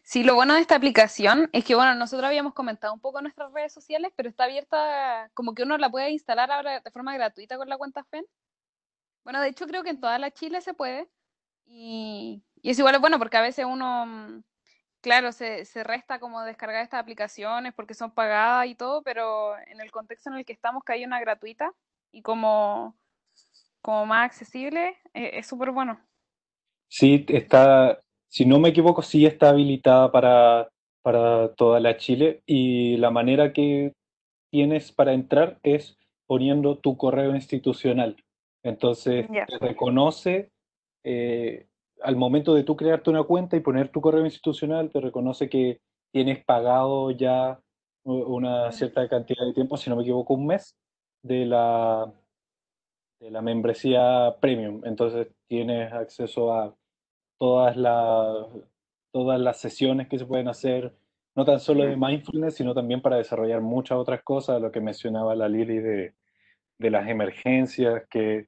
Sí, 0.03 0.23
lo 0.23 0.35
bueno 0.35 0.55
de 0.55 0.61
esta 0.61 0.75
aplicación 0.75 1.49
es 1.53 1.63
que, 1.63 1.75
bueno, 1.75 1.95
nosotros 1.95 2.27
habíamos 2.27 2.53
comentado 2.53 2.93
un 2.93 2.99
poco 2.99 3.21
nuestras 3.21 3.51
redes 3.53 3.71
sociales, 3.71 4.11
pero 4.15 4.29
está 4.29 4.45
abierta, 4.45 5.29
como 5.33 5.53
que 5.53 5.63
uno 5.63 5.77
la 5.77 5.89
puede 5.89 6.09
instalar 6.09 6.51
ahora 6.51 6.79
de 6.79 6.91
forma 6.91 7.13
gratuita 7.13 7.57
con 7.57 7.69
la 7.69 7.77
cuenta 7.77 8.03
FEN. 8.03 8.25
Bueno, 9.23 9.39
de 9.41 9.49
hecho 9.49 9.67
creo 9.67 9.83
que 9.83 9.91
en 9.91 9.99
toda 9.99 10.17
la 10.17 10.31
Chile 10.31 10.61
se 10.61 10.73
puede. 10.73 11.07
Y, 11.65 12.43
es 12.63 12.79
igual 12.79 12.99
bueno 12.99 13.19
porque 13.19 13.37
a 13.37 13.41
veces 13.41 13.65
uno, 13.65 14.05
mm, 14.05 14.43
claro, 15.01 15.31
se, 15.31 15.65
se 15.65 15.83
resta 15.83 16.19
como 16.19 16.41
descargar 16.41 16.83
estas 16.83 16.99
aplicaciones 16.99 17.73
porque 17.73 17.93
son 17.93 18.11
pagadas 18.11 18.67
y 18.67 18.75
todo, 18.75 19.03
pero 19.03 19.57
en 19.67 19.79
el 19.79 19.91
contexto 19.91 20.29
en 20.29 20.37
el 20.37 20.45
que 20.45 20.53
estamos, 20.53 20.83
que 20.83 20.93
hay 20.93 21.05
una 21.05 21.19
gratuita 21.19 21.71
y 22.11 22.21
como, 22.23 22.97
como 23.81 24.05
más 24.07 24.25
accesible, 24.25 24.97
eh, 25.13 25.31
es 25.33 25.47
súper 25.47 25.71
bueno. 25.71 25.99
sí, 26.89 27.25
está, 27.29 28.01
si 28.31 28.45
no 28.45 28.59
me 28.59 28.69
equivoco, 28.69 29.01
sí 29.01 29.25
está 29.25 29.49
habilitada 29.49 30.09
para, 30.09 30.69
para 31.01 31.53
toda 31.55 31.81
la 31.81 31.97
Chile 31.97 32.41
y 32.45 32.95
la 32.95 33.11
manera 33.11 33.51
que 33.51 33.93
tienes 34.49 34.93
para 34.93 35.11
entrar 35.11 35.59
es 35.63 35.97
poniendo 36.27 36.77
tu 36.77 36.95
correo 36.95 37.35
institucional. 37.35 38.15
Entonces, 38.63 39.27
te 39.27 39.57
reconoce, 39.59 40.49
eh, 41.03 41.67
al 42.01 42.15
momento 42.15 42.53
de 42.53 42.63
tú 42.63 42.77
crearte 42.77 43.09
una 43.09 43.23
cuenta 43.23 43.57
y 43.57 43.59
poner 43.59 43.89
tu 43.89 43.99
correo 43.99 44.23
institucional, 44.23 44.89
te 44.91 45.01
reconoce 45.01 45.49
que 45.49 45.81
tienes 46.13 46.41
pagado 46.45 47.11
ya 47.11 47.59
una 48.05 48.71
cierta 48.71 49.09
cantidad 49.09 49.45
de 49.45 49.53
tiempo, 49.53 49.75
si 49.75 49.89
no 49.89 49.97
me 49.97 50.03
equivoco, 50.03 50.35
un 50.35 50.47
mes 50.47 50.77
de 51.21 51.45
la, 51.45 52.13
de 53.19 53.29
la 53.29 53.41
membresía 53.41 54.37
premium. 54.39 54.83
Entonces, 54.85 55.27
tienes 55.49 55.91
acceso 55.91 56.53
a 56.53 56.73
todas 57.41 57.75
las, 57.75 58.45
todas 59.11 59.41
las 59.41 59.59
sesiones 59.59 60.07
que 60.07 60.19
se 60.19 60.27
pueden 60.27 60.47
hacer, 60.47 60.93
no 61.35 61.43
tan 61.43 61.59
solo 61.59 61.83
de 61.83 61.97
mindfulness, 61.97 62.53
sino 62.53 62.75
también 62.75 63.01
para 63.01 63.17
desarrollar 63.17 63.61
muchas 63.61 63.97
otras 63.97 64.21
cosas, 64.21 64.61
lo 64.61 64.71
que 64.71 64.79
mencionaba 64.79 65.33
la 65.33 65.49
Lili 65.49 65.79
de, 65.79 66.13
de 66.77 66.89
las 66.91 67.09
emergencias, 67.09 68.03
que 68.11 68.45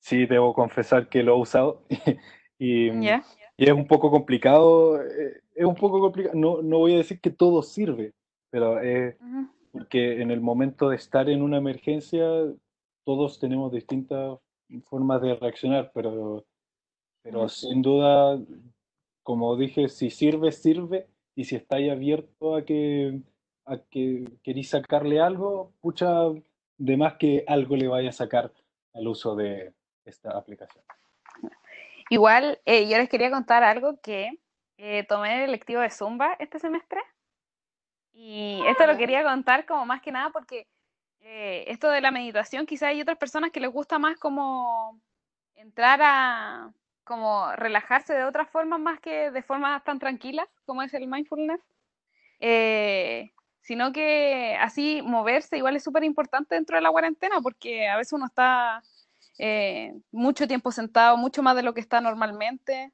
sí 0.00 0.26
debo 0.26 0.54
confesar 0.54 1.08
que 1.08 1.22
lo 1.22 1.36
he 1.36 1.40
usado 1.40 1.82
y, 2.58 2.90
¿Ya? 3.00 3.22
y 3.56 3.64
es 3.64 3.72
un 3.72 3.86
poco 3.86 4.10
complicado, 4.10 5.00
eh, 5.00 5.40
es 5.54 5.64
un 5.64 5.76
poco 5.76 6.00
complicado, 6.00 6.34
no, 6.36 6.62
no 6.62 6.78
voy 6.78 6.94
a 6.94 6.98
decir 6.98 7.20
que 7.20 7.30
todo 7.30 7.62
sirve, 7.62 8.12
pero 8.50 8.80
es 8.80 9.14
porque 9.70 10.20
en 10.20 10.32
el 10.32 10.40
momento 10.40 10.88
de 10.88 10.96
estar 10.96 11.30
en 11.30 11.42
una 11.42 11.58
emergencia 11.58 12.26
todos 13.04 13.38
tenemos 13.38 13.70
distintas 13.70 14.36
formas 14.86 15.22
de 15.22 15.36
reaccionar, 15.36 15.92
pero 15.94 16.44
pero 17.22 17.48
sin 17.48 17.82
duda, 17.82 18.38
como 19.22 19.56
dije, 19.56 19.88
si 19.88 20.10
sirve, 20.10 20.52
sirve, 20.52 21.06
y 21.34 21.44
si 21.44 21.56
estáis 21.56 21.90
abierto 21.90 22.56
a 22.56 22.64
que, 22.64 23.20
a 23.64 23.78
que 23.78 24.24
queréis 24.42 24.70
sacarle 24.70 25.20
algo, 25.20 25.72
pucha, 25.80 26.08
de 26.76 26.96
más 26.96 27.14
que 27.14 27.44
algo 27.46 27.76
le 27.76 27.88
vaya 27.88 28.10
a 28.10 28.12
sacar 28.12 28.52
al 28.94 29.08
uso 29.08 29.34
de 29.36 29.72
esta 30.04 30.36
aplicación. 30.36 30.84
Igual, 32.10 32.60
eh, 32.66 32.88
yo 32.88 32.98
les 32.98 33.08
quería 33.08 33.30
contar 33.30 33.62
algo 33.62 33.98
que 34.00 34.38
eh, 34.76 35.04
tomé 35.04 35.36
el 35.44 35.48
electivo 35.48 35.80
de 35.80 35.90
Zumba 35.90 36.34
este 36.38 36.58
semestre. 36.58 37.00
Y 38.12 38.60
esto 38.66 38.86
lo 38.86 38.92
Ya. 38.92 38.98
quería 38.98 39.22
contar 39.24 39.64
como 39.64 39.86
más 39.86 40.02
que 40.02 40.12
nada 40.12 40.28
porque 40.30 40.66
eh, 41.20 41.64
esto 41.68 41.88
de 41.88 42.00
la 42.00 42.10
meditación, 42.10 42.66
quizás 42.66 42.88
hay 42.88 43.00
otras 43.00 43.16
personas 43.16 43.52
que 43.52 43.60
les 43.60 43.70
gusta 43.70 43.98
más 43.98 44.18
como 44.18 45.00
entrar 45.54 46.00
a 46.02 46.74
como 47.04 47.50
relajarse 47.56 48.14
de 48.14 48.24
otras 48.24 48.48
formas 48.50 48.80
más 48.80 49.00
que 49.00 49.30
de 49.30 49.42
formas 49.42 49.82
tan 49.84 49.98
tranquilas 49.98 50.48
como 50.64 50.82
es 50.82 50.94
el 50.94 51.06
mindfulness. 51.06 51.60
Eh, 52.40 53.32
sino 53.60 53.92
que 53.92 54.56
así 54.60 55.00
moverse 55.02 55.56
igual 55.56 55.76
es 55.76 55.84
súper 55.84 56.04
importante 56.04 56.56
dentro 56.56 56.76
de 56.76 56.82
la 56.82 56.90
cuarentena 56.90 57.40
porque 57.40 57.88
a 57.88 57.96
veces 57.96 58.12
uno 58.12 58.26
está 58.26 58.82
eh, 59.38 59.94
mucho 60.10 60.48
tiempo 60.48 60.72
sentado, 60.72 61.16
mucho 61.16 61.42
más 61.42 61.56
de 61.56 61.62
lo 61.62 61.74
que 61.74 61.80
está 61.80 62.00
normalmente. 62.00 62.92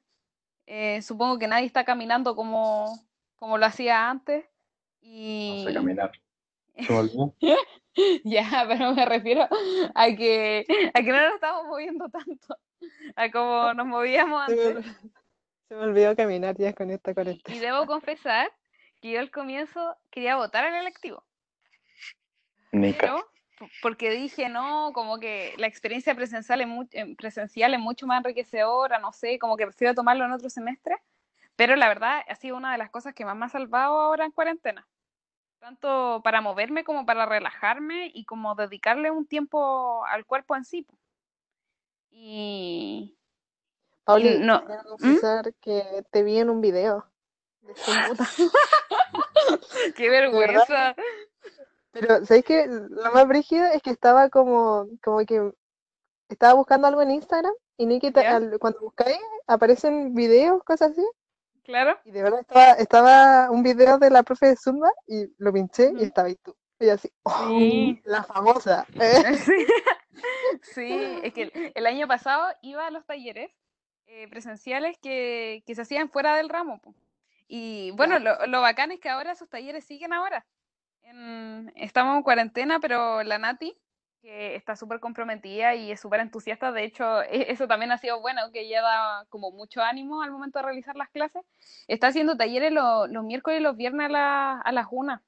Eh, 0.67 1.01
supongo 1.01 1.39
que 1.39 1.47
nadie 1.47 1.65
está 1.65 1.83
caminando 1.83 2.35
como, 2.35 2.85
como 3.35 3.57
lo 3.57 3.65
hacía 3.65 4.09
antes. 4.09 4.45
No 5.01 5.09
Y 5.09 5.63
sé 5.65 5.73
caminar. 5.73 6.11
Ya, 8.23 8.65
pero 8.67 8.93
me 8.93 9.05
refiero 9.05 9.47
a 9.95 10.05
que, 10.15 10.65
a 10.93 11.01
que 11.01 11.11
no 11.11 11.21
nos 11.21 11.33
estamos 11.33 11.65
moviendo 11.65 12.07
tanto, 12.09 12.55
a 13.15 13.31
como 13.31 13.73
nos 13.73 13.85
movíamos 13.87 14.41
Se 14.47 14.51
antes. 14.51 14.75
me, 14.75 14.81
se 15.69 15.75
me 15.75 15.81
olvidó 15.81 16.15
caminar 16.15 16.55
ya 16.57 16.73
con 16.73 16.89
esta 16.89 17.11
Y 17.11 17.13
cuarentena. 17.15 17.59
debo 17.59 17.85
confesar 17.85 18.51
que 19.01 19.11
yo 19.11 19.19
al 19.19 19.31
comienzo 19.31 19.95
quería 20.11 20.35
votar 20.35 20.65
el 20.65 20.75
electivo, 20.75 21.23
pero 22.81 23.25
porque 23.81 24.09
dije, 24.11 24.47
no, 24.49 24.91
como 24.93 25.19
que 25.19 25.53
la 25.57 25.67
experiencia 25.67 26.15
presencial 26.15 26.61
es, 26.61 26.67
mu- 26.67 26.87
eh, 26.91 27.15
presencial 27.17 27.73
es 27.73 27.79
mucho 27.79 28.07
más 28.07 28.19
enriquecedora, 28.19 28.99
no 28.99 29.11
sé, 29.11 29.37
como 29.37 29.57
que 29.57 29.65
prefiero 29.65 29.93
tomarlo 29.93 30.25
en 30.25 30.31
otro 30.31 30.49
semestre, 30.49 30.95
pero 31.55 31.75
la 31.75 31.87
verdad 31.89 32.21
ha 32.27 32.35
sido 32.35 32.55
una 32.57 32.71
de 32.71 32.77
las 32.77 32.89
cosas 32.89 33.13
que 33.13 33.25
más 33.25 33.35
me 33.35 33.45
ha 33.45 33.49
salvado 33.49 33.99
ahora 33.99 34.25
en 34.25 34.31
cuarentena. 34.31 34.87
tanto 35.59 36.21
para 36.23 36.41
moverme 36.41 36.83
como 36.83 37.05
para 37.05 37.25
relajarme 37.25 38.11
y 38.13 38.25
como 38.25 38.55
dedicarle 38.55 39.11
un 39.11 39.25
tiempo 39.27 40.05
al 40.05 40.25
cuerpo 40.25 40.55
en 40.55 40.65
sí. 40.65 40.87
Y, 42.21 43.17
Pauli, 44.03 44.39
no- 44.39 44.61
¿Mm? 44.99 45.15
que 45.61 46.03
te 46.11 46.23
vi 46.23 46.37
en 46.39 46.49
un 46.49 46.59
video 46.59 47.05
de 47.61 47.73
Zumba. 48.17 48.27
qué 49.95 50.09
vergüenza. 50.09 50.95
Pero, 51.91 52.25
¿sabes 52.25 52.43
qué? 52.43 52.67
Lo 52.67 53.11
más 53.13 53.25
brígido 53.25 53.65
es 53.67 53.81
que 53.81 53.91
estaba 53.91 54.27
como, 54.29 54.87
como 55.01 55.19
que 55.25 55.51
estaba 56.27 56.53
buscando 56.55 56.87
algo 56.87 57.01
en 57.01 57.11
Instagram 57.11 57.53
y 57.77 57.85
ni 57.85 58.01
que 58.01 58.11
te- 58.11 58.21
¿Ya? 58.23 58.35
al- 58.35 58.59
cuando 58.59 58.81
buscáis 58.81 59.17
aparecen 59.47 60.13
videos, 60.13 60.61
cosas 60.65 60.91
así. 60.91 61.05
Claro. 61.63 61.97
Y 62.03 62.11
de 62.11 62.21
verdad 62.23 62.41
estaba, 62.41 62.71
estaba 62.73 63.49
un 63.51 63.63
video 63.63 63.97
de 63.97 64.09
la 64.09 64.23
profe 64.23 64.47
de 64.47 64.57
Zumba 64.57 64.91
y 65.07 65.25
lo 65.37 65.53
pinché 65.53 65.93
y 65.97 66.03
estaba 66.03 66.27
ahí 66.27 66.35
tú. 66.35 66.53
Y 66.79 66.89
así, 66.89 67.11
¡oh! 67.23 67.47
Sí. 67.49 68.01
la 68.05 68.23
famosa. 68.23 68.85
Sí, 69.45 69.65
Sí, 70.63 71.19
es 71.23 71.33
que 71.33 71.71
el, 71.75 71.85
año 71.85 72.07
pasado 72.07 72.47
iba 72.61 72.85
a 72.85 72.91
los 72.91 73.05
talleres 73.05 73.51
eh, 74.07 74.27
presenciales 74.29 74.97
que, 74.97 75.63
que 75.65 75.75
se 75.75 75.81
hacían 75.83 76.09
fuera 76.09 76.35
del 76.35 76.49
ramo. 76.49 76.81
po. 76.81 76.93
Y 77.47 77.91
bueno, 77.91 78.19
lo, 78.19 78.45
lo 78.47 78.61
bacán 78.61 78.91
es 78.91 78.99
que 78.99 79.09
ahora 79.09 79.31
esos 79.31 79.49
talleres 79.49 79.85
siguen 79.85 80.11
ahora. 80.13 80.45
En- 81.03 81.71
estamos 81.75 82.17
en 82.17 82.23
cuarentena, 82.23 82.79
pero 82.79 83.23
la 83.23 83.37
Nati, 83.37 83.77
que 84.21 84.55
está 84.55 84.75
súper 84.75 84.99
comprometida 84.99 85.75
y 85.75 85.91
es 85.91 86.01
súper 86.01 86.19
entusiasta, 86.19 86.71
de 86.71 86.83
hecho, 86.83 87.21
e- 87.23 87.51
eso 87.51 87.67
también 87.67 87.91
ha 87.91 87.97
sido 87.97 88.19
bueno, 88.19 88.51
que 88.51 88.61
ella 88.61 88.81
da 88.81 89.25
como 89.29 89.51
mucho 89.51 89.81
ánimo 89.81 90.21
al 90.21 90.31
momento 90.31 90.59
de 90.59 90.65
realizar 90.65 90.95
las 90.97 91.09
clases, 91.09 91.43
está 91.87 92.07
haciendo 92.07 92.35
talleres 92.35 92.71
lo- 92.73 93.07
los 93.07 93.23
miércoles 93.23 93.61
y 93.61 93.63
los 93.63 93.77
viernes 93.77 94.07
a, 94.07 94.09
la- 94.09 94.59
a 94.61 94.71
las 94.73 94.87
una 94.91 95.23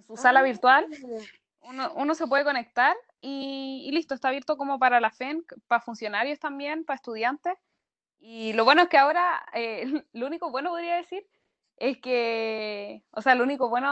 en 0.00 0.06
su 0.06 0.16
sala 0.16 0.42
virtual 0.42 0.86
uno, 1.62 1.92
uno 1.94 2.14
se 2.14 2.26
puede 2.26 2.44
conectar 2.44 2.96
y, 3.20 3.84
y 3.86 3.92
listo, 3.92 4.14
está 4.14 4.28
abierto 4.28 4.56
como 4.56 4.78
para 4.78 5.00
la 5.00 5.10
FEN, 5.10 5.44
para 5.66 5.80
funcionarios 5.80 6.38
también, 6.38 6.84
para 6.84 6.96
estudiantes. 6.96 7.54
Y 8.18 8.52
lo 8.54 8.64
bueno 8.64 8.82
es 8.82 8.88
que 8.88 8.98
ahora, 8.98 9.44
eh, 9.54 9.84
lo 10.12 10.26
único 10.26 10.50
bueno 10.50 10.70
podría 10.70 10.96
decir, 10.96 11.26
es 11.76 11.98
que, 11.98 13.02
o 13.12 13.22
sea, 13.22 13.34
lo 13.34 13.44
único 13.44 13.68
bueno, 13.68 13.88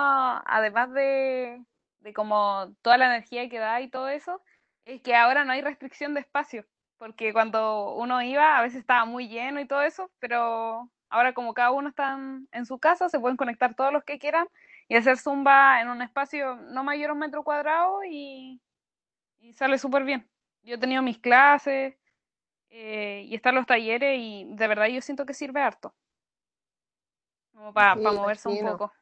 además 0.47 0.93
de, 0.93 1.65
de 2.01 2.13
como 2.13 2.75
toda 2.83 2.99
la 2.99 3.07
energía 3.07 3.49
que 3.49 3.59
da 3.59 3.81
y 3.81 3.89
todo 3.89 4.09
eso, 4.09 4.43
es 4.85 5.01
que 5.03 5.15
ahora 5.15 5.45
no 5.45 5.53
hay 5.53 5.63
restricción 5.63 6.15
de 6.15 6.21
espacio, 6.21 6.67
porque 6.99 7.33
cuando 7.33 7.95
uno 7.95 8.23
iba 8.23 8.59
a 8.59 8.63
veces 8.63 8.81
estaba 8.81 9.05
muy 9.05 9.29
lleno 9.29 9.61
y 9.61 9.67
todo 9.67 9.83
eso, 9.83 10.11
pero 10.19 10.91
ahora 11.11 11.33
como 11.35 11.55
cada 11.55 11.71
uno 11.71 11.89
está 11.89 12.19
en 12.53 12.67
su 12.67 12.79
casa, 12.79 13.09
se 13.09 13.21
pueden 13.21 13.37
conectar 13.37 13.75
todos 13.75 13.93
los 13.93 14.05
que 14.05 14.19
quieran 14.19 14.49
y 14.89 14.97
hacer 14.97 15.19
zumba 15.19 15.81
en 15.83 15.89
un 15.91 16.03
espacio 16.03 16.57
no 16.57 16.85
mayor 16.85 17.11
a 17.11 17.13
un 17.15 17.21
metro 17.21 17.45
cuadrado 17.45 18.01
y, 18.05 18.61
y 19.41 19.53
sale 19.55 19.79
súper 19.79 20.05
bien. 20.05 20.29
Yo 20.63 20.77
he 20.77 20.79
tenido 20.79 21.03
mis 21.03 21.19
clases 21.19 21.97
eh, 22.71 23.25
y 23.27 23.35
están 23.37 23.57
los 23.57 23.67
talleres 23.67 24.19
y 24.21 24.47
de 24.51 24.69
verdad 24.69 24.89
yo 24.89 25.03
siento 25.03 25.27
que 25.27 25.35
sirve 25.35 25.63
harto. 25.63 25.95
Como 27.55 27.73
para 27.75 27.95
Sí, 27.95 28.01
moverse 28.13 28.49
un 28.49 28.59
poco. 28.59 28.93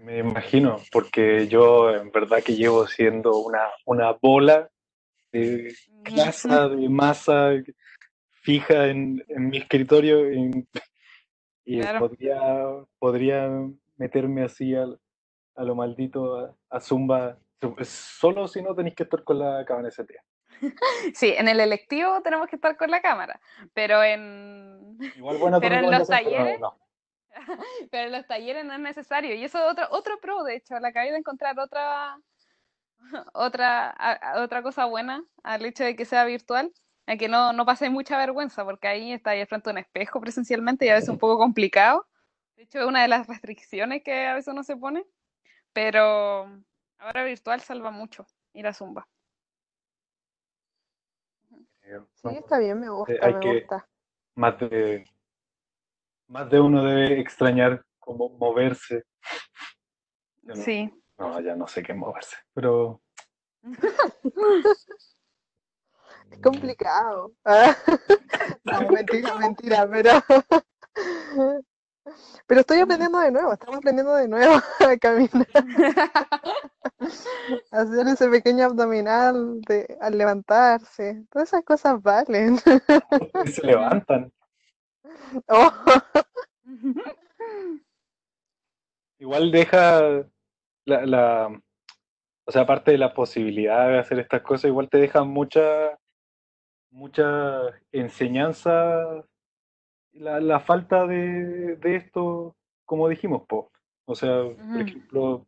Me 0.00 0.18
imagino, 0.18 0.78
porque 0.92 1.48
yo 1.48 1.90
en 1.90 2.10
verdad 2.12 2.42
que 2.44 2.54
llevo 2.56 2.86
siendo 2.86 3.38
una, 3.38 3.70
una 3.86 4.12
bola 4.12 4.70
de 5.32 5.74
grasa, 6.04 6.68
de 6.68 6.88
masa 6.88 7.50
fija 8.42 8.88
en, 8.88 9.24
en 9.28 9.48
mi 9.50 9.58
escritorio 9.58 10.32
y 11.64 11.80
Claro. 11.80 11.98
podría, 11.98 12.38
podría 12.98 13.48
meterme 13.96 14.44
así 14.44 14.74
al- 14.74 15.00
a, 15.54 15.64
lo 15.64 15.74
maldito 15.74 16.38
a, 16.38 16.54
a 16.70 16.80
Zumba, 16.80 17.38
solo 17.82 18.46
si 18.48 18.62
no 18.62 18.74
tenéis 18.74 18.94
que 18.94 19.02
estar 19.04 19.24
con 19.24 19.38
la 19.38 19.64
cabana 19.64 19.88
ST. 19.88 20.14
Sí, 21.14 21.34
en 21.36 21.48
el 21.48 21.60
electivo 21.60 22.20
tenemos 22.22 22.48
que 22.48 22.56
estar 22.56 22.76
con 22.76 22.90
la 22.90 23.00
cámara, 23.00 23.40
pero 23.74 24.02
en, 24.02 24.98
Igual 25.16 25.60
Pero 25.60 25.74
en 25.76 25.90
los 25.90 26.08
talleres, 26.08 26.60
no. 26.60 26.78
pero 27.90 28.06
en 28.06 28.12
los 28.12 28.26
talleres 28.26 28.64
no 28.64 28.72
es 28.74 28.80
necesario. 28.80 29.34
Y 29.34 29.44
eso 29.44 29.58
es 29.58 29.64
otro, 29.72 29.86
otro 29.90 30.18
pro, 30.20 30.42
de 30.44 30.56
hecho, 30.56 30.78
le 30.78 30.88
acabé 30.88 31.10
de 31.12 31.18
encontrar 31.18 31.58
otra, 31.58 32.18
otra, 33.34 33.90
a- 33.90 34.12
a- 34.12 34.42
otra 34.42 34.62
cosa 34.62 34.84
buena 34.86 35.24
al 35.42 35.64
hecho 35.64 35.84
de 35.84 35.96
que 35.96 36.04
sea 36.04 36.24
virtual, 36.24 36.72
a 37.06 37.16
que 37.16 37.28
no, 37.28 37.52
no 37.52 37.64
pase 37.66 37.90
mucha 37.90 38.18
vergüenza, 38.18 38.64
porque 38.64 38.88
ahí 38.88 39.12
está 39.12 39.30
ahí 39.30 39.44
frente 39.46 39.70
a 39.70 39.72
un 39.72 39.78
espejo 39.78 40.20
presencialmente 40.20 40.86
y 40.86 40.88
a 40.88 40.94
veces 40.94 41.08
un 41.10 41.18
poco 41.18 41.38
complicado. 41.38 42.06
De 42.56 42.62
hecho, 42.62 42.80
es 42.80 42.86
una 42.86 43.02
de 43.02 43.08
las 43.08 43.26
restricciones 43.26 44.02
que 44.02 44.26
a 44.26 44.34
veces 44.34 44.52
uno 44.52 44.64
se 44.64 44.76
pone, 44.76 45.04
pero 45.72 46.46
ahora 46.98 47.24
virtual 47.24 47.60
salva 47.60 47.90
mucho 47.90 48.26
ir 48.54 48.66
a 48.66 48.72
Zumba. 48.72 49.06
Eh, 51.82 52.00
Sí, 52.14 52.28
está 52.30 52.58
bien, 52.58 52.80
me 52.80 52.88
gusta, 52.88 53.12
hay 53.20 53.34
me 53.34 53.40
que- 53.40 53.60
gusta. 53.60 53.86
más 54.34 54.58
de 54.58 55.04
más 56.28 56.50
de 56.50 56.58
uno 56.60 56.82
debe 56.82 57.20
extrañar 57.20 57.84
como 58.00 58.30
moverse. 58.30 59.04
No- 60.42 60.56
Sí. 60.56 60.90
No, 61.18 61.40
ya 61.40 61.54
no 61.56 61.66
sé 61.68 61.82
qué 61.82 61.94
moverse, 61.94 62.36
pero 62.54 63.00
Es 66.30 66.38
complicado. 66.42 67.32
No, 68.64 68.90
mentira, 68.90 69.34
mentira, 69.36 69.88
pero. 69.88 70.10
Pero 72.46 72.60
estoy 72.60 72.80
aprendiendo 72.80 73.18
de 73.18 73.32
nuevo, 73.32 73.52
estamos 73.52 73.78
aprendiendo 73.78 74.14
de 74.14 74.28
nuevo 74.28 74.54
a 74.80 74.96
caminar, 74.96 75.46
hacer 77.70 78.08
ese 78.08 78.28
pequeño 78.28 78.66
abdominal 78.66 79.60
de, 79.62 79.96
al 80.00 80.16
levantarse. 80.16 81.24
Todas 81.30 81.48
esas 81.48 81.64
cosas 81.64 82.02
valen. 82.02 82.58
se 82.58 83.62
levantan. 83.62 84.32
Oh, 85.48 85.72
Igual 89.18 89.50
deja 89.50 90.00
la, 90.84 91.06
la, 91.06 91.62
o 92.44 92.52
sea, 92.52 92.62
aparte 92.62 92.92
de 92.92 92.98
la 92.98 93.14
posibilidad 93.14 93.88
de 93.88 93.98
hacer 93.98 94.20
estas 94.20 94.42
cosas, 94.42 94.66
igual 94.66 94.90
te 94.90 94.98
deja 94.98 95.24
mucha, 95.24 95.98
mucha 96.90 97.60
enseñanza 97.92 99.24
la, 100.26 100.40
la 100.40 100.60
falta 100.60 101.06
de, 101.06 101.76
de 101.76 101.96
esto, 101.96 102.56
como 102.84 103.08
dijimos, 103.08 103.46
po. 103.46 103.70
O 104.06 104.14
sea, 104.14 104.42
por 104.72 104.82
ejemplo, 104.82 105.46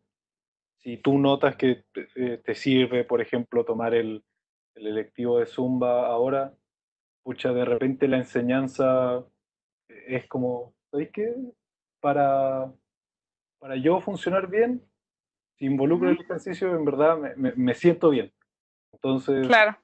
si 0.78 0.96
tú 0.98 1.18
notas 1.18 1.56
que 1.56 1.84
te, 1.92 2.08
eh, 2.14 2.38
te 2.38 2.54
sirve, 2.54 3.04
por 3.04 3.20
ejemplo, 3.20 3.64
tomar 3.64 3.94
el, 3.94 4.22
el 4.76 4.86
electivo 4.86 5.38
de 5.40 5.46
Zumba 5.46 6.06
ahora, 6.06 6.54
pucha, 7.24 7.52
de 7.52 7.64
repente 7.64 8.06
la 8.08 8.18
enseñanza 8.18 9.24
es 9.88 10.26
como, 10.28 10.74
¿sabéis 10.90 11.10
qué? 11.12 11.34
Para, 12.00 12.72
para 13.58 13.76
yo 13.76 14.00
funcionar 14.00 14.48
bien, 14.48 14.80
si 15.56 15.64
involucro 15.66 16.10
el 16.10 16.20
ejercicio, 16.20 16.72
en 16.74 16.84
verdad 16.84 17.18
me, 17.18 17.34
me- 17.34 17.52
me 17.56 17.74
siento 17.74 18.10
bien. 18.10 18.32
Entonces, 18.92 19.46
Claro. 19.48 19.76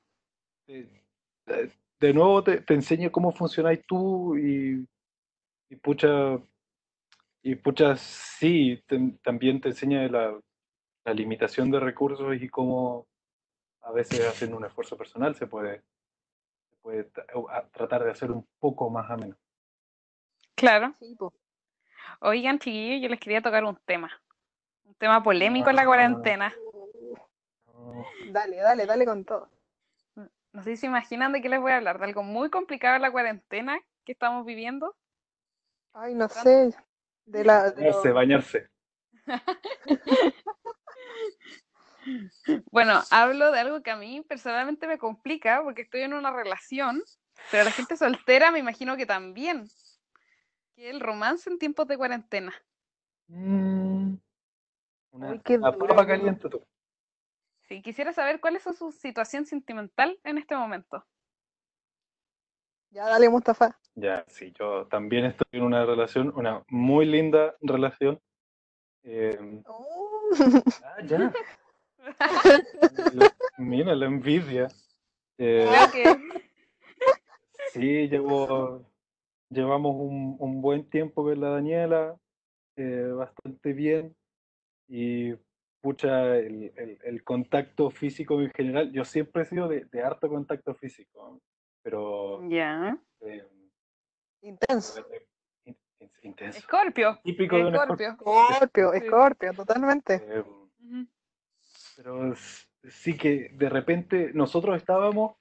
eh, 0.69 0.89
de 2.05 2.13
nuevo 2.13 2.45
te, 2.45 2.61
te 2.61 2.75
enseña 2.75 3.11
cómo 3.11 3.33
funcionáis 3.33 3.81
tú 3.87 4.37
y, 4.37 4.87
y 5.71 5.77
pucha, 5.77 6.39
y 7.43 7.55
pucha, 7.55 7.97
sí, 7.97 8.83
te- 8.87 9.19
también 9.23 9.61
te 9.61 9.69
enseña 9.71 10.07
la, 10.09 10.39
la 11.05 11.15
limitación 11.15 11.71
de 11.71 11.81
recursos 11.81 12.37
y 12.41 12.49
cómo 12.49 13.07
a 13.81 13.93
veces 13.93 14.21
haciendo 14.27 14.57
un 14.59 14.65
esfuerzo 14.67 14.97
personal 14.99 15.35
se 15.35 15.47
puede, 15.47 15.79
se 16.71 16.77
puede 16.83 17.05
tratar 17.73 18.05
de 18.05 18.11
hacer 18.11 18.31
un 18.31 18.47
poco 18.59 18.91
más 18.91 19.11
ameno. 19.11 19.37
Claro. 20.55 20.95
Oigan, 22.21 22.59
chiquillos, 22.59 23.03
yo 23.03 23.09
les 23.09 23.19
quería 23.21 23.41
tocar 23.43 23.65
un 23.65 23.77
tema. 23.85 24.11
Un 24.85 24.95
tema 24.95 25.23
polémico 25.23 25.71
en 25.71 25.77
la 25.77 25.83
Ah. 25.83 25.87
cuarentena. 25.87 26.55
No, 27.67 28.05
Dale, 28.27 28.57
dale, 28.57 28.87
dale 28.87 29.05
con 29.05 29.25
todo. 29.25 29.49
No 30.55 30.63
sé 30.63 30.71
si 30.71 30.77
se 30.83 30.87
imaginan 30.87 31.33
de 31.33 31.43
qué 31.43 31.49
les 31.49 31.61
voy 31.61 31.73
a 31.73 31.77
hablar, 31.77 31.99
de 31.99 32.05
algo 32.05 32.23
muy 32.23 32.49
complicado 32.49 32.95
en 32.95 33.03
la 33.03 33.11
cuarentena 33.11 33.77
que 34.05 34.13
estamos 34.13 34.47
viviendo. 34.47 34.95
Ay, 35.93 36.15
no 36.15 36.29
sé. 36.29 36.73
De 37.27 37.45
la, 37.45 37.71
de 37.71 37.75
Bañarse, 37.83 38.09
lo- 38.09 38.15
bañarse. 38.15 38.69
Bueno, 42.71 43.01
hablo 43.11 43.51
de 43.53 43.61
algo 43.61 43.83
que 43.83 43.91
a 43.91 43.97
mí 43.97 44.21
personalmente 44.29 44.87
me 44.87 44.99
complica 44.99 45.63
porque 45.63 45.83
estoy 45.83 46.03
en 46.03 46.13
una 46.13 46.31
relación, 46.31 47.03
pero 47.51 47.63
a 47.63 47.65
la 47.65 47.71
gente 47.71 47.97
soltera 47.97 48.51
me 48.51 48.59
imagino 48.59 48.97
que 48.97 49.07
también. 49.07 49.69
Que 50.77 50.91
el 50.91 51.01
romance 51.01 51.49
en 51.49 51.59
tiempos 51.59 51.87
de 51.87 51.97
cuarentena. 51.97 52.53
Mm, 53.29 54.15
una, 55.13 55.31
Uy, 55.31 55.41
qué 55.45 55.57
una 55.57 55.71
duro. 55.71 55.87
papa 55.87 56.07
caliente 56.07 56.49
tú. 56.49 56.63
Sí, 57.69 57.81
quisiera 57.83 58.13
saber 58.13 58.41
cuál 58.41 58.57
es 58.57 58.63
su 58.63 58.93
situación 58.93 59.47
sentimental 59.47 60.19
en 60.23 60.39
este 60.39 60.55
momento. 60.57 61.05
Ya, 62.91 63.07
dale, 63.07 63.29
Mustafa. 63.29 63.79
Ya, 63.95 64.25
sí, 64.29 64.53
yo 64.59 64.87
también 64.87 65.25
estoy 65.25 65.47
en 65.53 65.63
una 65.63 65.85
relación, 65.85 66.33
una 66.37 66.63
muy 66.69 67.07
linda 67.07 67.57
relación. 67.61 68.21
Eh, 69.03 69.63
Oh. 69.67 70.31
ah, 70.85 71.03
ya. 71.07 71.33
Mira 73.59 73.95
la 73.95 74.07
envidia. 74.07 74.69
Eh, 75.39 75.69
que 75.93 76.17
sí, 77.73 78.09
llevo, 78.09 78.85
llevamos 79.49 79.97
un, 79.97 80.37
un 80.39 80.61
buen 80.61 80.89
tiempo 80.89 81.25
con 81.25 81.41
la 81.41 81.51
Daniela, 81.51 82.17
eh, 82.77 83.11
bastante 83.15 83.73
bien. 83.73 84.15
Y 84.89 85.35
pucha, 85.85 86.37
el, 86.39 86.73
el- 86.77 86.99
el 87.05 87.23
contacto 87.25 87.91
físico 87.91 88.41
en 88.41 88.51
general, 88.53 88.91
yo 88.91 89.05
siempre 89.05 89.43
he 89.43 89.45
sido 89.45 89.69
de, 89.69 89.85
de 89.85 90.03
harto 90.03 90.31
contacto 90.31 90.75
físico, 90.75 91.43
pero 91.83 92.41
Ya. 92.49 92.97
eh, 93.21 93.47
Intenso. 94.41 95.05
in- 95.67 95.77
in- 96.01 96.11
intenso. 96.23 96.59
Escorpio. 96.59 97.19
Típico 97.23 97.57
de 97.57 97.67
un 97.67 97.75
Escorpio. 97.75 98.09
Escorpio, 98.13 98.93
Sí. 98.93 98.99
Escorpio, 98.99 99.53
totalmente. 99.53 100.15
Eh, 100.27 100.45
pero 101.97 102.33
sí 102.89 103.15
que 103.19 103.51
de 103.53 103.69
repente 103.69 104.31
nosotros 104.33 104.79
estábamos 104.79 105.37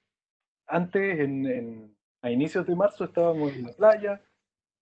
antes, 0.66 1.20
en, 1.20 1.46
en- 1.46 1.96
a 2.20 2.30
inicios 2.30 2.66
de 2.66 2.76
marzo, 2.76 3.04
estábamos 3.04 3.50
en 3.54 3.64
la 3.64 3.72
playa, 3.72 4.22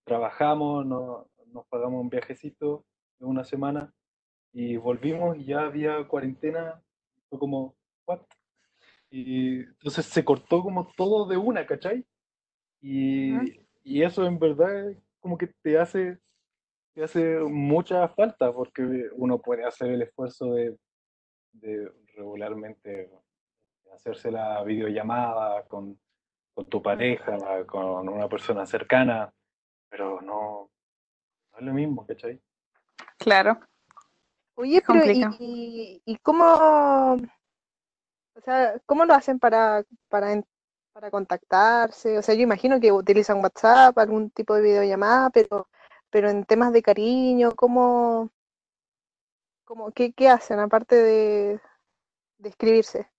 trabajamos, 0.04 0.84
no- 0.84 1.28
nos 1.46 1.64
pagamos 1.68 2.00
un 2.00 2.08
viajecito 2.10 2.84
de 3.20 3.26
una 3.26 3.44
semana 3.44 3.94
y 4.52 4.76
volvimos 4.76 5.36
y 5.36 5.46
ya 5.46 5.62
había 5.62 6.06
cuarentena, 6.06 6.82
fue 7.28 7.38
como, 7.38 7.74
¿what? 8.06 8.20
Y 9.10 9.60
entonces 9.60 10.06
se 10.06 10.24
cortó 10.24 10.62
como 10.62 10.90
todo 10.96 11.26
de 11.26 11.36
una, 11.36 11.66
¿cachai? 11.66 12.04
Y, 12.80 13.36
Ujú. 13.36 13.46
y 13.84 14.02
eso 14.02 14.26
en 14.26 14.38
verdad 14.38 14.94
como 15.20 15.38
que 15.38 15.48
te 15.62 15.78
hace, 15.78 16.18
te 16.94 17.04
hace 17.04 17.38
mucha 17.40 18.08
falta 18.08 18.52
porque 18.52 18.82
uno 19.14 19.38
puede 19.38 19.64
hacer 19.64 19.90
el 19.90 20.02
esfuerzo 20.02 20.54
de, 20.54 20.76
de 21.52 21.90
regularmente 22.16 23.10
hacerse 23.94 24.30
la 24.30 24.62
videollamada 24.64 25.64
con, 25.64 25.98
con 26.54 26.66
tu 26.66 26.82
pareja, 26.82 27.64
con 27.66 28.08
una 28.08 28.28
persona 28.28 28.66
cercana, 28.66 29.32
pero 29.88 30.20
no, 30.20 30.70
no 31.52 31.58
es 31.58 31.64
lo 31.64 31.72
mismo, 31.72 32.06
¿cachai? 32.06 32.40
Claro. 33.18 33.60
Oye, 34.62 34.80
pero 34.86 35.00
¿y, 35.00 35.02
Complicado. 35.02 35.36
y, 35.40 36.02
y 36.04 36.16
cómo, 36.18 36.44
o 36.44 38.40
sea, 38.44 38.80
cómo 38.86 39.04
lo 39.04 39.12
hacen 39.12 39.40
para, 39.40 39.84
para, 40.08 40.40
para 40.92 41.10
contactarse? 41.10 42.16
O 42.16 42.22
sea, 42.22 42.36
yo 42.36 42.42
imagino 42.42 42.78
que 42.78 42.92
utilizan 42.92 43.40
WhatsApp, 43.42 43.98
algún 43.98 44.30
tipo 44.30 44.54
de 44.54 44.62
videollamada, 44.62 45.30
pero, 45.30 45.66
pero 46.10 46.30
en 46.30 46.44
temas 46.44 46.72
de 46.72 46.80
cariño, 46.80 47.56
¿cómo, 47.56 48.30
cómo, 49.64 49.90
qué, 49.90 50.12
qué 50.12 50.28
hacen 50.28 50.60
aparte 50.60 50.94
de, 50.94 51.60
de 52.38 52.48
escribirse? 52.48 53.10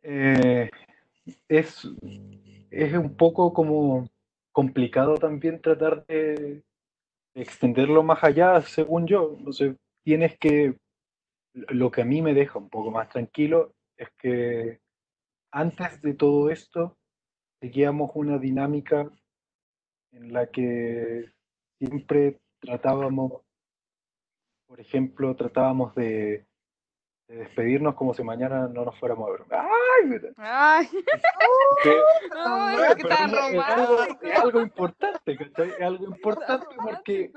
Eh, 0.00 0.70
es, 1.46 1.86
es 2.70 2.94
un 2.94 3.14
poco 3.18 3.52
como 3.52 4.08
complicado 4.50 5.18
también 5.18 5.60
tratar 5.60 6.06
de 6.06 6.62
extenderlo 7.40 8.02
más 8.02 8.22
allá, 8.24 8.60
según 8.62 9.06
yo. 9.06 9.36
Entonces, 9.38 9.76
tienes 10.04 10.38
que, 10.38 10.76
lo 11.52 11.90
que 11.90 12.02
a 12.02 12.04
mí 12.04 12.22
me 12.22 12.34
deja 12.34 12.58
un 12.58 12.68
poco 12.68 12.90
más 12.90 13.08
tranquilo 13.08 13.74
es 13.96 14.08
que 14.18 14.80
antes 15.52 16.00
de 16.02 16.14
todo 16.14 16.50
esto 16.50 16.96
seguíamos 17.60 18.10
una 18.14 18.38
dinámica 18.38 19.10
en 20.12 20.32
la 20.32 20.46
que 20.46 21.32
siempre 21.78 22.40
tratábamos, 22.60 23.42
por 24.66 24.80
ejemplo, 24.80 25.34
tratábamos 25.36 25.94
de, 25.94 26.47
de 27.28 27.36
despedirnos 27.36 27.94
como 27.94 28.14
si 28.14 28.22
mañana 28.24 28.68
no 28.68 28.84
nos 28.86 28.98
fuéramos 28.98 29.28
a 29.28 29.32
ver. 29.32 29.44
¡Ay! 29.50 30.32
Ay, 30.38 30.88
Que- 31.82 32.00
Pero 32.30 32.96
qué 32.96 33.04
tan 33.04 33.30
es 33.30 33.58
algo, 33.60 34.02
es 34.22 34.38
algo 34.38 34.60
importante, 34.62 35.36
¿cachai? 35.36 35.68
Es 35.70 35.80
algo 35.82 36.04
importante 36.06 36.66
porque 36.82 37.30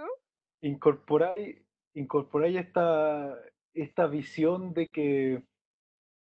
incorporáis, 0.62 1.62
incorporáis 1.94 2.58
esta, 2.58 3.38
esta 3.74 4.08
visión 4.08 4.74
de 4.74 4.88
que, 4.88 5.44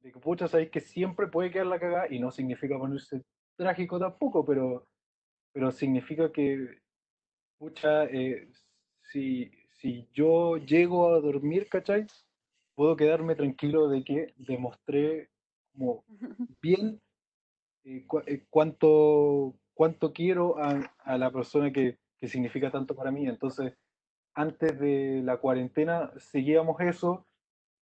de 0.01 0.13
que, 0.13 0.19
pucha, 0.21 0.49
sabéis 0.49 0.71
que 0.71 0.81
siempre 0.81 1.27
puede 1.29 1.51
quedar 1.51 1.67
la 1.67 1.81
cagada 1.81 2.07
y 2.11 2.19
no 2.19 2.31
significa 2.31 2.77
ponerse 2.79 3.23
trágico 3.57 3.99
tampoco, 3.99 4.45
pero, 4.45 4.87
pero 5.55 5.71
significa 5.71 6.31
que, 6.31 6.79
pucha, 7.59 8.05
eh, 8.05 8.49
si, 9.03 9.51
si 9.71 10.07
yo 10.13 10.59
llego 10.59 11.15
a 11.15 11.21
dormir, 11.21 11.69
¿cachai? 11.71 12.07
Puedo 12.77 12.97
quedarme 12.97 13.37
tranquilo 13.37 13.89
de 13.89 14.05
que 14.05 14.35
demostré 14.37 15.31
como 15.73 16.05
bien 16.63 17.01
eh, 17.85 18.05
cu- 18.07 18.23
eh, 18.27 18.47
cuánto, 18.51 19.55
cuánto 19.75 20.13
quiero 20.13 20.59
a, 20.59 20.95
a 21.01 21.19
la 21.19 21.31
persona 21.31 21.73
que, 21.73 21.99
que 22.19 22.29
significa 22.29 22.71
tanto 22.71 22.97
para 22.97 23.11
mí. 23.11 23.27
Entonces, 23.29 23.75
antes 24.35 24.79
de 24.81 25.23
la 25.25 25.39
cuarentena 25.39 26.13
seguíamos 26.19 26.81
eso 26.81 27.27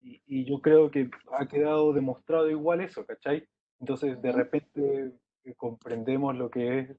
y, 0.02 0.22
y 0.26 0.44
yo 0.44 0.60
creo 0.62 0.90
que 0.90 1.10
ha 1.38 1.48
quedado 1.48 1.92
demostrado 1.92 2.50
igual 2.50 2.80
eso, 2.82 3.06
¿cachai? 3.06 3.48
Entonces, 3.80 4.20
de 4.22 4.32
repente 4.32 5.12
eh, 5.44 5.54
comprendemos 5.56 6.36
lo 6.36 6.50
que 6.50 6.80
es 6.80 6.98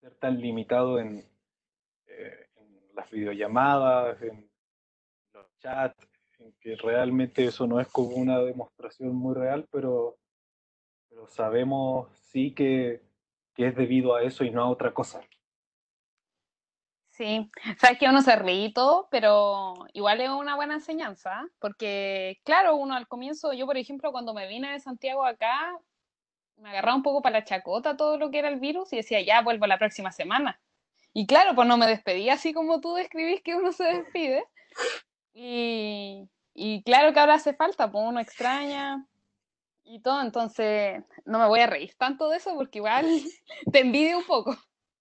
ser 0.00 0.14
tan 0.20 0.38
limitado 0.40 0.98
en, 1.00 1.24
en 2.06 2.94
las 2.94 3.10
videollamadas, 3.10 4.20
en 4.22 4.51
en 5.64 6.52
que 6.60 6.76
realmente 6.76 7.44
eso 7.44 7.66
no 7.66 7.80
es 7.80 7.88
como 7.88 8.16
una 8.16 8.38
demostración 8.40 9.14
muy 9.14 9.34
real, 9.34 9.66
pero, 9.70 10.16
pero 11.08 11.26
sabemos 11.28 12.08
sí 12.30 12.54
que, 12.54 13.02
que 13.54 13.68
es 13.68 13.76
debido 13.76 14.14
a 14.14 14.22
eso 14.22 14.44
y 14.44 14.50
no 14.50 14.62
a 14.62 14.68
otra 14.68 14.92
cosa. 14.92 15.20
Sí, 17.10 17.50
sabes 17.78 17.98
que 17.98 18.08
uno 18.08 18.22
se 18.22 18.34
ríe 18.36 18.66
y 18.66 18.72
todo, 18.72 19.08
pero 19.10 19.74
igual 19.92 20.20
es 20.22 20.30
una 20.30 20.56
buena 20.56 20.74
enseñanza, 20.74 21.46
porque 21.58 22.40
claro, 22.42 22.74
uno 22.76 22.94
al 22.94 23.06
comienzo, 23.06 23.52
yo 23.52 23.66
por 23.66 23.76
ejemplo, 23.76 24.12
cuando 24.12 24.32
me 24.32 24.48
vine 24.48 24.72
de 24.72 24.80
Santiago 24.80 25.24
acá, 25.24 25.78
me 26.56 26.70
agarraba 26.70 26.96
un 26.96 27.02
poco 27.02 27.20
para 27.20 27.40
la 27.40 27.44
chacota 27.44 27.96
todo 27.96 28.16
lo 28.16 28.30
que 28.30 28.38
era 28.38 28.48
el 28.48 28.60
virus 28.60 28.92
y 28.92 28.96
decía, 28.96 29.20
ya 29.20 29.42
vuelvo 29.42 29.66
la 29.66 29.78
próxima 29.78 30.10
semana. 30.10 30.60
Y 31.12 31.26
claro, 31.26 31.54
pues 31.54 31.68
no 31.68 31.76
me 31.76 31.86
despedía 31.86 32.34
así 32.34 32.54
como 32.54 32.80
tú 32.80 32.94
describís 32.94 33.42
que 33.42 33.54
uno 33.54 33.72
se 33.72 33.84
despide. 33.84 34.44
Y, 35.34 36.28
y 36.54 36.82
claro 36.82 37.12
que 37.12 37.20
ahora 37.20 37.34
hace 37.34 37.54
falta, 37.54 37.90
pues 37.90 38.04
uno 38.06 38.20
extraña 38.20 39.06
y 39.84 40.00
todo, 40.00 40.20
entonces 40.22 41.02
no 41.24 41.38
me 41.38 41.46
voy 41.48 41.60
a 41.60 41.66
reír 41.66 41.94
tanto 41.96 42.28
de 42.28 42.36
eso 42.36 42.54
porque 42.54 42.78
igual 42.78 43.06
te 43.72 43.80
envidio 43.80 44.18
un 44.18 44.26
poco. 44.26 44.56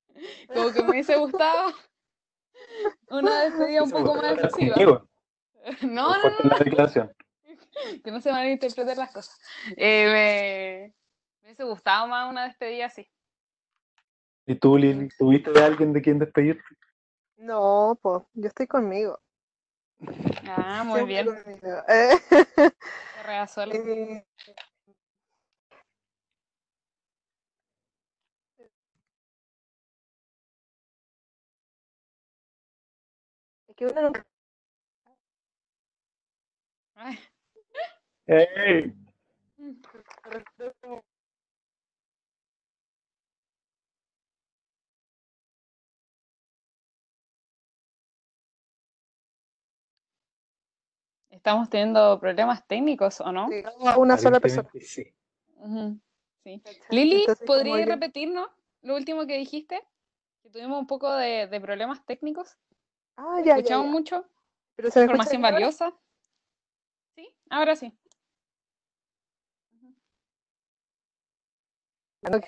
Como 0.54 0.72
que 0.72 0.84
me 0.84 0.90
hubiese 0.92 1.16
gustado 1.18 1.74
una 3.10 3.42
despedida 3.44 3.84
un 3.84 3.92
poco 3.92 4.16
más. 4.16 4.52
Conmigo, 4.52 5.08
No, 5.82 6.18
no, 6.18 6.58
declaración. 6.60 7.12
no, 7.46 8.02
que 8.04 8.12
no 8.12 8.22
se 8.22 8.30
van 8.32 8.42
a 8.42 8.50
interpretar 8.52 8.98
las 8.98 9.12
cosas. 9.12 9.38
Eh, 9.78 10.06
me, 10.08 10.94
me 11.42 11.48
hubiese 11.48 11.64
gustado 11.64 12.08
más 12.08 12.30
una 12.30 12.46
despedida 12.46 12.86
así. 12.88 13.10
¿Y 14.46 14.56
tú, 14.56 14.78
Lili, 14.78 15.08
tuviste 15.18 15.52
de 15.52 15.64
alguien 15.64 15.94
de 15.94 16.02
quien 16.02 16.20
despedirte? 16.20 16.64
No, 17.38 17.98
pues, 18.02 18.24
yo 18.34 18.48
estoy 18.48 18.68
conmigo. 18.68 19.20
Ah, 20.48 20.84
muy 20.86 21.04
siempre 21.06 21.06
bien. 21.06 21.28
Eh, 21.88 22.20
Correa 23.18 23.48
sola. 23.48 23.74
eh, 23.76 24.24
es 38.28 38.94
Estamos 51.42 51.72
teniendo 51.72 52.20
problemas 52.20 52.68
técnicos, 52.68 53.20
¿o 53.20 53.32
no? 53.32 53.50
a 53.88 53.98
una 53.98 54.16
sola 54.16 54.40
persona. 54.40 54.70
Sí. 54.80 55.12
Sí. 56.44 56.62
Lili, 56.92 57.26
¿podrías 57.48 57.88
repetirnos 57.88 58.48
lo 58.84 58.96
último 58.96 59.26
que 59.26 59.40
dijiste? 59.40 59.82
Que 60.44 60.52
tuvimos 60.52 60.78
un 60.78 60.86
poco 60.86 61.12
de, 61.16 61.48
de 61.48 61.60
problemas 61.60 62.06
técnicos. 62.06 62.60
Ah, 63.18 63.38
ya, 63.40 63.46
ya, 63.46 63.56
Escuchamos 63.56 63.88
ya. 63.88 63.92
mucho. 63.92 64.30
Pero 64.76 64.92
se 64.92 65.02
Información 65.02 65.44
ahora? 65.44 65.56
valiosa. 65.56 65.94
Sí, 67.16 67.36
ahora 67.50 67.76
sí. 67.76 67.92
Ok. 72.22 72.46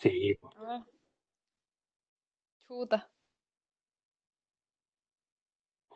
Sí, 0.00 0.34
po. 0.34 0.52
A 0.58 0.62
ver. 0.64 0.82
Chuta. 2.68 3.11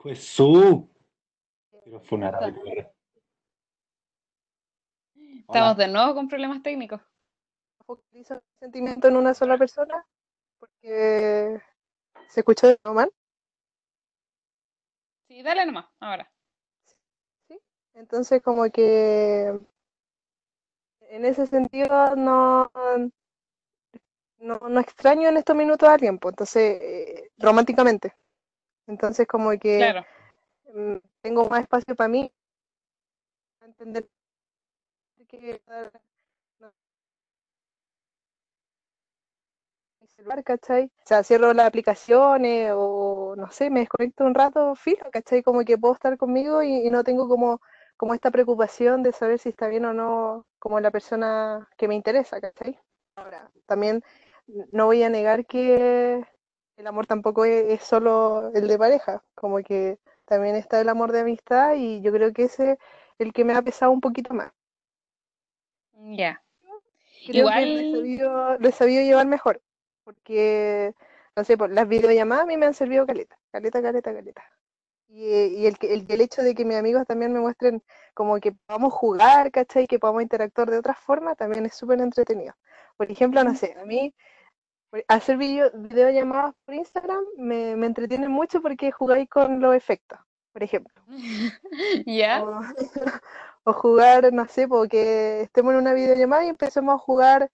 Jesús. 0.08 0.84
Quiero 1.82 2.00
funar 2.00 2.34
a 2.34 2.46
mi 2.48 2.52
perra. 2.52 2.92
Estamos 5.14 5.74
Hola. 5.74 5.86
de 5.86 5.88
nuevo 5.92 6.14
con 6.14 6.28
problemas 6.28 6.62
técnicos. 6.62 7.00
focalizo 7.84 8.34
el 8.34 8.42
sentimiento 8.58 9.08
en 9.08 9.16
una 9.16 9.32
sola 9.32 9.56
persona 9.56 10.04
porque 10.58 11.60
se 12.28 12.40
escuchó 12.40 12.68
de 12.68 12.78
nuevo 12.84 12.96
mal. 12.96 13.12
Sí, 15.28 15.42
dale 15.42 15.66
nomás, 15.66 15.86
ahora. 16.00 16.30
Entonces, 17.94 18.42
como 18.42 18.68
que 18.70 19.58
en 21.00 21.24
ese 21.24 21.46
sentido 21.46 22.14
no, 22.14 22.70
no, 24.38 24.58
no 24.58 24.80
extraño 24.80 25.28
en 25.28 25.38
estos 25.38 25.56
minutos 25.56 25.88
a 25.88 25.96
tiempo, 25.96 26.28
entonces, 26.28 26.78
eh, 26.82 27.30
románticamente. 27.38 28.14
Entonces, 28.86 29.26
como 29.26 29.50
que 29.58 29.78
Claro. 29.78 30.06
mm, 30.74 30.96
tengo 31.22 31.48
más 31.48 31.62
espacio 31.62 31.94
para 31.96 32.08
mí, 32.08 32.32
para 33.58 33.68
entender 33.70 34.08
que 35.28 35.60
no- 36.60 36.72
mi 40.00 40.06
celular, 40.08 40.42
¿cachai? 40.44 40.84
O 40.86 41.06
sea, 41.06 41.22
cierro 41.24 41.52
las 41.52 41.66
aplicaciones 41.66 42.72
o 42.74 43.34
no 43.36 43.50
sé, 43.50 43.70
me 43.70 43.80
desconecto 43.80 44.24
un 44.24 44.34
rato, 44.34 44.74
fijo, 44.74 45.10
¿cachai? 45.10 45.42
Como 45.42 45.64
que 45.64 45.78
puedo 45.78 45.94
estar 45.94 46.16
conmigo 46.18 46.62
y, 46.62 46.86
y 46.86 46.90
no 46.90 47.04
tengo 47.04 47.28
como, 47.28 47.60
como 47.96 48.14
esta 48.14 48.30
preocupación 48.30 49.02
de 49.02 49.12
saber 49.12 49.38
si 49.38 49.48
está 49.50 49.68
bien 49.68 49.84
o 49.86 49.92
no 49.94 50.46
como 50.58 50.80
la 50.80 50.90
persona 50.90 51.68
que 51.76 51.88
me 51.88 51.94
interesa, 51.94 52.40
¿cachai? 52.40 52.78
Ahora, 53.16 53.50
también 53.66 54.02
no 54.72 54.86
voy 54.86 55.02
a 55.02 55.08
negar 55.10 55.46
que 55.46 56.24
el 56.76 56.86
amor 56.86 57.06
tampoco 57.06 57.44
es, 57.44 57.66
es 57.72 57.82
solo 57.82 58.50
el 58.54 58.68
de 58.68 58.78
pareja, 58.78 59.22
como 59.34 59.58
que 59.62 59.98
también 60.26 60.56
está 60.56 60.80
el 60.80 60.88
amor 60.88 61.12
de 61.12 61.20
amistad 61.20 61.74
y 61.76 62.00
yo 62.02 62.12
creo 62.12 62.32
que 62.32 62.44
ese 62.44 62.72
es 62.72 62.78
el 63.18 63.32
que 63.32 63.44
me 63.44 63.54
ha 63.54 63.62
pesado 63.62 63.92
un 63.92 64.00
poquito 64.00 64.34
más. 64.34 64.52
Ya. 66.16 66.42
Creo 67.26 67.48
que 67.48 67.66
lo 67.66 67.78
he 67.78 67.82
Igual- 67.82 67.90
sabido, 67.92 68.58
lo 68.58 68.68
he 68.68 68.72
sabido 68.72 69.02
llevar 69.02 69.26
mejor, 69.26 69.60
porque, 70.04 70.94
no 71.34 71.44
sé, 71.44 71.56
por 71.56 71.70
las 71.70 71.88
videollamadas 71.88 72.44
a 72.44 72.46
mí 72.46 72.56
me 72.56 72.66
han 72.66 72.74
servido 72.74 73.06
caleta, 73.06 73.36
caleta, 73.50 73.82
caleta, 73.82 74.12
caleta. 74.12 74.44
Y, 75.08 75.24
y 75.24 75.66
el, 75.66 75.76
el, 75.82 76.04
el 76.08 76.20
hecho 76.20 76.42
de 76.42 76.54
que 76.54 76.64
mis 76.64 76.76
amigos 76.76 77.06
también 77.06 77.32
me 77.32 77.40
muestren 77.40 77.82
como 78.14 78.38
que 78.38 78.52
podamos 78.52 78.92
jugar, 78.92 79.50
¿cachai? 79.50 79.86
Que 79.86 79.98
podamos 79.98 80.22
interactuar 80.22 80.70
de 80.70 80.78
otra 80.78 80.94
forma, 80.94 81.34
también 81.34 81.64
es 81.66 81.74
súper 81.74 82.00
entretenido. 82.00 82.54
Por 82.96 83.10
ejemplo, 83.10 83.42
no 83.44 83.54
sé, 83.54 83.74
a 83.80 83.84
mí 83.84 84.14
hacer 85.08 85.36
video, 85.36 85.70
videollamadas 85.74 86.54
por 86.64 86.74
Instagram 86.74 87.24
me, 87.36 87.76
me 87.76 87.86
entretiene 87.86 88.28
mucho 88.28 88.62
porque 88.62 88.92
jugáis 88.92 89.28
con 89.28 89.60
los 89.60 89.74
efectos, 89.74 90.18
por 90.52 90.62
ejemplo. 90.62 90.94
¿Ya? 92.06 92.42
O, 92.44 92.60
o 93.64 93.72
jugar, 93.72 94.32
no 94.32 94.46
sé, 94.46 94.68
porque 94.68 95.42
estemos 95.42 95.72
en 95.74 95.80
una 95.80 95.92
videollamada 95.92 96.44
y 96.44 96.48
empecemos 96.48 96.94
a 96.94 96.98
jugar. 96.98 97.50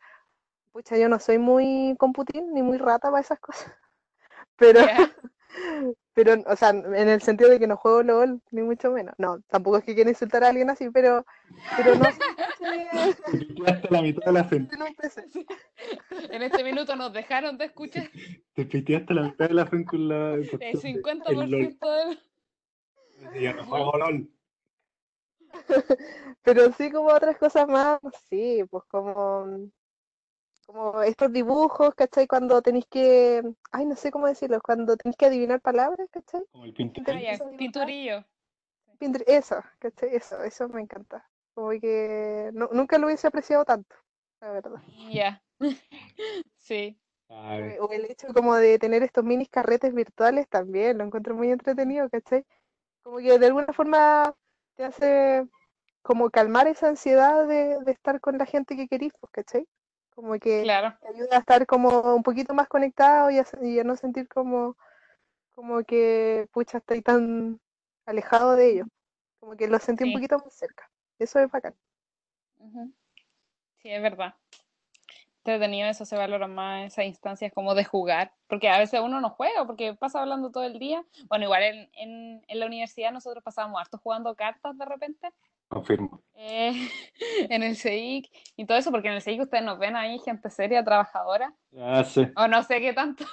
Pucha, 0.73 0.97
yo 0.97 1.09
no 1.09 1.19
soy 1.19 1.39
muy 1.39 1.97
computín 1.99 2.53
ni 2.53 2.63
muy 2.63 2.79
rata 2.79 3.11
para 3.11 3.23
esas 3.23 3.41
cosas. 3.41 3.73
Pero. 4.57 4.81
Pero, 6.15 6.35
o 6.47 6.57
sea, 6.57 6.71
en 6.71 7.09
el 7.09 7.23
sentido 7.23 7.51
de 7.51 7.59
que 7.59 7.67
no 7.67 7.77
juego 7.77 8.03
LOL, 8.03 8.41
ni 8.51 8.63
mucho 8.63 8.91
menos. 8.91 9.15
No, 9.19 9.41
tampoco 9.49 9.79
es 9.79 9.85
que 9.85 9.95
quiera 9.95 10.11
insultar 10.11 10.45
a 10.45 10.49
alguien 10.49 10.71
así, 10.71 10.91
pero, 10.91 11.25
pero 11.77 11.95
no 11.97 12.05
Te 13.31 13.39
piteaste 13.39 13.89
la 13.91 14.03
mitad 14.03 14.27
de 14.27 14.33
la 14.33 14.45
frente. 14.45 14.75
en 14.75 14.83
un 14.83 14.95
PC. 14.95 15.25
En 16.31 16.43
este 16.43 16.65
minuto 16.65 16.95
nos 16.97 17.13
dejaron 17.13 17.57
de 17.59 17.67
escuchar 17.67 18.11
Te 18.55 18.65
piteaste 18.67 19.15
la 19.15 19.23
mitad 19.23 19.49
de 19.49 19.55
la 19.55 19.67
frente 19.67 19.91
con 19.91 20.09
la. 20.09 20.35
el 20.35 20.49
cuestión 20.51 20.73
de- 20.73 21.03
50% 21.03 21.91
del... 21.91 22.21
el 23.35 23.41
Ya 23.43 23.53
no 23.55 23.65
juego 23.65 23.97
LOL. 23.99 24.29
Pero 26.43 26.73
sí 26.73 26.91
como 26.91 27.09
otras 27.09 27.37
cosas 27.39 27.69
más, 27.69 28.01
sí, 28.31 28.65
pues 28.71 28.85
como, 28.85 29.69
como 30.73 31.03
estos 31.03 31.33
dibujos, 31.33 31.95
¿cachai? 31.95 32.27
Cuando 32.27 32.63
tenéis 32.63 32.87
que, 32.91 33.43
ay, 33.73 33.85
no 33.87 33.97
sé 33.97 34.11
cómo 34.11 34.27
decirlo, 34.27 34.61
cuando 34.63 34.97
tenéis 34.97 35.17
que 35.17 35.27
adivinar 35.27 35.61
palabras, 35.61 36.09
¿cachai? 36.11 36.43
Como 36.53 36.65
el 36.65 36.73
pinturillo. 36.73 38.25
Eso, 39.27 39.57
¿cachai? 39.79 40.15
Eso, 40.15 40.43
eso 40.43 40.69
me 40.69 40.81
encanta. 40.81 41.29
Como 41.55 41.71
que 41.71 42.51
nu- 42.55 42.69
nunca 42.73 42.99
lo 42.99 43.07
hubiese 43.07 43.27
apreciado 43.27 43.65
tanto, 43.65 43.95
la 44.41 44.53
verdad. 44.53 44.83
Ya. 45.11 45.43
Sí. 46.57 46.97
O 47.81 47.93
el 47.93 48.05
hecho 48.07 48.29
como 48.33 48.55
de 48.57 48.79
tener 48.79 49.03
estos 49.03 49.25
minis 49.25 49.49
carretes 49.49 49.95
virtuales 49.95 50.49
también, 50.49 50.99
lo 50.99 51.05
encuentro 51.05 51.35
muy 51.35 51.51
entretenido, 51.51 52.09
¿cachai? 52.09 52.45
Como 53.03 53.19
que 53.19 53.39
de 53.39 53.47
alguna 53.47 53.73
forma 53.73 54.35
te 54.77 54.85
hace 54.85 55.47
como 56.03 56.31
calmar 56.31 56.69
esa 56.69 56.89
ansiedad 56.89 57.47
de, 57.47 57.79
de 57.85 57.93
estar 57.93 58.21
con 58.21 58.39
la 58.39 58.47
gente 58.47 58.77
que 58.77 58.89
querís, 58.89 59.13
pues, 59.21 59.31
¿cachai? 59.33 59.67
Como 60.15 60.39
que 60.39 60.63
Claro. 60.63 60.97
te 61.01 61.09
ayuda 61.09 61.37
a 61.37 61.39
estar 61.41 61.67
como 61.67 62.15
un 62.15 62.23
poquito 62.23 62.55
más 62.55 62.69
conectado 62.69 63.31
y 63.31 63.39
a, 63.39 63.47
y 63.63 63.79
a 63.79 63.85
no 63.85 63.97
sentir 63.97 64.29
como, 64.29 64.77
como 65.55 65.83
que, 65.85 66.49
pucha, 66.53 66.79
estoy 66.79 67.03
tan 67.03 67.61
alejado 68.07 68.57
de 68.57 68.71
ellos. 68.71 68.89
Como 69.41 69.57
que 69.57 69.69
lo 69.69 69.79
sentí 69.79 70.05
un 70.05 70.13
poquito 70.13 70.39
más 70.39 70.53
cerca. 70.55 70.89
Eso 71.19 71.39
es 71.39 71.51
bacán. 71.51 71.75
Sí, 73.79 73.91
es 73.91 74.03
verdad. 74.03 74.35
Entretenido 75.45 75.89
eso, 75.89 76.05
se 76.05 76.17
valora 76.17 76.47
más 76.47 76.93
esas 76.93 77.07
instancias 77.07 77.53
como 77.53 77.75
de 77.75 77.85
jugar, 77.85 78.33
porque 78.47 78.69
a 78.69 78.79
veces 78.79 79.01
uno 79.01 79.21
no 79.21 79.31
juega, 79.31 79.67
porque 79.67 79.93
pasa 79.95 80.21
hablando 80.21 80.53
todo 80.53 80.63
el 80.63 80.79
día. 80.79 81.05
Bueno, 81.29 81.47
igual 81.47 81.65
en, 81.65 81.91
en, 81.95 82.45
en 82.47 82.61
la 82.61 82.67
universidad 82.67 83.11
nosotros 83.11 83.43
pasábamos 83.43 83.81
harto 83.81 83.99
jugando 83.99 84.37
cartas 84.37 84.79
de 84.79 84.85
repente, 84.85 85.33
confirmo. 85.73 86.23
eh, 86.35 86.73
en 87.51 87.63
el 87.63 87.77
CEIC 87.77 88.29
y 88.57 88.67
todo 88.67 88.77
eso, 88.79 88.91
porque 88.91 89.09
en 89.09 89.15
el 89.15 89.23
CEIC 89.23 89.43
ustedes 89.43 89.65
nos 89.65 89.79
ven 89.79 89.97
ahí 89.97 90.19
gente 90.21 90.51
seria, 90.51 90.85
trabajadora, 90.85 91.55
Ya 91.71 92.05
sé. 92.05 92.33
o 92.37 92.47
no 92.49 92.63
sé 92.63 92.81
qué 92.81 92.93
tanto, 92.93 93.25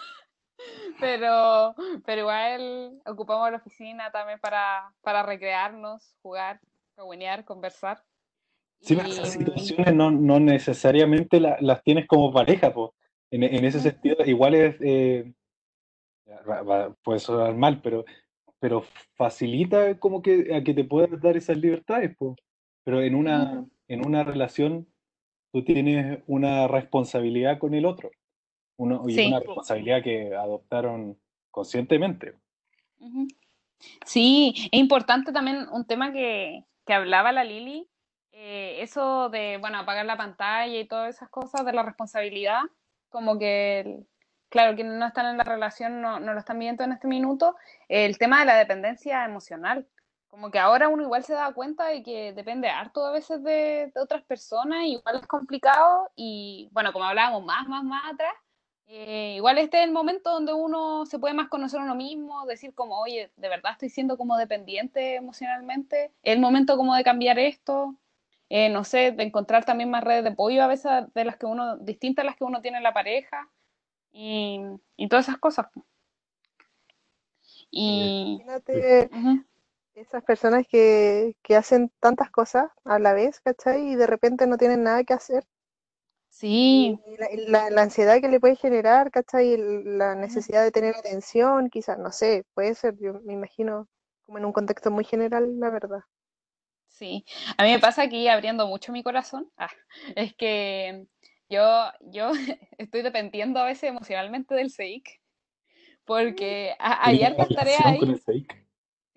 pero, 0.99 1.75
pero 2.05 2.21
igual 2.21 3.01
ocupamos 3.05 3.51
la 3.51 3.57
oficina 3.57 4.11
también 4.11 4.39
para, 4.39 4.93
para 5.01 5.23
recrearnos, 5.23 6.15
jugar, 6.21 6.59
cagüinear, 6.95 7.43
conversar. 7.45 8.03
Sí, 8.81 8.95
pero 8.95 9.09
esas 9.09 9.31
situaciones 9.33 9.93
no, 9.93 10.09
no 10.09 10.39
necesariamente 10.39 11.39
la- 11.41 11.57
las 11.59 11.83
tienes 11.83 12.07
como 12.07 12.31
pareja, 12.31 12.73
pues. 12.73 12.91
En, 13.31 13.43
en 13.43 13.65
ese 13.65 13.79
sentido, 13.81 14.15
igual 14.25 14.55
es, 14.55 14.75
eh, 14.81 15.33
puede 17.03 17.19
sonar 17.19 17.53
mal, 17.55 17.81
pero, 17.81 18.05
pero 18.59 18.83
facilita 19.15 19.97
como 19.99 20.21
que 20.21 20.53
a 20.55 20.63
que 20.63 20.73
te 20.73 20.83
puedas 20.83 21.19
dar 21.21 21.37
esas 21.37 21.57
libertades. 21.57 22.15
Pero 22.83 23.01
en 23.01 23.15
una, 23.15 23.65
en 23.87 24.05
una 24.05 24.23
relación 24.23 24.87
tú 25.51 25.63
tienes 25.63 26.21
una 26.27 26.67
responsabilidad 26.67 27.57
con 27.59 27.73
el 27.73 27.85
otro, 27.85 28.11
uno, 28.77 29.03
y 29.07 29.13
Sí. 29.13 29.27
una 29.27 29.39
responsabilidad 29.39 30.03
que 30.03 30.35
adoptaron 30.35 31.17
conscientemente. 31.51 32.33
Sí, 34.05 34.53
es 34.71 34.79
importante 34.79 35.31
también 35.31 35.67
un 35.71 35.85
tema 35.85 36.11
que, 36.11 36.65
que 36.85 36.93
hablaba 36.93 37.31
la 37.31 37.43
Lili, 37.43 37.87
eh, 38.31 38.77
eso 38.81 39.29
de, 39.29 39.57
bueno, 39.59 39.79
apagar 39.79 40.05
la 40.05 40.17
pantalla 40.17 40.79
y 40.79 40.85
todas 40.87 41.15
esas 41.15 41.29
cosas 41.29 41.65
de 41.65 41.73
la 41.73 41.83
responsabilidad, 41.83 42.61
como 43.09 43.37
que, 43.39 43.79
el- 43.81 44.07
claro, 44.49 44.75
quienes 44.75 44.93
no 44.93 45.05
están 45.05 45.27
en 45.27 45.37
la 45.37 45.43
relación 45.43 46.01
no, 46.01 46.19
no 46.19 46.33
lo 46.33 46.39
están 46.39 46.59
viendo 46.59 46.83
en 46.83 46.91
este 46.91 47.07
minuto, 47.07 47.55
el 47.87 48.17
tema 48.17 48.39
de 48.39 48.45
la 48.45 48.55
dependencia 48.55 49.25
emocional, 49.25 49.87
como 50.27 50.51
que 50.51 50.59
ahora 50.59 50.89
uno 50.89 51.03
igual 51.03 51.23
se 51.23 51.33
da 51.33 51.51
cuenta 51.53 51.85
de 51.85 52.03
que 52.03 52.33
depende 52.33 52.69
harto 52.69 53.05
a 53.05 53.11
veces 53.11 53.43
de, 53.43 53.91
de 53.93 54.01
otras 54.01 54.23
personas, 54.23 54.85
igual 54.85 55.17
es 55.17 55.27
complicado 55.27 56.11
y, 56.15 56.69
bueno, 56.71 56.93
como 56.93 57.05
hablábamos 57.05 57.43
más, 57.43 57.67
más, 57.67 57.83
más 57.83 58.13
atrás, 58.13 58.33
eh, 58.91 59.35
igual 59.35 59.59
este 59.59 59.77
es 59.77 59.83
el 59.83 59.91
momento 59.91 60.31
donde 60.31 60.51
uno 60.51 61.05
se 61.05 61.19
puede 61.19 61.35
más 61.35 61.47
conocer 61.47 61.79
a 61.79 61.83
uno 61.83 61.93
mismo, 61.93 62.45
decir 62.47 62.73
como, 62.73 62.99
oye, 62.99 63.31
de 63.35 63.49
verdad 63.49 63.73
estoy 63.73 63.89
siendo 63.89 64.17
como 64.17 64.35
dependiente 64.35 65.15
emocionalmente, 65.15 66.05
es 66.23 66.33
el 66.33 66.39
momento 66.39 66.75
como 66.75 66.95
de 66.95 67.03
cambiar 67.03 67.37
esto, 67.37 67.95
eh, 68.49 68.69
no 68.69 68.83
sé, 68.83 69.11
de 69.11 69.23
encontrar 69.23 69.63
también 69.63 69.91
más 69.91 70.03
redes 70.03 70.23
de 70.23 70.31
apoyo 70.31 70.63
a 70.63 70.67
veces 70.67 70.91
de 71.13 71.23
las 71.23 71.37
que 71.37 71.45
uno, 71.45 71.77
distintas 71.77 72.23
a 72.23 72.25
las 72.25 72.35
que 72.35 72.45
uno 72.45 72.61
tiene 72.61 72.77
en 72.77 72.83
la 72.83 72.93
pareja 72.93 73.47
y, 74.19 74.61
y 74.97 75.07
todas 75.09 75.27
esas 75.27 75.39
cosas. 75.39 75.67
Y 77.71 78.43
Imagínate 78.63 79.11
esas 79.95 80.23
personas 80.23 80.65
que, 80.69 81.35
que 81.43 81.55
hacen 81.57 81.91
tantas 81.99 82.31
cosas 82.31 82.71
a 82.85 82.99
la 82.99 83.13
vez, 83.13 83.41
¿cachai? 83.41 83.89
Y 83.91 83.95
de 83.95 84.07
repente 84.07 84.47
no 84.47 84.57
tienen 84.57 84.83
nada 84.83 85.03
que 85.05 85.13
hacer. 85.13 85.45
sí, 86.29 86.99
Y 87.05 87.17
la, 87.17 87.27
la- 87.33 87.69
la 87.71 87.81
ansiedad 87.81 88.21
que 88.21 88.29
le 88.29 88.39
puede 88.39 88.55
generar, 88.55 89.11
¿cachai? 89.11 89.57
La 89.57 90.15
necesidad 90.15 90.63
de 90.63 90.71
tener 90.71 90.95
atención, 90.95 91.69
quizás, 91.69 91.97
no 91.99 92.11
sé, 92.13 92.45
puede 92.53 92.73
ser, 92.75 92.95
yo 92.99 93.15
me 93.23 93.33
imagino, 93.33 93.87
como 94.25 94.37
en 94.37 94.45
un 94.45 94.53
contexto 94.53 94.91
muy 94.91 95.03
general, 95.03 95.59
la 95.59 95.69
verdad. 95.69 95.99
Sí, 96.87 97.23
a 97.57 97.63
mí 97.63 97.71
me 97.71 97.79
pasa 97.79 98.01
aquí 98.03 98.27
abriendo 98.27 98.67
mucho 98.67 98.91
mi 98.91 99.03
corazón, 99.03 99.49
ah, 99.57 99.69
es 100.15 100.35
que 100.35 101.07
yo, 101.49 101.91
yo 102.11 102.31
estoy 102.77 103.01
dependiendo 103.01 103.59
a 103.59 103.65
veces 103.65 103.89
emocionalmente 103.89 104.55
del 104.55 104.71
CEIC, 104.71 105.21
porque 106.05 106.75
ha- 106.79 107.07
hay 107.07 107.23
hartas 107.23 107.49
tareas 107.49 107.83
relación 107.83 107.99
con 107.99 108.09
ahí, 108.09 108.13
el 108.13 108.19
SEIC. 108.19 108.65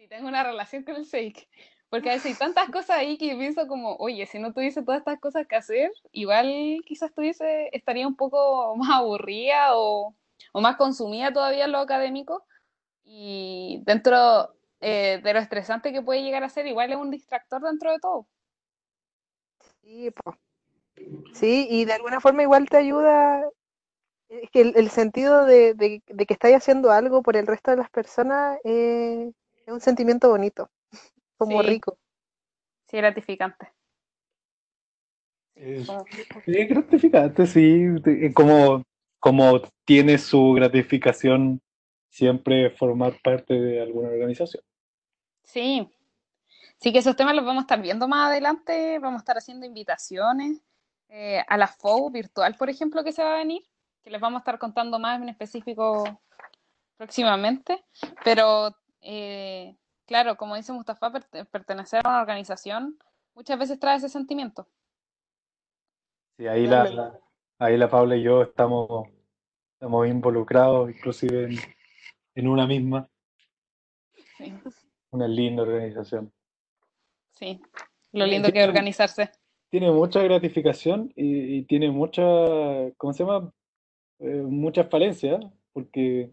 tengo 0.08 0.28
una 0.28 0.44
relación 0.44 0.84
con 0.84 0.96
el 0.96 1.06
SEIC. 1.06 1.48
Porque 1.88 2.08
a 2.08 2.14
veces 2.14 2.32
hay 2.32 2.38
tantas 2.38 2.68
cosas 2.72 2.96
ahí 2.98 3.18
que 3.18 3.36
pienso 3.36 3.66
como, 3.66 3.96
oye, 3.96 4.24
si 4.26 4.38
no 4.38 4.52
tuviese 4.54 4.82
todas 4.82 5.00
estas 5.00 5.20
cosas 5.20 5.46
que 5.46 5.56
hacer, 5.56 5.90
igual 6.10 6.80
quizás 6.86 7.12
tuviese, 7.12 7.68
estaría 7.72 8.08
un 8.08 8.16
poco 8.16 8.74
más 8.76 8.90
aburrida 8.98 9.76
o, 9.76 10.14
o 10.52 10.60
más 10.60 10.76
consumida 10.76 11.32
todavía 11.32 11.66
en 11.66 11.72
lo 11.72 11.78
académico. 11.78 12.46
Y 13.04 13.82
dentro 13.84 14.54
eh, 14.80 15.20
de 15.22 15.32
lo 15.34 15.38
estresante 15.38 15.92
que 15.92 16.02
puede 16.02 16.22
llegar 16.22 16.44
a 16.44 16.48
ser, 16.48 16.66
igual 16.66 16.90
es 16.92 16.96
un 16.96 17.10
distractor 17.10 17.62
dentro 17.62 17.92
de 17.92 17.98
todo. 17.98 18.26
Sí, 19.82 20.10
po. 20.10 20.36
Sí, 21.32 21.66
y 21.70 21.84
de 21.84 21.94
alguna 21.94 22.20
forma 22.20 22.42
igual 22.42 22.68
te 22.68 22.76
ayuda, 22.76 23.42
es 24.28 24.50
que 24.50 24.60
el, 24.60 24.72
el 24.76 24.90
sentido 24.90 25.44
de, 25.44 25.74
de, 25.74 26.02
de 26.06 26.26
que 26.26 26.34
estáis 26.34 26.56
haciendo 26.56 26.90
algo 26.90 27.22
por 27.22 27.36
el 27.36 27.46
resto 27.46 27.70
de 27.70 27.78
las 27.78 27.90
personas 27.90 28.58
eh, 28.64 29.32
es 29.66 29.72
un 29.72 29.80
sentimiento 29.80 30.28
bonito, 30.28 30.70
como 31.38 31.62
Sí. 31.62 31.68
rico. 31.68 31.98
Sí, 32.88 32.96
gratificante. 32.98 33.72
Es, 35.54 35.88
es 36.46 36.68
gratificante, 36.68 37.46
sí, 37.46 37.84
de- 37.84 38.32
como, 38.34 38.82
como 39.20 39.60
tiene 39.84 40.18
su 40.18 40.52
gratificación 40.54 41.60
siempre 42.10 42.70
formar 42.70 43.14
parte 43.22 43.54
de 43.54 43.80
alguna 43.80 44.08
organización. 44.08 44.62
Sí. 45.44 45.88
Sí 46.78 46.92
que 46.92 46.98
esos 46.98 47.16
temas 47.16 47.34
los 47.34 47.44
vamos 47.44 47.60
a 47.60 47.64
estar 47.64 47.80
viendo 47.80 48.08
más 48.08 48.28
adelante, 48.30 48.98
vamos 48.98 49.20
a 49.20 49.22
estar 49.22 49.38
haciendo 49.38 49.66
invitaciones 49.66 50.60
eh, 51.14 51.44
a 51.46 51.56
la 51.58 51.66
FOU 51.66 52.10
virtual, 52.10 52.56
por 52.56 52.70
ejemplo, 52.70 53.04
que 53.04 53.12
se 53.12 53.22
va 53.22 53.34
a 53.34 53.38
venir, 53.38 53.62
que 54.02 54.08
les 54.10 54.18
vamos 54.20 54.38
a 54.38 54.42
estar 54.42 54.58
contando 54.58 54.98
más 54.98 55.20
en 55.20 55.28
específico 55.28 56.20
próximamente, 56.96 57.84
pero 58.24 58.74
eh, 59.02 59.76
claro, 60.06 60.36
como 60.36 60.56
dice 60.56 60.72
Mustafa, 60.72 61.10
perte- 61.12 61.44
pertenecer 61.44 62.00
a 62.04 62.08
una 62.08 62.20
organización 62.22 62.98
muchas 63.34 63.58
veces 63.58 63.78
trae 63.78 63.96
ese 63.98 64.08
sentimiento. 64.08 64.68
Sí, 66.38 66.46
ahí 66.46 66.66
la, 66.66 66.84
Totalmente. 66.84 67.18
ahí 67.58 67.76
la 67.76 67.90
Paula 67.90 68.16
y 68.16 68.22
yo 68.22 68.42
estamos, 68.42 69.06
estamos 69.74 70.08
involucrados, 70.08 70.90
inclusive 70.90 71.44
en, 71.44 71.58
en 72.36 72.48
una 72.48 72.66
misma, 72.66 73.06
Sí, 74.38 74.54
una 75.10 75.28
linda 75.28 75.62
organización. 75.62 76.32
sí. 77.34 77.60
Lo 78.12 78.26
lindo 78.26 78.50
que 78.50 78.62
es 78.62 78.68
organizarse. 78.68 79.30
Tiene 79.72 79.90
mucha 79.90 80.22
gratificación 80.22 81.14
y, 81.16 81.62
tiene 81.62 81.90
mucha, 81.90 82.22
¿cómo 82.98 83.14
se 83.14 83.24
llama? 83.24 83.50
Eh, 84.18 84.42
muchas 84.42 84.90
falencias, 84.90 85.42
porque, 85.72 86.30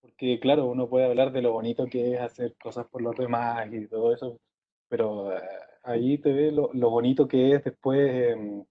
porque 0.00 0.40
claro, 0.40 0.64
uno 0.64 0.88
puede 0.88 1.04
hablar 1.04 1.30
de 1.32 1.42
lo 1.42 1.52
bonito 1.52 1.84
que 1.88 2.14
es 2.14 2.20
hacer 2.20 2.56
cosas 2.56 2.86
por 2.86 3.02
los 3.02 3.14
demás 3.16 3.70
y 3.70 3.86
todo 3.86 4.14
eso, 4.14 4.40
pero 4.88 5.36
eh, 5.36 5.42
ahí 5.82 6.16
te 6.16 6.32
ve 6.32 6.52
lo, 6.52 6.70
lo 6.72 6.88
bonito 6.88 7.28
que 7.28 7.52
es 7.52 7.64
después 7.64 8.00
em, 8.32 8.64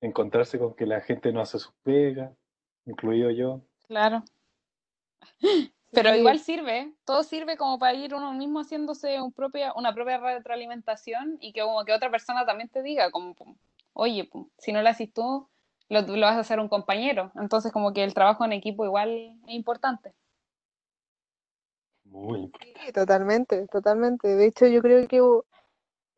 encontrarse 0.00 0.60
con 0.60 0.76
que 0.76 0.86
la 0.86 1.00
gente 1.00 1.32
no 1.32 1.40
hace 1.40 1.58
sus 1.58 1.74
pegas, 1.82 2.32
incluido 2.86 3.32
yo. 3.32 3.60
Claro. 3.88 4.22
Pero 5.92 6.10
Sí, 6.10 6.16
igual 6.16 6.38
sirve, 6.40 6.94
todo 7.04 7.22
sirve 7.24 7.56
como 7.56 7.78
para 7.78 7.94
ir 7.94 8.14
uno 8.14 8.32
mismo 8.32 8.60
haciéndose 8.60 9.20
un 9.20 9.32
propia, 9.32 9.72
una 9.74 9.94
propia 9.94 10.18
retroalimentación 10.18 11.38
y 11.40 11.52
que 11.52 11.62
como 11.62 11.84
que 11.84 11.92
otra 11.92 12.10
persona 12.10 12.46
también 12.46 12.68
te 12.68 12.82
diga, 12.82 13.10
como, 13.10 13.34
oye, 13.92 14.24
pum, 14.24 14.48
si 14.58 14.72
no 14.72 14.82
lo 14.82 14.88
haces 14.88 15.12
tú, 15.12 15.48
lo, 15.88 16.02
lo 16.02 16.26
vas 16.26 16.36
a 16.36 16.40
hacer 16.40 16.60
un 16.60 16.68
compañero. 16.68 17.32
Entonces 17.36 17.72
como 17.72 17.92
que 17.92 18.04
el 18.04 18.14
trabajo 18.14 18.44
en 18.44 18.52
equipo 18.52 18.84
igual 18.84 19.10
es 19.46 19.54
importante. 19.54 20.14
Muy 22.04 22.52
sí, 22.60 22.92
totalmente, 22.92 23.66
totalmente. 23.68 24.28
De 24.28 24.46
hecho, 24.46 24.66
yo 24.66 24.82
creo 24.82 25.06
que 25.08 25.20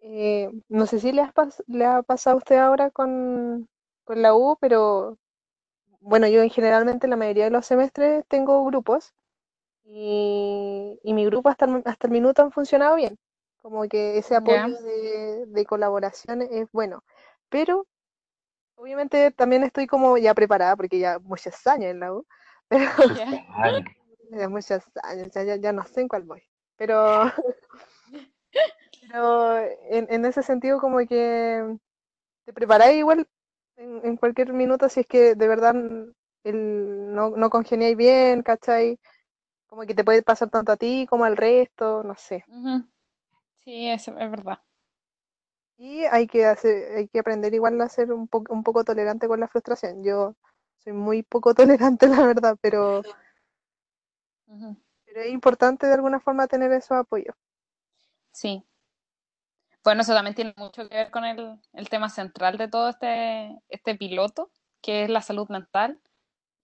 eh, 0.01 0.51
no 0.69 0.87
sé 0.87 1.01
si 1.01 1.13
le, 1.13 1.23
has 1.23 1.35
pas- 1.35 1.63
le 1.69 1.87
ha 1.87 2.03
pasado 2.03 2.37
a 2.37 2.39
usted 2.39 2.57
ahora 2.59 2.91
con, 2.91 3.69
con 4.05 4.23
la 4.23 4.35
U, 4.35 4.57
pero 4.61 5.19
bueno, 6.01 6.29
yo 6.29 6.43
en 6.43 6.51
generalmente 6.51 7.09
la 7.09 7.17
mayoría 7.17 7.45
de 7.47 7.51
los 7.51 7.67
semestres 7.67 8.25
tengo 8.29 8.65
grupos 8.67 9.15
y, 9.85 10.99
y 11.03 11.15
mi 11.15 11.25
grupo 11.27 11.49
hasta 11.49 11.67
el, 11.67 11.83
hasta 11.85 12.07
el 12.07 12.13
minuto 12.13 12.43
han 12.43 12.53
funcionado 12.53 12.97
bien. 12.97 13.19
Como 13.61 13.85
que 13.89 14.19
ese 14.19 14.37
apoyo 14.37 14.71
de, 14.83 15.47
de 15.47 15.65
colaboración 15.67 16.43
es 16.43 16.69
bueno. 16.73 17.05
Pero 17.49 17.87
obviamente 18.77 19.31
también 19.33 19.65
estoy 19.65 19.87
como 19.87 20.19
ya 20.19 20.35
preparada 20.35 20.77
porque 20.77 20.99
ya 20.99 21.19
muchos 21.21 21.67
años 21.67 21.91
en 21.91 22.01
la 22.01 22.13
U, 22.15 22.27
pero 22.69 22.85
ya, 23.15 23.27
años. 23.57 23.85
ya 24.31 24.49
muchos 24.49 24.83
años, 25.03 25.29
ya, 25.35 25.43
ya, 25.45 25.57
ya 25.57 25.73
no 25.73 25.85
sé 25.87 26.03
en 26.03 26.09
cuál 26.09 26.25
voy. 26.25 26.43
Pero, 26.77 27.25
pero 29.01 29.59
en, 29.59 30.07
en 30.11 30.25
ese 30.25 30.43
sentido 30.43 30.79
como 30.81 30.99
que 31.07 31.77
te 32.47 32.53
preparáis 32.53 32.99
igual 32.99 33.29
en, 33.77 34.05
en 34.07 34.17
cualquier 34.17 34.53
minuto 34.53 34.89
si 34.89 35.01
es 35.01 35.07
que 35.07 35.35
de 35.35 35.49
verdad 35.49 35.75
el, 36.45 37.15
no, 37.15 37.31
no 37.31 37.51
congeniáis 37.51 37.97
bien, 37.97 38.43
¿cachai? 38.43 38.99
Como 39.73 39.87
que 39.87 39.95
te 39.95 40.05
puede 40.05 40.23
pasar 40.23 40.51
tanto 40.51 40.71
a 40.71 40.77
ti 40.77 41.07
como 41.09 41.25
al 41.25 41.35
resto, 41.35 42.03
no 42.03 42.15
sé. 42.15 42.45
Sí, 43.65 43.89
eso 43.89 44.11
es 44.19 44.31
verdad. 44.31 44.59
Y 45.79 46.05
hay 46.05 46.27
que 46.27 46.45
hacer, 46.45 46.95
hay 46.95 47.09
que 47.09 47.21
aprender 47.21 47.55
igual 47.55 47.81
a 47.81 47.89
ser 47.89 48.13
un 48.13 48.29
poco, 48.29 48.53
un 48.53 48.65
poco 48.65 48.85
tolerante 48.85 49.29
con 49.29 49.41
la 49.41 49.49
frustración. 49.49 50.05
Yo 50.05 50.35
soy 50.85 50.93
muy 50.93 51.23
poco 51.23 51.55
tolerante, 51.55 52.07
la 52.07 52.27
verdad, 52.27 52.59
pero, 52.61 53.01
pero 55.07 55.21
es 55.23 55.31
importante 55.31 55.87
de 55.87 55.95
alguna 55.95 56.21
forma 56.21 56.47
tener 56.47 56.71
esos 56.73 56.99
apoyos. 56.99 57.35
Sí. 58.31 58.63
Bueno, 59.83 60.03
eso 60.03 60.13
también 60.13 60.35
tiene 60.35 60.53
mucho 60.59 60.87
que 60.87 60.97
ver 60.97 61.11
con 61.11 61.25
el, 61.25 61.59
el 61.73 61.89
tema 61.89 62.11
central 62.11 62.59
de 62.59 62.69
todo 62.69 62.91
este, 62.91 63.59
este 63.71 63.95
piloto, 63.95 64.51
que 64.83 65.05
es 65.05 65.09
la 65.09 65.23
salud 65.23 65.49
mental. 65.49 65.99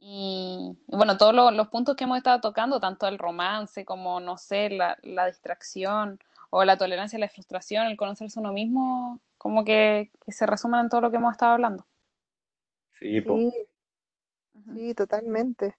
Y, 0.00 0.76
y 0.88 0.96
bueno, 0.96 1.16
todos 1.18 1.34
lo- 1.34 1.50
los 1.50 1.68
puntos 1.68 1.96
que 1.96 2.04
hemos 2.04 2.18
estado 2.18 2.40
tocando, 2.40 2.80
tanto 2.80 3.06
el 3.08 3.18
romance 3.18 3.84
como, 3.84 4.20
no 4.20 4.36
sé, 4.38 4.70
la, 4.70 4.96
la 5.02 5.26
distracción 5.26 6.18
o 6.50 6.64
la 6.64 6.76
tolerancia 6.78 7.16
a 7.16 7.20
la 7.20 7.28
frustración, 7.28 7.86
el 7.86 7.96
conocerse 7.96 8.40
uno 8.40 8.52
mismo, 8.52 9.20
como 9.38 9.64
que, 9.64 10.10
que 10.24 10.32
se 10.32 10.46
resumen 10.46 10.80
en 10.82 10.88
todo 10.88 11.00
lo 11.02 11.10
que 11.10 11.16
hemos 11.18 11.32
estado 11.32 11.52
hablando. 11.54 11.86
Sí. 12.98 13.20
Sí, 13.24 13.68
sí, 14.72 14.94
totalmente. 14.94 15.74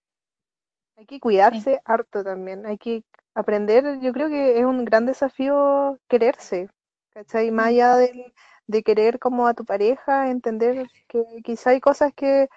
Hay 0.98 1.06
que 1.08 1.16
Sí. 1.16 1.20
cuidarse 1.22 1.82
harto 1.86 2.24
también. 2.24 2.66
Hay 2.66 2.78
que 2.78 3.04
aprender, 3.34 4.00
yo 4.02 4.14
creo 4.14 4.30
que 4.30 4.60
es 4.60 4.66
un 4.66 4.86
gran 4.86 5.06
desafío 5.06 5.98
quererse, 6.08 6.70
¿cachai? 7.12 7.52
Más 7.52 7.68
allá 7.68 7.96
del- 7.96 8.34
de 8.68 8.84
querer 8.84 9.18
como 9.20 9.48
a 9.48 9.54
tu 9.56 9.66
pareja, 9.66 10.30
entender 10.30 10.90
que 11.08 11.24
quizá 11.44 11.72
hay 11.72 11.80
cosas 11.82 12.14
que 12.14 12.50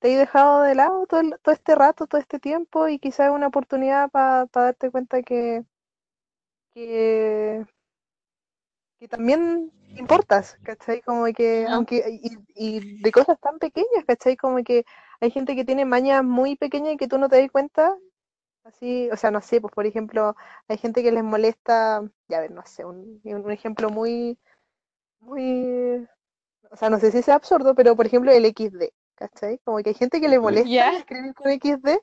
te 0.00 0.12
he 0.14 0.18
dejado 0.18 0.62
de 0.62 0.74
lado 0.74 1.06
todo, 1.06 1.20
el- 1.20 1.38
todo 1.42 1.54
este 1.54 1.74
rato, 1.76 2.06
todo 2.08 2.20
este 2.20 2.40
tiempo, 2.40 2.88
y 2.88 2.98
quizá 2.98 3.26
es 3.26 3.32
una 3.32 3.48
oportunidad 3.48 4.10
para 4.10 4.46
darte 4.52 4.90
cuenta 4.90 5.22
que, 5.22 5.64
que, 6.74 7.64
que 8.98 9.08
también 9.08 9.72
importas, 9.96 10.58
¿cachai? 10.62 11.02
Como 11.02 11.24
que, 11.32 11.66
aunque, 11.70 12.04
y, 12.22 12.38
y 12.54 13.00
de 13.02 13.12
cosas 13.12 13.38
tan 13.40 13.58
pequeñas, 13.58 14.04
¿cachai? 14.06 14.36
Como 14.36 14.62
que 14.62 14.84
hay 15.20 15.30
gente 15.30 15.56
que 15.56 15.64
tiene 15.64 15.84
mañas 15.84 16.22
muy 16.24 16.56
pequeñas 16.56 16.94
y 16.94 16.96
que 16.96 17.08
tú 17.08 17.18
no 17.18 17.28
te 17.28 17.40
das 17.40 17.50
cuenta, 17.50 17.96
así, 18.64 19.10
o 19.12 19.16
sea, 19.18 19.30
no 19.30 19.42
sé, 19.42 19.60
pues 19.60 19.74
por 19.74 19.86
ejemplo, 19.86 20.36
hay 20.68 20.78
gente 20.78 21.02
que 21.02 21.12
les 21.12 21.24
molesta, 21.24 22.02
ya 22.28 22.38
a 22.38 22.40
ver, 22.42 22.52
no 22.52 22.62
sé, 22.66 22.84
un, 22.86 23.20
un 23.24 23.52
ejemplo 23.52 23.90
muy, 23.90 24.38
muy, 25.20 26.06
o 26.70 26.76
sea, 26.76 26.90
no 26.90 26.98
sé 27.00 27.12
si 27.12 27.22
sea 27.22 27.36
absurdo, 27.36 27.74
pero 27.74 27.96
por 27.96 28.06
ejemplo 28.06 28.32
el 28.32 28.44
XD, 28.46 28.92
¿cachai? 29.20 29.60
Como 29.64 29.78
que 29.80 29.90
hay 29.90 29.96
gente 29.96 30.20
que 30.22 30.28
le 30.30 30.40
molesta 30.40 30.98
escribir 30.98 31.34
con 31.36 31.48
XD 31.50 32.00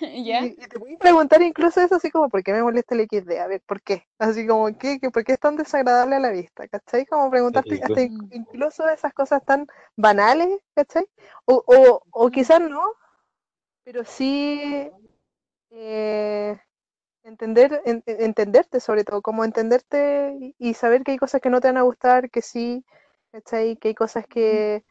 ¿Ya? 0.24 0.44
y, 0.44 0.48
y 0.64 0.68
te 0.68 0.78
puedes 0.78 0.98
preguntar 0.98 1.42
incluso 1.42 1.80
eso 1.80 1.96
así 1.96 2.10
como, 2.10 2.28
¿por 2.28 2.42
qué 2.42 2.52
me 2.52 2.62
molesta 2.62 2.94
el 2.94 3.02
XD? 3.02 3.40
A 3.40 3.46
ver, 3.46 3.62
¿por 3.66 3.82
qué? 3.82 4.06
Así 4.18 4.46
como, 4.46 4.66
¿qué? 4.78 4.98
¿Qué- 5.00 5.10
¿Por 5.10 5.24
qué 5.24 5.32
es 5.34 5.40
tan 5.40 5.56
desagradable 5.56 6.16
a 6.16 6.20
la 6.20 6.30
vista? 6.30 6.66
¿Cachai? 6.68 7.06
Como 7.06 7.30
preguntarte 7.30 7.80
hasta 7.82 8.00
Mm. 8.02 8.26
incluso 8.30 8.88
esas 8.88 9.12
cosas 9.14 9.44
tan 9.44 9.66
banales, 9.96 10.48
¿cachai? 10.74 11.06
O, 11.46 11.62
o, 11.66 12.02
o 12.10 12.30
quizás 12.30 12.60
no, 12.60 12.82
pero 13.84 14.04
sí 14.04 14.90
eh, 15.70 16.58
entender, 17.24 17.82
en- 17.86 18.02
en- 18.06 18.22
entenderte 18.22 18.80
sobre 18.80 19.04
todo, 19.04 19.22
como 19.22 19.44
entenderte 19.44 20.36
y, 20.40 20.56
y 20.58 20.74
saber 20.74 21.04
que 21.04 21.12
hay 21.12 21.18
cosas 21.18 21.40
que 21.42 21.50
no 21.50 21.60
te 21.60 21.68
van 21.68 21.78
a 21.78 21.82
gustar, 21.82 22.30
que 22.30 22.42
sí, 22.42 22.84
¿cachai? 23.32 23.76
Que 23.78 23.88
hay 23.90 23.94
cosas 23.96 24.26
que, 24.28 24.84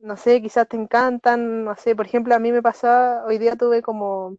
no 0.00 0.16
sé, 0.16 0.40
quizás 0.42 0.68
te 0.68 0.76
encantan, 0.76 1.64
no 1.64 1.76
sé, 1.76 1.94
por 1.96 2.06
ejemplo, 2.06 2.34
a 2.34 2.38
mí 2.38 2.52
me 2.52 2.62
pasaba, 2.62 3.24
hoy 3.26 3.38
día 3.38 3.56
tuve 3.56 3.82
como 3.82 4.36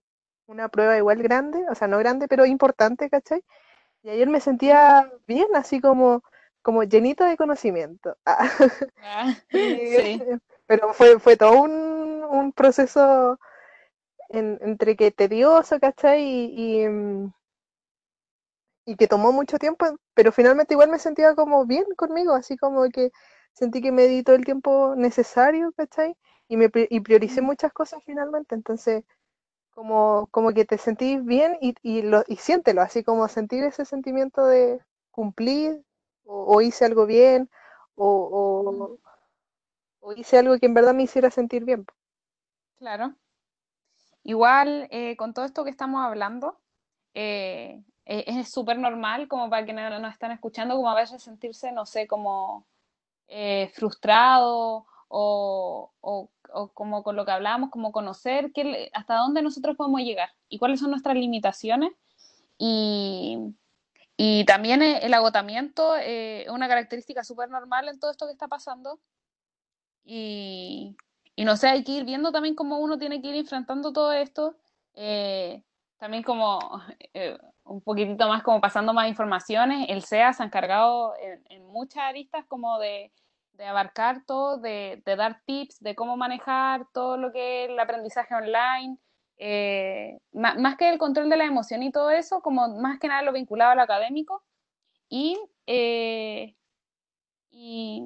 una 0.48 0.70
prueba 0.70 0.98
igual 0.98 1.22
grande, 1.24 1.64
o 1.70 1.76
sea, 1.76 1.88
no 1.88 1.98
grande, 2.00 2.28
pero 2.28 2.46
importante, 2.46 3.10
¿cachai? 3.10 3.44
Y 4.04 4.10
ayer 4.12 4.30
me 4.30 4.42
sentía 4.42 5.12
bien, 5.28 5.48
así 5.56 5.82
como, 5.82 6.24
como 6.64 6.84
llenita 6.84 7.28
de 7.30 7.38
conocimiento. 7.38 8.18
Ah, 8.26 8.50
Ah, 9.04 9.36
sí. 9.52 10.22
pero 10.68 10.94
fue, 10.94 11.20
fue 11.20 11.38
todo 11.38 11.62
un, 11.64 12.24
un 12.24 12.52
proceso 12.54 13.40
en- 14.30 14.60
entre 14.62 14.96
que 14.98 15.12
tedioso, 15.12 15.80
¿cachai? 15.80 16.24
Y, 16.24 16.84
y, 16.86 16.88
y 18.86 18.96
que 18.96 19.08
tomó 19.08 19.32
mucho 19.32 19.58
tiempo, 19.60 19.86
pero 20.14 20.32
finalmente 20.32 20.74
igual 20.74 20.90
me 20.90 21.00
sentía 21.00 21.36
como 21.36 21.66
bien 21.66 21.86
conmigo, 21.98 22.34
así 22.34 22.58
como 22.58 22.90
que 22.90 23.12
sentí 23.54 23.82
que 23.82 23.92
me 23.92 24.08
di 24.08 24.24
todo 24.24 24.36
el 24.36 24.46
tiempo 24.46 24.96
necesario, 24.96 25.72
¿cachai? 25.74 26.16
Y, 26.48 26.58
me, 26.58 26.70
y 26.74 27.00
prioricé 27.02 27.42
muchas 27.42 27.72
cosas 27.74 28.04
finalmente, 28.06 28.56
entonces 28.56 29.04
como, 29.72 30.28
como 30.32 30.54
que 30.54 30.66
te 30.66 30.78
sentís 30.78 31.24
bien 31.24 31.58
y, 31.62 31.76
y, 31.82 32.02
lo, 32.02 32.24
y 32.28 32.36
siéntelo, 32.38 32.82
así 32.82 33.04
como 33.04 33.28
sentir 33.28 33.64
ese 33.64 33.86
sentimiento 33.86 34.46
de 34.46 34.82
cumplir 35.12 35.82
o, 36.26 36.56
o 36.56 36.62
hice 36.62 36.86
algo 36.86 37.06
bien 37.06 37.50
o, 37.96 38.08
o, 38.08 39.00
o, 40.02 40.14
hice 40.14 40.38
algo 40.38 40.58
que 40.60 40.66
en 40.66 40.74
verdad 40.74 40.94
me 40.94 41.04
hiciera 41.04 41.32
sentir 41.32 41.64
bien. 41.66 41.86
Claro. 42.78 43.16
Igual, 44.24 44.88
eh, 44.92 45.16
con 45.18 45.34
todo 45.34 45.46
esto 45.46 45.64
que 45.64 45.70
estamos 45.72 46.04
hablando, 46.04 46.60
eh, 47.14 47.82
eh, 48.06 48.24
es 48.28 48.52
súper 48.52 48.78
normal 48.78 49.28
como 49.28 49.50
para 49.50 49.66
quienes 49.66 49.90
no 49.90 50.00
nos 50.00 50.14
están 50.14 50.32
escuchando, 50.32 50.76
como 50.76 50.90
a 50.90 50.96
veces 50.96 51.24
sentirse, 51.24 51.72
no 51.72 51.86
sé, 51.86 52.08
como 52.08 52.66
eh, 53.34 53.72
frustrado 53.74 54.86
o, 55.08 55.92
o, 56.02 56.30
o, 56.54 56.68
como 56.74 57.02
con 57.02 57.16
lo 57.16 57.24
que 57.24 57.32
hablábamos, 57.32 57.70
como 57.70 57.94
conocer 57.94 58.52
que, 58.52 58.90
hasta 58.94 59.16
dónde 59.16 59.42
nosotros 59.42 59.78
podemos 59.78 60.02
llegar 60.02 60.30
y 60.50 60.60
cuáles 60.60 60.82
son 60.82 60.92
nuestras 60.92 61.16
limitaciones. 61.16 61.92
Y, 62.58 63.56
y 64.18 64.44
también 64.44 64.82
el 64.82 65.14
agotamiento 65.14 65.96
es 65.96 66.48
una 66.50 66.68
característica 66.68 67.24
súper 67.24 67.50
normal 67.50 67.88
en 67.88 68.00
todo 68.02 68.12
esto 68.12 68.26
que 68.26 68.34
está 68.34 68.50
pasando. 68.50 69.00
Y, 70.04 70.98
y, 71.34 71.46
no 71.46 71.56
sé, 71.56 71.70
hay 71.70 71.86
que 71.86 71.94
ir 71.94 72.04
viendo 72.04 72.34
también 72.34 72.56
cómo 72.56 72.80
uno 72.80 72.98
tiene 72.98 73.22
que 73.22 73.30
ir 73.30 73.36
enfrentando 73.36 73.94
todo 73.94 74.12
esto. 74.12 74.58
Eh, 74.94 75.64
también 75.98 76.24
como 76.24 76.60
eh, 77.14 77.38
un 77.64 77.80
poquitito 77.80 78.28
más 78.28 78.44
como 78.44 78.60
pasando 78.60 78.94
más 78.94 79.08
informaciones, 79.08 79.88
el 79.88 80.04
SEA 80.04 80.34
se 80.34 80.44
ha 80.44 80.48
encargado 80.48 81.14
en, 81.18 81.46
en 81.50 81.66
muchas 81.68 82.04
aristas 82.04 82.46
como 82.48 82.78
de, 82.78 83.14
de 83.62 83.68
abarcar 83.68 84.24
todo, 84.26 84.58
de, 84.58 85.04
de, 85.06 85.16
dar 85.16 85.44
tips 85.46 85.80
de 85.82 85.94
cómo 85.94 86.18
manejar 86.18 86.88
todo 86.92 87.16
lo 87.16 87.32
que 87.32 87.66
es 87.66 87.70
el 87.70 87.80
aprendizaje 87.80 88.34
online, 88.34 88.98
eh, 89.38 90.18
más, 90.34 90.78
que 90.78 90.90
el 90.90 90.98
control 90.98 91.30
de 91.30 91.38
la 91.38 91.46
emoción 91.46 91.84
y 91.84 91.92
todo 91.92 92.10
eso, 92.10 92.42
como 92.42 92.68
más 92.80 92.98
que 93.00 93.08
nada 93.08 93.22
lo 93.22 93.34
vinculado 93.34 93.72
a 93.72 93.76
lo 93.76 93.84
académico. 93.84 94.44
Y, 95.10 95.40
eh, 95.68 96.56
y, 97.52 98.04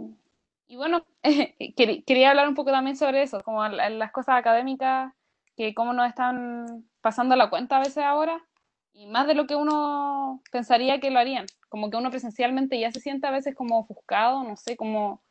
y, 0.68 0.76
bueno, 0.76 1.06
quería 2.06 2.32
hablar 2.32 2.50
un 2.50 2.56
poco 2.56 2.72
también 2.72 2.98
sobre 2.98 3.24
eso, 3.24 3.42
como 3.42 3.66
las 3.66 4.12
cosas 4.12 4.36
académicas, 4.36 5.14
que 5.56 5.74
cómo 5.74 5.94
nos 5.94 6.10
están 6.10 6.86
pasando 7.00 7.38
la 7.38 7.50
cuenta 7.50 7.78
a 7.78 7.80
veces 7.80 8.04
ahora, 8.04 8.46
y 8.92 9.08
más 9.08 9.26
de 9.28 9.36
lo 9.36 9.48
que 9.48 9.56
uno 9.56 10.42
pensaría 10.52 11.00
que 11.00 11.12
lo 11.12 11.20
harían, 11.20 11.46
como 11.70 11.90
que 11.90 11.96
uno 11.96 12.10
presencialmente 12.10 12.78
ya 12.78 12.92
se 12.92 13.00
siente 13.00 13.28
a 13.28 13.32
veces 13.32 13.56
como 13.56 13.80
ofuscado, 13.80 14.44
no 14.44 14.58
sé, 14.58 14.76
como 14.76 15.22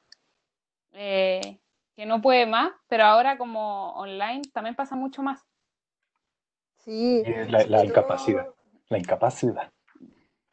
eh, 0.94 1.60
que 1.94 2.06
no 2.06 2.20
puede 2.20 2.46
más, 2.46 2.72
pero 2.88 3.04
ahora 3.04 3.38
como 3.38 3.92
online 3.92 4.42
también 4.52 4.74
pasa 4.74 4.96
mucho 4.96 5.22
más. 5.22 5.44
Sí, 6.78 7.22
la, 7.48 7.64
la 7.66 7.84
incapacidad, 7.84 8.44
todo... 8.44 8.56
la 8.88 8.98
incapacidad. 8.98 9.72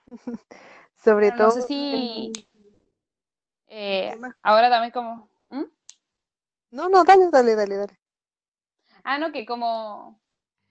Sobre 0.96 1.32
pero 1.32 1.38
todo. 1.38 1.48
No 1.48 1.54
sé 1.54 1.62
si 1.64 2.32
eh, 3.74 4.18
ahora 4.44 4.70
también 4.70 4.92
como... 4.92 5.30
¿Mm? 5.50 5.64
No, 6.72 6.90
no, 6.90 7.04
dale, 7.06 7.30
dale, 7.32 7.56
dale, 7.56 7.78
dale. 7.78 8.00
Ah, 9.04 9.18
no, 9.18 9.32
que 9.32 9.46
como 9.46 10.22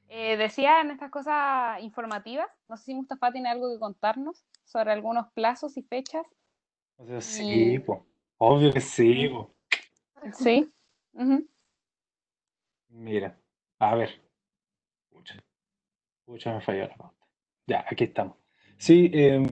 eh, 0.08 0.36
decía 0.36 0.82
en 0.82 0.90
estas 0.90 1.10
cosas 1.10 1.82
informativas, 1.82 2.48
no 2.68 2.76
sé 2.76 2.84
si 2.84 2.94
Mustafa 2.94 3.32
tiene 3.32 3.48
algo 3.48 3.70
que 3.70 3.78
contarnos 3.78 4.44
sobre 4.64 4.92
algunos 4.92 5.32
plazos 5.32 5.76
y 5.78 5.82
fechas. 5.82 6.26
O 6.96 7.06
sea, 7.06 7.20
sí, 7.22 7.74
y... 7.74 7.78
po. 7.78 8.06
obvio 8.36 8.72
que 8.72 8.80
sí. 8.80 9.28
Po. 9.28 9.54
Sí. 10.32 10.70
Mira, 12.88 13.38
a 13.78 13.94
ver. 13.94 14.20
Pucha, 15.10 15.36
Pucha 16.24 16.54
me 16.54 16.60
falló 16.60 16.86
la 16.86 16.94
pauta. 16.96 17.26
Ya, 17.66 17.84
aquí 17.88 18.04
estamos. 18.04 18.36
Sí, 18.78 19.10
eh, 19.12 19.42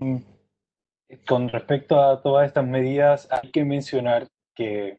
con 1.26 1.48
respecto 1.48 2.00
a 2.00 2.22
todas 2.22 2.46
estas 2.46 2.66
medidas, 2.66 3.28
hay 3.30 3.50
que 3.50 3.64
mencionar 3.64 4.28
que 4.54 4.98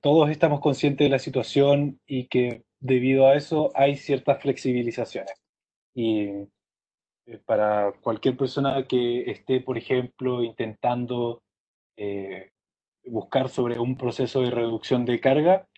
todos 0.00 0.30
estamos 0.30 0.60
conscientes 0.60 1.06
de 1.06 1.10
la 1.10 1.18
situación 1.18 2.00
y 2.06 2.28
que 2.28 2.64
debido 2.78 3.26
a 3.26 3.34
eso 3.34 3.70
hay 3.74 3.96
ciertas 3.96 4.40
flexibilizaciones. 4.40 5.34
Y 5.94 6.28
para 7.44 7.92
cualquier 8.00 8.36
persona 8.36 8.86
que 8.86 9.30
esté, 9.30 9.60
por 9.60 9.78
ejemplo, 9.78 10.42
intentando 10.42 11.42
eh, 11.96 12.50
buscar 13.04 13.48
sobre 13.48 13.78
un 13.78 13.96
proceso 13.96 14.42
de 14.42 14.50
reducción 14.50 15.04
de 15.04 15.20
carga, 15.20 15.68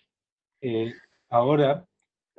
eh, 0.61 0.93
ahora, 1.29 1.87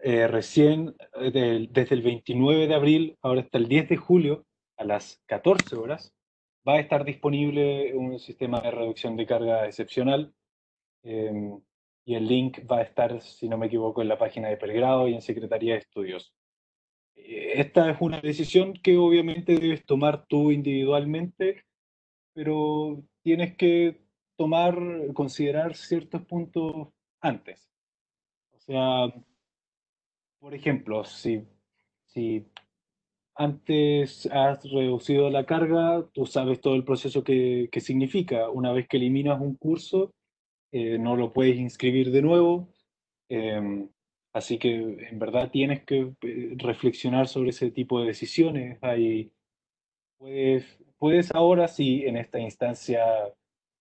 eh, 0.03 0.26
recién, 0.28 0.95
de, 1.18 1.68
desde 1.70 1.95
el 1.95 2.03
29 2.03 2.66
de 2.66 2.74
abril, 2.74 3.18
ahora 3.22 3.43
hasta 3.43 3.59
el 3.59 3.68
10 3.68 3.89
de 3.89 3.97
julio, 3.97 4.47
a 4.76 4.85
las 4.85 5.22
14 5.26 5.76
horas, 5.76 6.12
va 6.66 6.74
a 6.74 6.80
estar 6.80 7.05
disponible 7.05 7.95
un 7.95 8.18
sistema 8.18 8.61
de 8.61 8.70
reducción 8.70 9.16
de 9.16 9.26
carga 9.26 9.66
excepcional 9.66 10.32
eh, 11.03 11.32
y 12.07 12.14
el 12.14 12.26
link 12.26 12.61
va 12.70 12.78
a 12.78 12.82
estar, 12.82 13.20
si 13.20 13.49
no 13.49 13.59
me 13.59 13.66
equivoco, 13.66 14.03
en 14.03 14.09
la 14.09 14.18
página 14.18 14.49
de 14.49 14.57
Pelgrado 14.57 15.09
y 15.09 15.14
en 15.14 15.22
Secretaría 15.22 15.74
de 15.74 15.80
Estudios. 15.80 16.35
Eh, 17.16 17.55
esta 17.57 17.91
es 17.91 17.97
una 18.01 18.20
decisión 18.20 18.74
que 18.74 18.97
obviamente 18.97 19.59
debes 19.59 19.85
tomar 19.85 20.26
tú 20.26 20.51
individualmente, 20.51 21.64
pero 22.32 23.03
tienes 23.22 23.57
que 23.57 24.04
tomar, 24.37 24.76
considerar 25.14 25.74
ciertos 25.76 26.22
puntos 26.22 26.89
antes. 27.20 27.68
O 28.53 28.59
sea, 28.59 29.12
por 30.39 30.55
ejemplo, 30.55 31.05
si, 31.05 31.47
si 32.07 32.47
antes 33.35 34.26
has 34.26 34.62
reducido 34.70 35.30
la 35.30 35.45
carga, 35.47 36.07
tú 36.12 36.26
sabes 36.26 36.61
todo 36.61 36.74
el 36.74 36.85
proceso 36.85 37.24
que, 37.24 37.68
que 37.72 37.80
significa. 37.80 38.49
Una 38.51 38.72
vez 38.72 38.87
que 38.89 38.97
eliminas 38.97 39.41
un 39.41 39.57
curso, 39.57 40.14
eh, 40.72 40.99
no 40.99 41.16
lo 41.16 41.32
puedes 41.32 41.57
inscribir 41.57 42.11
de 42.11 42.22
nuevo. 42.22 42.68
Eh, 43.28 43.89
así 44.32 44.59
que 44.59 44.74
en 45.09 45.18
verdad 45.18 45.51
tienes 45.51 45.85
que 45.85 46.12
reflexionar 46.57 47.28
sobre 47.28 47.51
ese 47.51 47.70
tipo 47.70 48.01
de 48.01 48.09
decisiones. 48.09 48.78
Hay, 48.82 49.32
puedes, 50.18 50.78
puedes 50.99 51.35
ahora 51.35 51.68
sí, 51.68 52.05
en 52.05 52.16
esta 52.16 52.39
instancia 52.39 53.03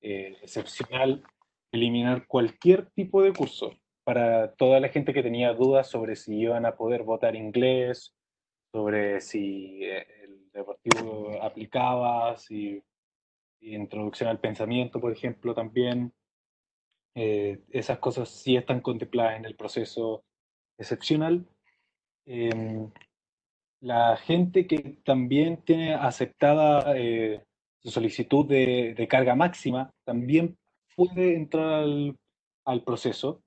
eh, 0.03 0.37
excepcional, 0.43 1.23
eliminar 1.71 2.27
cualquier 2.27 2.91
tipo 2.91 3.23
de 3.23 3.33
curso 3.33 3.71
para 4.03 4.53
toda 4.53 4.79
la 4.79 4.89
gente 4.89 5.13
que 5.13 5.23
tenía 5.23 5.53
dudas 5.53 5.89
sobre 5.89 6.15
si 6.15 6.37
iban 6.37 6.65
a 6.65 6.75
poder 6.75 7.03
votar 7.03 7.35
inglés, 7.35 8.13
sobre 8.71 9.21
si 9.21 9.83
el 9.83 10.51
deportivo 10.51 11.41
aplicaba, 11.41 12.37
si, 12.37 12.83
si 13.59 13.73
introducción 13.73 14.29
al 14.29 14.39
pensamiento, 14.39 14.99
por 14.99 15.11
ejemplo, 15.11 15.53
también. 15.53 16.13
Eh, 17.15 17.59
esas 17.69 17.99
cosas 17.99 18.29
sí 18.29 18.55
están 18.55 18.81
contempladas 18.81 19.37
en 19.37 19.45
el 19.45 19.55
proceso 19.55 20.23
excepcional. 20.77 21.47
Eh, 22.25 22.89
la 23.81 24.17
gente 24.17 24.65
que 24.65 24.97
también 25.03 25.57
tiene 25.63 25.93
aceptada 25.93 26.97
eh, 26.97 27.43
su 27.83 27.91
solicitud 27.91 28.45
de, 28.45 29.07
carga 29.09 29.35
máxima 29.35 29.91
también 30.05 30.57
puede 30.95 31.35
entrar 31.35 31.83
al, 31.83 32.17
al 32.65 32.83
proceso. 32.83 33.41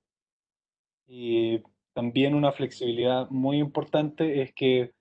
Y 1.07 1.61
también 1.93 2.35
una 2.35 2.51
flexibilidad 2.51 3.29
muy 3.29 3.57
importante 3.57 4.41
es 4.41 4.53
que 4.53 4.91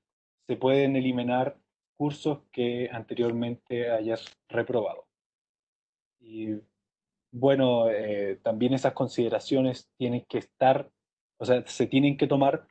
se 0.47 0.57
pueden 0.57 0.97
eliminar 0.97 1.59
cursos 1.97 2.41
que 2.53 2.89
anteriormente 2.93 3.91
hayas 3.91 4.25
reprobado. 4.49 5.07
Y 6.21 6.55
bueno, 7.33 7.91
eh, 7.91 8.39
también 8.43 8.75
esas 8.75 8.93
consideraciones 8.93 9.89
tienen 9.99 10.25
que 10.29 10.39
estar, 10.39 10.91
o 11.39 11.45
sea, 11.45 11.67
se 11.67 11.87
tienen 11.87 12.17
que 12.17 12.27
tomar 12.27 12.67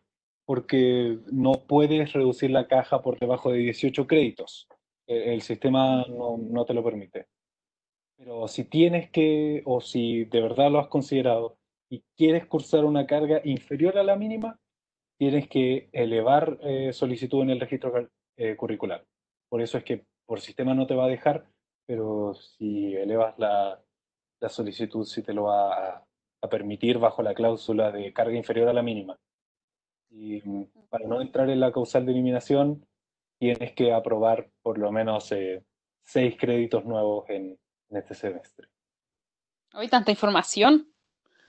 porque 0.45 1.20
no 1.32 1.53
puedes 1.68 2.13
reducir 2.13 2.51
la 2.51 2.68
caja 2.68 3.01
por 3.01 3.20
debajo 3.20 3.51
de 3.51 3.59
18 3.59 4.07
créditos. 4.07 4.68
El, 5.08 5.41
sistema 5.41 6.06
no, 6.08 6.38
no, 6.38 6.66
te 6.66 6.74
lo 6.74 6.84
permite. 6.84 7.28
Pero 8.18 8.47
si 8.47 8.64
tienes 8.66 9.10
que, 9.12 9.62
o 9.66 9.82
si 9.82 10.26
de 10.26 10.41
verdad 10.41 10.72
lo 10.72 10.80
has 10.80 10.88
considerado 10.88 11.58
y 11.89 12.03
quieres 12.18 12.45
cursar 12.47 12.86
una 12.86 13.06
carga 13.06 13.41
inferior 13.43 13.97
a 13.97 14.03
la 14.03 14.16
mínima, 14.16 14.60
tienes 15.18 15.47
que 15.47 15.89
elevar 15.91 16.58
eh, 16.62 16.91
solicitud 16.93 17.43
en 17.43 17.51
el 17.51 17.60
registro 17.60 18.10
eh, 18.38 18.56
curricular. 18.56 19.06
Por 19.49 19.62
eso 19.62 19.78
es 19.78 19.84
que 19.84 20.06
por 20.26 20.41
sistema 20.41 20.74
no 20.74 20.88
te 20.88 20.95
va 20.95 21.06
a 21.06 21.10
dejar, 21.10 21.45
pero 21.86 22.34
si 22.34 22.95
elevas 22.95 23.38
la, 23.38 23.82
la 24.39 24.49
solicitud 24.49 25.06
sí 25.06 25.22
te 25.22 25.34
lo 25.34 25.43
va 25.43 25.74
a, 25.74 26.06
a, 26.41 26.49
permitir 26.49 26.97
bajo 26.97 27.22
la 27.22 27.34
cláusula 27.34 27.91
de 27.91 28.12
carga 28.12 28.36
inferior 28.36 28.68
a 28.70 28.74
la 28.74 28.82
mínima. 28.82 29.18
Y 30.10 30.41
para 30.89 31.08
no 31.08 31.22
entrar 31.22 31.49
en 31.49 31.60
la 31.60 31.72
causal 31.72 32.06
de 32.06 32.14
eliminación, 32.14 32.86
tienes 33.38 33.73
que 33.73 33.91
aprobar 33.93 34.49
por 34.61 34.77
lo 34.77 34.91
menos 34.91 35.31
eh, 35.31 35.63
seis 36.03 36.36
créditos 36.39 36.86
nuevos 36.86 37.29
en, 37.29 37.57
en 37.89 37.97
este 37.97 38.13
semestre. 38.13 38.67
Hoy 39.73 39.88
tanta 39.88 40.11
información. 40.11 40.88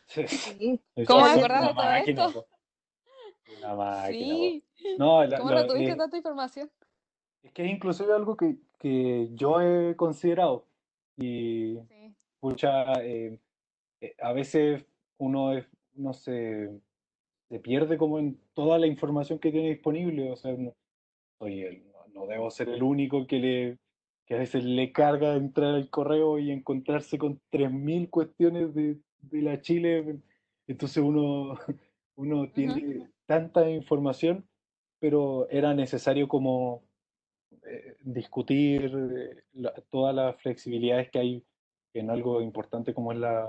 Sí. 0.06 0.26
Sí. 0.28 0.80
Es 0.94 1.06
¿Cómo 1.08 1.24
me 1.24 1.30
acordaba 1.32 1.66
de 1.68 1.74
todo 1.74 1.84
máquina, 1.84 2.26
esto? 2.26 2.40
po. 2.42 2.48
Una 3.58 3.74
máquina. 3.74 4.34
Sí. 4.34 4.64
No, 4.98 5.24
la- 5.24 5.38
¿Cómo 5.38 5.50
la- 5.50 5.62
no 5.62 5.66
tuviste 5.68 5.92
eh, 5.92 5.96
tanta 5.96 6.16
información? 6.16 6.70
es 7.42 7.52
que 7.52 7.64
es 7.64 7.70
inclusive 7.70 8.12
algo 8.12 8.36
que, 8.36 8.56
que 8.78 9.28
yo 9.34 9.60
he 9.60 9.94
considerado 9.94 10.66
y 11.16 11.78
Sí. 11.88 12.14
pucha, 12.40 12.92
eh, 13.04 13.38
eh, 14.00 14.14
a 14.20 14.32
veces 14.32 14.84
uno, 15.18 15.52
es- 15.56 15.68
uno 15.94 16.12
se, 16.12 16.70
se 17.48 17.60
pierde 17.60 17.96
como 17.98 18.18
en 18.18 18.36
toda 18.52 18.78
la 18.78 18.86
información 18.88 19.38
que 19.38 19.52
tiene 19.52 19.68
disponible, 19.70 20.32
o 20.32 20.36
sea, 20.36 20.52
no, 20.52 20.74
soy 21.38 21.62
el- 21.62 21.82
no, 22.14 22.26
debo 22.26 22.50
ser 22.50 22.68
el 22.70 22.82
único 22.82 23.26
que 23.26 23.38
le 23.38 23.78
que 24.26 24.34
a 24.34 24.38
veces 24.38 24.64
le 24.64 24.90
carga 24.90 25.34
entrar 25.36 25.74
al 25.74 25.88
correo 25.88 26.38
y 26.40 26.50
encontrarse 26.50 27.16
con 27.16 27.40
3.000 27.50 28.10
cuestiones 28.10 28.74
de, 28.74 28.98
de 29.20 29.42
la 29.42 29.60
Chile, 29.60 30.18
entonces 30.66 30.96
uno, 31.02 31.56
uno 32.16 32.50
tiene 32.50 33.08
tanta 33.26 33.70
información, 33.70 34.48
pero 34.98 35.48
era 35.48 35.74
necesario 35.74 36.26
como 36.26 36.82
eh, 37.64 37.96
discutir 38.00 38.92
eh, 38.96 39.44
la- 39.52 39.74
todas 39.90 40.12
las 40.12 40.36
flexibilidades 40.42 41.08
que 41.10 41.18
hay 41.20 41.44
en 41.94 42.10
algo 42.10 42.42
importante 42.42 42.92
como 42.92 43.12
es 43.12 43.18
la, 43.18 43.48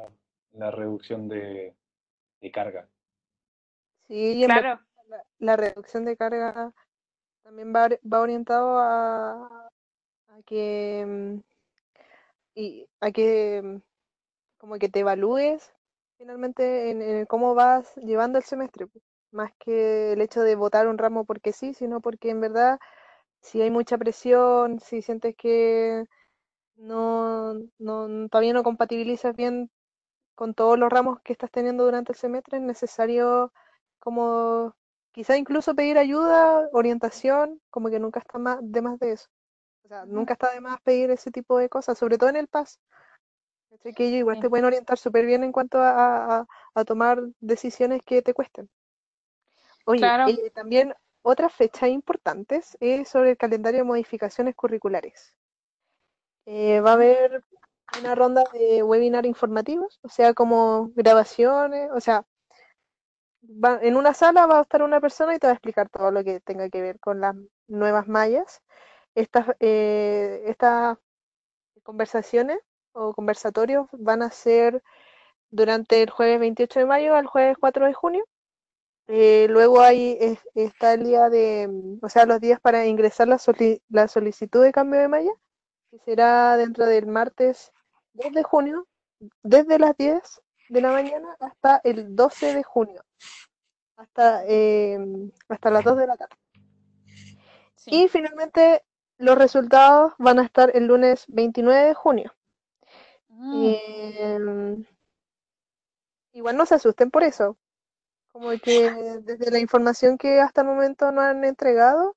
la 0.52 0.70
reducción 0.70 1.28
de, 1.28 1.74
de 2.40 2.52
carga. 2.52 2.88
Sí, 4.08 4.44
Claro. 4.46 4.80
la, 5.10 5.24
la 5.40 5.56
reducción 5.58 6.06
de 6.06 6.16
carga 6.16 6.72
también 7.48 7.74
va, 7.74 7.88
va 8.14 8.20
orientado 8.20 8.78
a, 8.78 9.70
a 10.28 10.42
que 10.46 11.06
mm, 11.08 11.40
y 12.56 12.88
a 13.00 13.12
que 13.12 13.62
mm, 13.64 13.78
como 14.60 14.78
que 14.80 14.90
te 14.90 15.02
evalúes 15.02 15.74
finalmente 16.18 16.92
en, 16.92 17.02
en 17.02 17.26
cómo 17.26 17.56
vas 17.56 17.96
llevando 17.98 18.40
el 18.40 18.44
semestre, 18.46 18.88
más 19.32 19.52
que 19.60 20.14
el 20.14 20.22
hecho 20.22 20.42
de 20.42 20.56
votar 20.56 20.88
un 20.88 20.98
ramo 20.98 21.26
porque 21.26 21.54
sí, 21.54 21.74
sino 21.74 22.02
porque 22.02 22.32
en 22.32 22.42
verdad 22.42 22.80
si 23.42 23.62
hay 23.62 23.72
mucha 23.72 23.98
presión, 23.98 24.80
si 24.82 25.02
sientes 25.02 25.36
que 25.38 26.06
no, 26.78 27.56
no 27.80 28.30
todavía 28.30 28.54
no 28.54 28.64
compatibilizas 28.64 29.36
bien 29.36 29.72
con 30.36 30.54
todos 30.56 30.80
los 30.80 30.92
ramos 30.92 31.22
que 31.22 31.34
estás 31.34 31.52
teniendo 31.52 31.86
durante 31.86 32.14
el 32.14 32.18
semestre, 32.18 32.58
es 32.58 32.64
necesario 32.64 33.54
como 34.00 34.76
quizá 35.18 35.36
incluso 35.36 35.74
pedir 35.74 35.98
ayuda, 35.98 36.70
orientación, 36.74 37.60
como 37.72 37.90
que 37.90 37.98
nunca 38.00 38.20
está 38.20 38.38
más, 38.38 38.60
de 38.62 38.82
más 38.84 39.00
de 39.00 39.14
eso. 39.14 39.28
O 39.84 39.88
sea, 39.88 40.06
nunca 40.06 40.34
está 40.34 40.52
de 40.54 40.62
más 40.62 40.80
pedir 40.82 41.10
ese 41.10 41.32
tipo 41.32 41.58
de 41.58 41.70
cosas, 41.70 41.98
sobre 41.98 42.20
todo 42.20 42.30
en 42.30 42.36
el 42.36 42.48
PAS. 42.48 42.80
¿cachai? 43.72 43.94
Que 43.96 44.06
ellos 44.10 44.20
igual 44.20 44.40
te 44.40 44.48
pueden 44.48 44.66
orientar 44.66 45.00
súper 45.00 45.26
bien 45.26 45.44
en 45.44 45.52
cuanto 45.52 45.80
a, 45.80 46.42
a- 46.42 46.48
a 46.76 46.86
tomar 46.86 47.20
decisiones 47.40 48.04
que 48.06 48.22
te 48.22 48.36
cuesten. 48.36 48.70
Oye, 49.86 50.02
Claro. 50.02 50.28
eh, 50.28 50.52
también 50.52 50.94
otras 51.24 51.52
fechas 51.52 51.90
importantes 51.90 52.78
es 52.80 53.10
sobre 53.10 53.32
el 53.32 53.38
calendario 53.38 53.80
de 53.80 53.86
modificaciones 53.86 54.54
curriculares. 54.56 55.34
Eh, 56.46 56.80
va 56.80 56.92
a 56.92 56.94
haber 56.94 57.44
una 58.00 58.14
ronda 58.14 58.44
de 58.54 58.84
webinar 58.84 59.26
informativos, 59.26 60.00
o 60.04 60.10
sea, 60.10 60.36
como 60.36 60.92
grabaciones, 60.96 61.90
o 61.92 62.00
sea, 62.02 62.24
va- 63.48 63.80
en 63.82 63.96
una 63.98 64.14
sala 64.14 64.46
va 64.48 64.60
a 64.60 64.62
estar 64.64 64.82
una 64.84 65.02
persona 65.02 65.36
y 65.36 65.40
te 65.40 65.48
va 65.48 65.52
a 65.52 65.56
explicar 65.56 65.90
todo 65.90 66.12
lo 66.12 66.24
que 66.24 66.40
tenga 66.42 66.70
que 66.70 66.82
ver 66.82 67.00
con 67.00 67.22
las 67.22 67.36
nuevas 67.68 68.08
mallas. 68.08 68.62
Estas, 69.16 69.48
eh, 69.60 70.44
estas 70.48 70.98
conversaciones 71.84 72.60
o 72.94 73.14
conversatorios 73.14 73.88
van 73.94 74.22
a 74.24 74.32
ser 74.32 74.84
durante 75.52 76.04
el 76.04 76.10
jueves 76.12 76.40
28 76.42 76.80
de 76.82 76.86
mayo 76.88 77.16
al 77.16 77.28
jueves 77.28 77.58
4 77.60 77.86
de 77.88 77.94
junio. 77.94 78.26
Eh, 79.08 79.48
luego 79.50 79.82
hay, 79.82 80.18
es- 80.20 80.40
está 80.56 80.94
el 80.94 81.06
día 81.06 81.30
de, 81.30 81.70
o 82.02 82.10
sea, 82.10 82.26
los 82.26 82.42
días 82.42 82.60
para 82.60 82.86
ingresar 82.86 83.28
la, 83.28 83.38
soli- 83.38 83.82
la 83.90 84.08
solicitud 84.08 84.64
de 84.64 84.72
cambio 84.74 85.00
de 85.00 85.08
malla, 85.08 85.32
que 85.92 86.00
será 86.06 86.58
dentro 86.58 86.86
del 86.88 87.08
martes 87.08 87.72
2 88.14 88.34
de 88.34 88.44
junio, 88.44 88.88
desde 89.44 89.80
las 89.80 89.98
10 89.98 90.42
de 90.70 90.82
la 90.82 90.92
mañana 90.92 91.36
hasta 91.40 91.82
el 91.84 92.16
12 92.16 92.54
de 92.56 92.64
junio, 92.64 93.04
hasta, 93.96 94.44
eh, 94.46 95.00
hasta 95.50 95.72
las 95.72 95.84
2 95.84 95.98
de 95.98 96.08
la 96.08 96.18
tarde. 96.18 96.36
Sí. 97.76 98.04
Y 98.04 98.08
finalmente 98.08 98.84
los 99.18 99.38
resultados 99.38 100.14
van 100.18 100.40
a 100.40 100.44
estar 100.44 100.76
el 100.76 100.86
lunes 100.86 101.26
29 101.28 101.88
de 101.88 101.94
junio. 101.94 102.34
Mm. 103.30 103.74
Em, 104.20 104.86
igual 106.34 106.58
no 106.58 106.66
se 106.66 106.76
asusten 106.76 107.12
por 107.12 107.24
eso. 107.24 107.58
Como 108.32 108.52
que 108.62 108.92
desde 109.24 109.52
la 109.52 109.60
información 109.60 110.18
que 110.18 110.40
hasta 110.40 110.62
el 110.62 110.68
momento 110.68 111.12
no 111.12 111.22
han 111.22 111.44
entregado, 111.44 112.16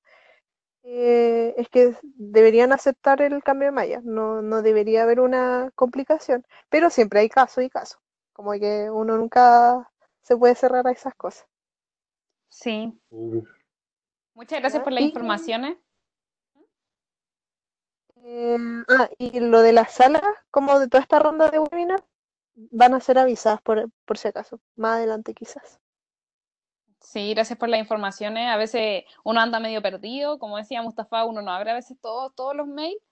eh, 0.83 1.53
es 1.57 1.69
que 1.69 1.95
deberían 2.03 2.71
aceptar 2.73 3.21
el 3.21 3.43
cambio 3.43 3.67
de 3.67 3.71
malla. 3.71 4.01
No, 4.03 4.41
no 4.41 4.61
debería 4.61 5.03
haber 5.03 5.19
una 5.19 5.71
complicación. 5.75 6.45
Pero 6.69 6.89
siempre 6.89 7.21
hay 7.21 7.29
caso 7.29 7.61
y 7.61 7.69
caso. 7.69 7.99
Como 8.41 8.53
que 8.59 8.89
uno 8.89 9.17
nunca 9.17 9.87
se 10.23 10.35
puede 10.35 10.55
cerrar 10.55 10.87
a 10.87 10.91
esas 10.91 11.13
cosas. 11.13 11.45
Sí. 12.49 12.91
Muchas 14.33 14.59
gracias 14.59 14.81
por 14.81 14.91
las 14.91 15.03
Y- 15.03 15.05
informaciones. 15.09 15.77
Em, 18.15 18.83
ah, 18.89 19.07
y 19.19 19.39
lo 19.41 19.61
de 19.61 19.73
las 19.73 19.91
salas, 19.93 20.23
como 20.49 20.79
de 20.79 20.87
toda 20.87 21.03
esta 21.03 21.19
ronda 21.19 21.49
de 21.51 21.59
webinar, 21.59 22.03
van 22.55 22.95
a 22.95 22.99
ser 22.99 23.19
avisadas 23.19 23.61
por, 23.61 23.91
por 24.05 24.17
si 24.17 24.29
acaso. 24.29 24.59
Más 24.75 24.97
adelante 24.97 25.35
quizás. 25.35 25.79
Sí, 26.99 27.35
gracias 27.35 27.59
por 27.59 27.69
las 27.69 27.79
informaciones. 27.79 28.49
A 28.49 28.57
veces 28.57 29.03
uno 29.23 29.39
anda 29.39 29.59
medio 29.59 29.83
perdido, 29.83 30.39
como 30.39 30.57
decía 30.57 30.81
Mustafa, 30.81 31.25
uno 31.25 31.43
no 31.43 31.51
abre 31.51 31.69
a 31.69 31.75
veces 31.75 31.95
todos 32.01 32.33
todos 32.33 32.55
los 32.55 32.65
mails. 32.65 33.03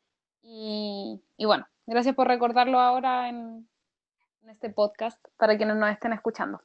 Y, 0.41 1.21
y 1.37 1.45
bueno, 1.45 1.67
gracias 1.85 2.15
por 2.15 2.27
recordarlo 2.27 2.79
ahora 2.79 3.29
en, 3.29 3.69
en 4.41 4.49
este 4.49 4.69
podcast 4.69 5.23
para 5.37 5.57
quienes 5.57 5.75
nos 5.77 5.89
estén 5.91 6.13
escuchando. 6.13 6.61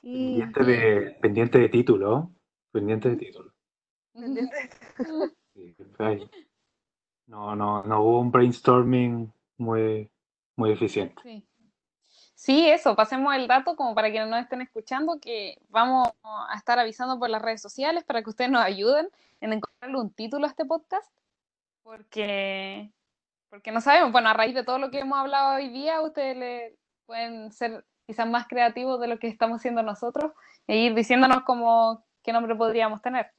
Sí, 0.00 0.40
pendiente 0.40 0.64
de, 0.64 1.10
pendiente 1.20 1.58
de 1.58 1.68
título, 1.68 2.32
pendiente 2.72 3.10
de 3.10 3.16
título. 3.16 3.52
pendiente. 4.12 4.56
Sí, 5.54 5.76
ay, 5.98 6.30
No, 7.26 7.54
no, 7.54 7.82
no 7.82 8.02
hubo 8.02 8.20
un 8.20 8.32
brainstorming 8.32 9.30
muy, 9.58 10.10
muy 10.56 10.72
eficiente. 10.72 11.14
Sí. 11.22 11.46
Sí, 12.34 12.68
eso, 12.68 12.96
pasemos 12.96 13.32
el 13.36 13.46
dato 13.46 13.76
como 13.76 13.94
para 13.94 14.10
quienes 14.10 14.28
nos 14.28 14.40
estén 14.40 14.62
escuchando, 14.62 15.20
que 15.20 15.58
vamos 15.68 16.08
a 16.24 16.56
estar 16.56 16.76
avisando 16.78 17.16
por 17.16 17.30
las 17.30 17.40
redes 17.40 17.62
sociales 17.62 18.02
para 18.02 18.20
que 18.20 18.30
ustedes 18.30 18.50
nos 18.50 18.64
ayuden 18.64 19.08
en 19.40 19.52
encontrarle 19.52 20.00
un 20.00 20.10
título 20.10 20.46
a 20.46 20.48
este 20.48 20.64
podcast, 20.64 21.08
porque, 21.84 22.90
porque 23.52 23.70
no 23.70 23.82
sabemos, 23.82 24.12
bueno, 24.12 24.30
a 24.30 24.32
raíz 24.32 24.54
de 24.54 24.64
todo 24.64 24.78
lo 24.78 24.90
que 24.90 25.00
hemos 25.00 25.18
hablado 25.18 25.56
hoy 25.56 25.68
día, 25.68 26.00
ustedes 26.00 26.38
le 26.38 26.78
pueden 27.04 27.52
ser 27.52 27.84
quizás 28.06 28.26
más 28.26 28.48
creativos 28.48 28.98
de 28.98 29.08
lo 29.08 29.18
que 29.18 29.28
estamos 29.28 29.58
haciendo 29.58 29.82
nosotros 29.82 30.32
e 30.66 30.78
ir 30.78 30.94
diciéndonos 30.94 31.42
como 31.42 32.02
qué 32.22 32.32
nombre 32.32 32.56
podríamos 32.56 33.02
tener. 33.02 33.30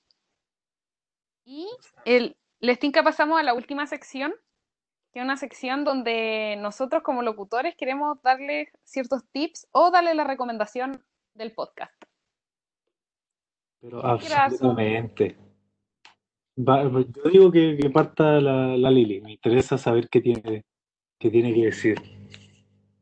Y 1.46 1.68
el 2.06 2.38
Lestinca 2.60 3.02
pasamos 3.02 3.40
a 3.40 3.44
la 3.44 3.56
última 3.56 3.88
sección, 3.88 4.36
que 5.12 5.20
es 5.20 5.26
una 5.26 5.36
sección 5.36 5.84
donde 5.84 6.58
nosotros 6.60 7.02
como 7.02 7.24
locutores 7.24 7.76
queremos 7.76 8.22
darle 8.22 8.72
ciertos 8.84 9.28
tips 9.32 9.68
o 9.72 9.90
darle 9.90 10.14
la 10.14 10.26
recomendación 10.26 11.04
del 11.34 11.54
podcast. 11.54 12.04
Pero 13.82 14.06
absolutamente. 14.06 15.40
Va- 16.56 16.84
yo 16.84 17.30
digo 17.32 17.52
que, 17.52 17.78
que 17.78 17.90
parta 17.90 18.40
la, 18.40 18.78
la 18.78 18.92
Lili. 18.92 19.22
Me 19.22 19.34
interesa 19.34 19.78
saber 19.78 20.08
qué 20.10 20.22
tiene, 20.22 20.64
qué 21.20 21.30
tiene 21.30 21.54
que 21.54 21.66
decir. 21.66 21.98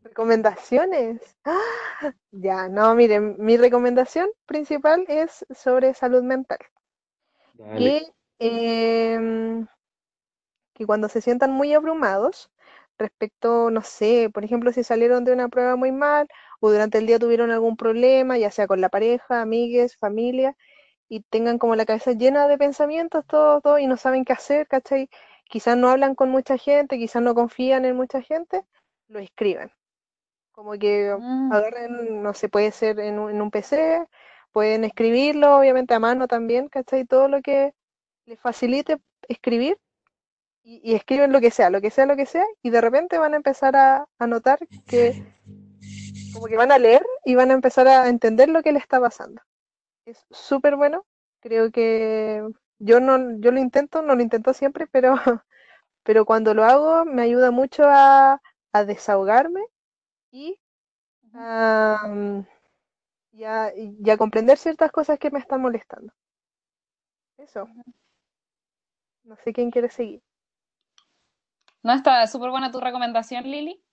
¿Recomendaciones? 0.03 1.21
¡Ah! 1.45 2.13
Ya, 2.31 2.69
no, 2.69 2.95
miren, 2.95 3.35
mi 3.39 3.57
recomendación 3.57 4.29
principal 4.45 5.05
es 5.07 5.45
sobre 5.53 5.93
salud 5.93 6.23
mental. 6.23 6.57
Que, 7.77 8.07
em, 8.39 9.67
que 10.73 10.85
cuando 10.85 11.09
se 11.09 11.21
sientan 11.21 11.51
muy 11.51 11.73
abrumados 11.73 12.49
respecto, 12.97 13.69
no 13.71 13.81
sé, 13.81 14.29
por 14.33 14.43
ejemplo, 14.43 14.71
si 14.71 14.83
salieron 14.83 15.23
de 15.25 15.33
una 15.33 15.49
prueba 15.49 15.75
muy 15.75 15.91
mal 15.91 16.27
o 16.59 16.71
durante 16.71 16.97
el 16.97 17.07
día 17.07 17.19
tuvieron 17.19 17.51
algún 17.51 17.77
problema, 17.77 18.37
ya 18.37 18.51
sea 18.51 18.67
con 18.67 18.81
la 18.81 18.89
pareja, 18.89 19.41
amigues, 19.41 19.97
familia, 19.97 20.55
y 21.11 21.19
tengan 21.23 21.57
como 21.57 21.75
la 21.75 21.85
cabeza 21.85 22.13
llena 22.13 22.47
de 22.47 22.57
pensamientos, 22.57 23.25
todo, 23.27 23.59
todo, 23.59 23.77
y 23.79 23.85
no 23.85 23.97
saben 23.97 24.23
qué 24.23 24.31
hacer, 24.31 24.65
¿cachai? 24.69 25.09
Quizás 25.43 25.75
no 25.75 25.89
hablan 25.89 26.15
con 26.15 26.29
mucha 26.29 26.57
gente, 26.57 26.97
quizás 26.97 27.21
no 27.21 27.35
confían 27.35 27.83
en 27.83 27.97
mucha 27.97 28.21
gente, 28.21 28.63
lo 29.09 29.19
escriben. 29.19 29.73
Como 30.53 30.71
que 30.79 31.13
Mm, 31.19 31.51
agarren, 31.51 32.23
no 32.23 32.33
sé, 32.33 32.47
puede 32.47 32.71
ser 32.71 32.97
en 33.01 33.19
un, 33.19 33.29
en 33.29 33.41
un 33.41 33.51
PC, 33.51 34.07
pueden 34.53 34.85
escribirlo, 34.85 35.57
obviamente 35.57 35.93
a 35.93 35.99
mano 35.99 36.29
también, 36.29 36.69
¿cachai? 36.69 37.03
Todo 37.05 37.27
lo 37.27 37.41
que 37.41 37.73
les 38.25 38.39
facilite 38.39 38.97
escribir 39.27 39.77
y, 40.63 40.95
escriben 40.95 41.33
lo 41.33 41.41
que 41.41 41.51
sea, 41.51 41.69
lo 41.69 41.81
que 41.81 41.91
sea, 41.91 42.05
lo 42.05 42.15
que 42.15 42.25
sea, 42.25 42.45
y 42.61 42.69
de 42.69 42.79
repente 42.79 43.17
van 43.17 43.33
a 43.33 43.37
empezar 43.37 43.75
a, 43.75 44.07
a 44.17 44.27
notar 44.27 44.59
que 44.87 45.13
como 46.33 46.45
que 46.45 46.55
van 46.55 46.71
a 46.71 46.77
leer 46.77 47.05
y 47.25 47.35
van 47.35 47.51
a 47.51 47.53
empezar 47.53 47.89
a 47.89 48.07
entender 48.07 48.47
lo 48.47 48.63
que 48.63 48.71
les 48.71 48.83
está 48.83 49.01
pasando. 49.01 49.41
Es 50.05 50.25
súper 50.31 50.75
bueno, 50.75 51.05
creo 51.41 51.71
que 51.71 52.43
yo 52.79 52.99
no, 52.99 53.39
yo 53.39 53.51
lo 53.51 53.59
intento, 53.59 54.01
no 54.01 54.15
lo 54.15 54.21
intento 54.21 54.53
siempre, 54.53 54.87
pero, 54.87 55.13
pero 56.03 56.25
cuando 56.25 56.53
lo 56.53 56.63
hago 56.63 57.05
me 57.05 57.21
ayuda 57.21 57.51
mucho 57.51 57.83
a, 57.85 58.41
a 58.73 58.85
desahogarme 58.85 59.61
y 60.31 60.59
a, 61.33 61.99
y, 63.75 64.09
a, 64.09 64.17
comprender 64.17 64.57
ciertas 64.57 64.91
cosas 64.91 65.19
que 65.19 65.31
me 65.31 65.39
están 65.39 65.61
molestando. 65.61 66.11
Eso. 67.37 67.67
No 69.23 69.35
sé 69.37 69.53
quién 69.53 69.71
quiere 69.71 69.89
seguir. 69.89 70.21
No, 71.83 71.93
está 71.93 72.25
súper 72.27 72.49
buena 72.51 72.71
tu 72.71 72.79
recomendación, 72.79 73.43
Lili. 73.43 73.83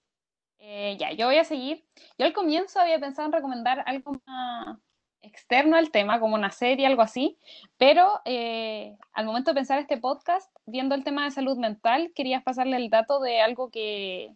Eh, 0.59 0.97
ya, 0.99 1.13
yo 1.13 1.27
voy 1.27 1.39
a 1.39 1.45
seguir. 1.45 1.87
Yo 2.19 2.27
al 2.27 2.33
comienzo 2.33 2.81
había 2.81 2.99
pensado 2.99 3.27
en 3.27 3.33
recomendar 3.33 3.83
algo 3.87 4.13
más 4.27 4.79
externo 5.23 5.77
al 5.77 5.91
tema, 5.91 6.21
como 6.21 6.35
una 6.35 6.51
serie, 6.51 6.87
algo 6.87 7.03
así, 7.03 7.39
pero 7.77 8.21
eh, 8.25 8.97
al 9.13 9.27
momento 9.27 9.51
de 9.51 9.57
pensar 9.57 9.79
este 9.79 9.99
podcast, 9.99 10.51
viendo 10.67 10.95
el 10.95 11.05
tema 11.05 11.25
de 11.25 11.31
salud 11.31 11.57
mental, 11.57 12.13
quería 12.15 12.43
pasarle 12.43 12.77
el 12.77 12.91
dato 12.91 13.21
de 13.21 13.41
algo 13.41 13.71
que, 13.71 14.35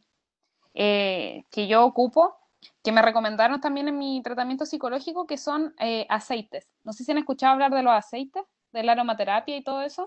eh, 0.74 1.44
que 1.50 1.66
yo 1.66 1.84
ocupo, 1.84 2.36
que 2.84 2.92
me 2.92 3.02
recomendaron 3.02 3.60
también 3.60 3.88
en 3.88 3.98
mi 3.98 4.22
tratamiento 4.22 4.66
psicológico, 4.66 5.26
que 5.26 5.36
son 5.36 5.74
aceites. 6.08 6.68
No 6.84 6.92
sé 6.92 7.04
si 7.04 7.10
han 7.10 7.18
escuchado 7.18 7.54
hablar 7.54 7.72
de 7.72 7.82
los 7.82 7.92
aceites, 7.92 8.44
de 8.72 8.82
la 8.82 8.92
aromaterapia 8.92 9.56
y 9.56 9.64
todo 9.64 9.82
eso. 9.82 10.06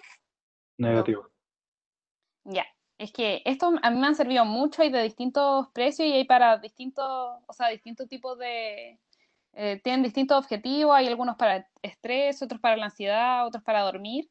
Negativo. 0.77 1.29
Ya, 2.45 2.65
es 2.97 3.11
que 3.11 3.41
esto 3.45 3.73
a 3.81 3.89
mí 3.89 3.99
me 3.99 4.07
han 4.07 4.15
servido 4.15 4.45
mucho, 4.45 4.81
hay 4.81 4.89
de 4.89 5.01
distintos 5.03 5.67
precios 5.73 6.07
y 6.07 6.13
hay 6.13 6.25
para 6.25 6.57
distintos, 6.57 7.05
o 7.45 7.53
sea, 7.53 7.69
distintos 7.69 8.07
tipos 8.07 8.37
de, 8.37 8.99
eh, 9.55 9.79
tienen 9.83 10.03
distintos 10.03 10.37
objetivos, 10.37 10.95
hay 10.95 11.07
algunos 11.07 11.35
para 11.37 11.67
estrés, 11.81 12.41
otros 12.41 12.61
para 12.61 12.77
la 12.77 12.85
ansiedad, 12.85 13.47
otros 13.47 13.63
para 13.63 13.81
dormir. 13.81 14.29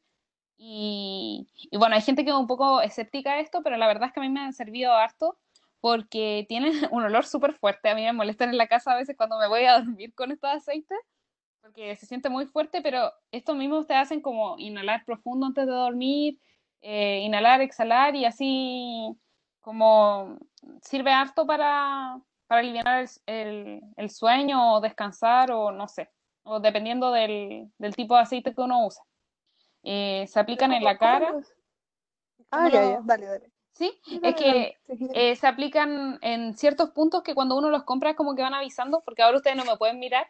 Y, 0.57 1.47
bueno, 1.77 1.95
hay 1.95 2.01
gente 2.01 2.23
que 2.23 2.31
es 2.31 2.35
un 2.35 2.47
poco 2.47 2.81
escéptica 2.81 3.33
a 3.33 3.39
esto, 3.39 3.61
pero 3.63 3.77
la 3.77 3.87
verdad 3.87 4.07
es 4.07 4.13
que 4.13 4.19
a 4.21 4.23
mí 4.23 4.29
me 4.29 4.41
han 4.41 4.53
servido 4.53 4.93
harto 4.93 5.37
porque 5.81 6.45
tienen 6.47 6.73
un 6.91 7.03
olor 7.03 7.25
súper 7.25 7.53
fuerte. 7.53 7.89
A 7.89 7.95
mí 7.95 8.03
me 8.03 8.13
molestan 8.13 8.49
en 8.49 8.57
la 8.57 8.67
casa 8.67 8.93
a 8.93 8.97
veces 8.97 9.17
cuando 9.17 9.37
me 9.39 9.47
voy 9.47 9.65
a 9.65 9.79
dormir 9.79 10.13
con 10.13 10.31
estos 10.31 10.49
aceites, 10.51 10.97
porque 11.61 11.95
se 11.97 12.05
siente 12.05 12.29
muy 12.29 12.45
fuerte, 12.45 12.81
pero 12.81 13.11
estos 13.31 13.55
mismos 13.55 13.87
te 13.87 13.95
hacen 13.95 14.21
como 14.21 14.57
inhalar 14.59 15.03
profundo 15.05 15.47
antes 15.47 15.65
de 15.65 15.73
dormir 15.73 16.39
eh, 16.87 17.21
inhalar, 17.23 17.61
exhalar 17.61 18.15
y 18.15 18.25
así 18.25 19.17
como 19.59 20.37
sirve 20.83 21.11
harto 21.11 21.47
para, 21.47 22.21
para 22.47 22.61
aliviar 22.61 23.05
el, 23.25 23.81
el, 23.95 24.09
sueño 24.09 24.75
o 24.75 24.81
descansar 24.81 25.51
o 25.51 25.71
no 25.71 25.87
sé, 25.87 26.09
o 26.43 26.59
dependiendo 26.59 27.11
del, 27.11 27.71
del 27.77 27.95
tipo 27.95 28.15
de 28.15 28.21
aceite 28.21 28.53
que 28.53 28.61
uno 28.61 28.85
usa. 28.85 29.03
Eh, 29.83 30.25
se 30.27 30.39
aplican 30.39 30.73
en 30.73 30.83
la 30.83 30.97
cara. 30.97 31.35
Ah, 32.51 32.69
ya, 32.69 32.81
ya, 32.81 32.99
dale, 33.03 33.25
dale. 33.25 33.51
Sí, 33.73 33.91
es 34.23 34.35
que 34.35 34.77
eh, 35.13 35.35
se 35.35 35.47
aplican 35.47 36.17
en 36.21 36.55
ciertos 36.55 36.91
puntos 36.91 37.23
que 37.23 37.35
cuando 37.35 37.57
uno 37.57 37.69
los 37.69 37.83
compra 37.83 38.11
es 38.11 38.15
como 38.15 38.33
que 38.33 38.41
van 38.41 38.53
avisando, 38.53 39.01
porque 39.03 39.21
ahora 39.21 39.37
ustedes 39.37 39.57
no 39.57 39.65
me 39.65 39.75
pueden 39.75 39.99
mirar, 39.99 40.27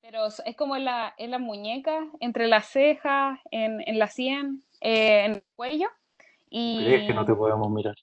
pero 0.00 0.26
es 0.26 0.56
como 0.56 0.76
en 0.76 0.86
la, 0.86 1.14
en 1.18 1.30
la 1.30 1.38
muñeca, 1.38 2.06
entre 2.20 2.46
las 2.46 2.68
cejas, 2.68 3.38
en, 3.50 3.82
en 3.86 3.98
la 3.98 4.08
sien, 4.08 4.64
eh, 4.80 5.24
en 5.26 5.32
el 5.32 5.44
cuello. 5.56 5.88
Y... 6.48 6.84
¿Crees 6.86 7.06
que 7.08 7.14
no 7.14 7.26
te 7.26 7.34
podemos 7.34 7.70
mirar? 7.70 7.96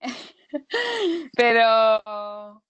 pero, 1.36 2.62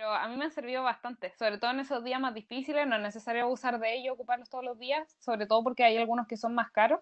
pero 0.00 0.14
a 0.14 0.28
mí 0.28 0.36
me 0.38 0.46
han 0.46 0.50
servido 0.50 0.82
bastante, 0.82 1.34
sobre 1.38 1.58
todo 1.58 1.72
en 1.72 1.80
esos 1.80 2.02
días 2.02 2.18
más 2.18 2.32
difíciles, 2.32 2.86
no 2.86 2.96
es 2.96 3.02
necesario 3.02 3.46
usar 3.48 3.78
de 3.78 3.96
ellos, 3.96 4.14
ocuparlos 4.14 4.48
todos 4.48 4.64
los 4.64 4.78
días, 4.78 5.14
sobre 5.18 5.44
todo 5.44 5.62
porque 5.62 5.84
hay 5.84 5.98
algunos 5.98 6.26
que 6.26 6.38
son 6.38 6.54
más 6.54 6.70
caros, 6.70 7.00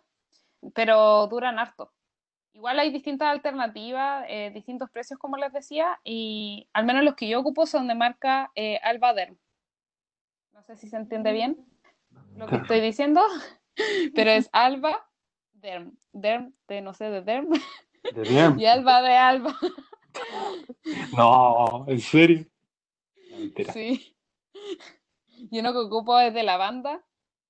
pero 0.75 1.29
duran 1.29 1.61
harto. 1.61 1.93
Igual 2.55 2.81
hay 2.81 2.91
distintas 2.91 3.29
alternativas, 3.29 4.25
eh, 4.29 4.51
distintos 4.53 4.91
precios, 4.91 5.17
como 5.21 5.37
les 5.37 5.53
decía, 5.53 6.01
y 6.03 6.69
al 6.73 6.87
menos 6.87 7.05
los 7.05 7.15
que 7.15 7.29
yo 7.29 7.39
ocupo 7.39 7.67
son 7.67 7.87
de 7.87 7.95
marca 7.95 8.51
eh, 8.57 8.81
Alba 8.83 9.15
Derm. 9.15 9.39
No 10.53 10.65
sé 10.65 10.75
si 10.75 10.89
se 10.89 10.97
entiende 10.97 11.31
bien 11.33 11.57
lo 12.35 12.49
que 12.49 12.57
estoy 12.57 12.81
diciendo, 12.81 13.23
pero 14.17 14.31
es 14.31 14.51
Alba 14.53 15.09
Derm. 15.53 15.97
Derm, 16.13 16.53
de 16.67 16.81
no 16.81 16.95
sé, 16.95 17.11
de 17.11 17.23
Derm. 17.23 17.49
De 18.13 18.23
Derm. 18.23 18.59
y 18.59 18.67
Alba 18.67 19.03
de 19.03 19.17
Alba. 19.17 19.57
no, 21.17 21.85
¿en 21.87 22.01
serio? 22.01 22.45
Sí. 23.73 24.17
Y 25.51 25.61
uno 25.61 25.73
que 25.73 25.79
ocupo 25.79 26.19
es 26.19 26.35
de 26.35 26.43
lavanda 26.43 27.01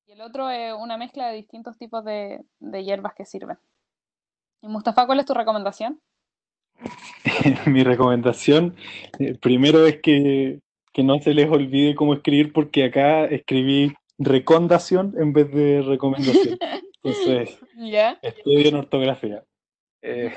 y 0.07 0.13
el 0.13 0.21
otro 0.21 0.51
es 0.51 0.75
una 0.75 0.99
mezcla 0.99 1.29
de 1.29 1.37
distintos 1.37 1.79
tipos 1.79 2.05
de, 2.05 2.45
de 2.61 2.85
hierbas 2.85 3.15
que 3.15 3.25
sirven. 3.25 3.57
¿Y 4.61 4.69
Mustafa, 4.69 5.07
cuál 5.07 5.21
es 5.21 5.27
tu 5.27 5.33
recomendación? 5.33 5.99
Mi 7.67 7.83
recomendación, 7.85 8.77
eh, 9.19 9.35
primero 9.41 9.87
es 9.87 10.01
que, 10.01 10.61
que, 10.93 11.03
no 11.03 11.19
se 11.21 11.35
les 11.35 11.51
olvide 11.51 11.95
cómo 11.95 12.15
escribir, 12.15 12.53
porque 12.53 12.85
acá 12.85 13.25
escribí 13.25 13.95
recondación 14.19 15.15
en 15.19 15.33
vez 15.33 15.51
de 15.53 15.83
recomendación. 15.83 16.59
Entonces, 17.03 17.59
¿Ya? 17.77 18.19
estudio 18.23 18.69
en 18.69 18.77
ortografía. 18.77 19.45
Eh, 20.03 20.35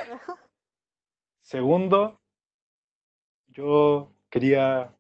segundo, 1.42 2.20
yo 3.48 4.12
quería 4.30 4.96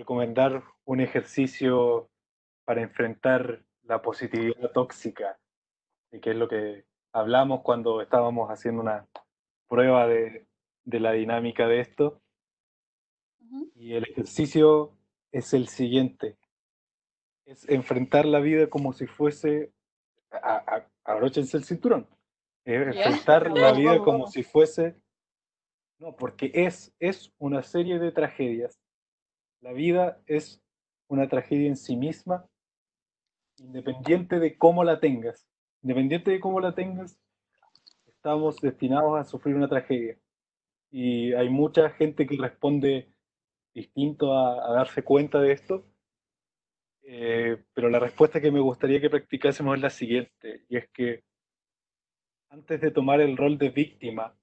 recomendar 0.00 0.64
un 0.86 1.00
ejercicio 1.00 2.08
para 2.64 2.80
enfrentar 2.80 3.62
la 3.82 4.00
positividad 4.00 4.72
tóxica, 4.72 5.38
y 6.10 6.20
que 6.20 6.30
es 6.30 6.36
lo 6.36 6.48
que 6.48 6.84
hablamos 7.12 7.60
cuando 7.62 8.00
estábamos 8.00 8.48
haciendo 8.48 8.80
una 8.80 9.06
prueba 9.68 10.06
de, 10.06 10.46
de 10.84 11.00
la 11.00 11.12
dinámica 11.12 11.68
de 11.68 11.80
esto. 11.80 12.22
Y 13.74 13.94
el 13.94 14.04
ejercicio 14.04 14.96
es 15.32 15.52
el 15.52 15.68
siguiente, 15.68 16.38
es 17.44 17.68
enfrentar 17.68 18.24
la 18.24 18.40
vida 18.40 18.68
como 18.68 18.92
si 18.92 19.06
fuese 19.06 19.72
a, 20.30 20.86
abróchense 21.04 21.56
el 21.58 21.64
cinturón. 21.64 22.08
enfrentar 22.64 23.50
la 23.50 23.72
vida 23.80 23.98
como 23.98 24.28
si 24.28 24.44
fuese. 24.44 24.96
No, 25.98 26.16
porque 26.16 26.50
es, 26.54 26.94
es 26.98 27.34
una 27.38 27.62
serie 27.62 27.98
de 27.98 28.12
tragedias. 28.12 28.79
La 29.60 29.72
vida 29.72 30.20
es 30.26 30.62
una 31.08 31.28
tragedia 31.28 31.68
en 31.68 31.76
sí 31.76 31.96
misma, 31.96 32.46
independiente 33.58 34.38
de 34.38 34.56
cómo 34.56 34.84
la 34.84 35.00
tengas. 35.00 35.46
Independiente 35.82 36.30
de 36.30 36.40
cómo 36.40 36.60
la 36.60 36.74
tengas, 36.74 37.18
estamos 38.06 38.56
destinados 38.60 39.18
a 39.18 39.24
sufrir 39.24 39.54
una 39.56 39.68
tragedia. 39.68 40.18
Y 40.90 41.32
hay 41.34 41.48
mucha 41.48 41.90
gente 41.90 42.26
que 42.26 42.36
responde 42.36 43.12
distinto 43.74 44.36
a 44.36 44.72
darse 44.72 45.02
cuenta 45.02 45.40
de 45.40 45.52
esto, 45.52 45.86
eh, 47.02 47.64
pero 47.74 47.88
la 47.88 47.98
respuesta 47.98 48.40
que 48.40 48.52
me 48.52 48.60
gustaría 48.60 49.00
que 49.00 49.10
practicásemos 49.10 49.74
es 49.76 49.82
la 49.82 49.90
siguiente, 49.90 50.64
y 50.68 50.76
es 50.76 50.88
que 50.90 51.24
antes 52.50 52.80
de 52.80 52.90
tomar 52.90 53.20
el 53.20 53.36
rol 53.36 53.58
de 53.58 53.70
víctima, 53.70 54.34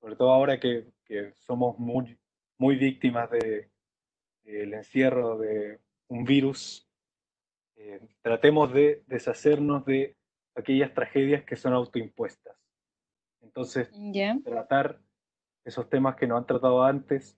sobre 0.00 0.16
todo 0.16 0.30
ahora 0.30 0.60
que, 0.60 0.92
somos 1.46 1.78
muy, 1.78 2.18
muy 2.58 2.76
víctimas 2.76 3.30
del 3.30 3.70
de, 4.44 4.62
encierro 4.64 5.38
de 5.38 5.80
un 6.08 6.24
virus, 6.24 6.88
eh, 7.76 8.00
tratemos 8.22 8.72
de 8.72 9.02
deshacernos 9.06 9.84
de 9.84 10.16
aquellas 10.54 10.94
tragedias 10.94 11.44
que 11.44 11.56
son 11.56 11.72
autoimpuestas. 11.72 12.56
Entonces, 13.42 13.90
tratar 14.44 15.00
esos 15.64 15.88
temas 15.88 16.16
que 16.16 16.26
no 16.26 16.36
han 16.36 16.46
tratado 16.46 16.82
antes, 16.82 17.36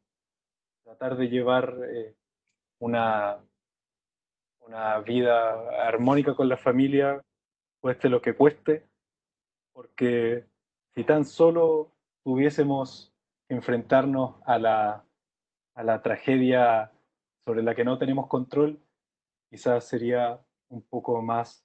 tratar 0.85 1.17
de 1.17 1.29
llevar 1.29 1.77
eh, 1.91 2.15
una, 2.79 3.39
una 4.61 4.99
vida 5.01 5.87
armónica 5.87 6.35
con 6.35 6.49
la 6.49 6.57
familia, 6.57 7.23
cueste 7.81 8.09
lo 8.09 8.21
que 8.21 8.35
cueste, 8.35 8.87
porque 9.73 10.47
si 10.95 11.05
tan 11.05 11.25
solo 11.25 11.93
pudiésemos 12.23 13.13
enfrentarnos 13.49 14.37
a 14.45 14.59
la, 14.59 15.05
a 15.75 15.83
la 15.85 16.03
tragedia 16.03 16.93
sobre 17.47 17.63
la 17.63 17.75
que 17.75 17.85
no 17.85 17.97
tenemos 17.97 18.27
control, 18.27 18.79
quizás 19.49 19.85
sería 19.85 20.39
un 20.69 20.83
poco 20.83 21.23
más 21.23 21.65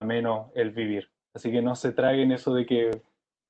ameno 0.00 0.50
el 0.54 0.72
vivir. 0.72 1.10
Así 1.32 1.50
que 1.50 1.62
no 1.62 1.76
se 1.76 1.92
traguen 1.92 2.32
eso 2.32 2.52
de 2.52 2.66
que 2.66 3.02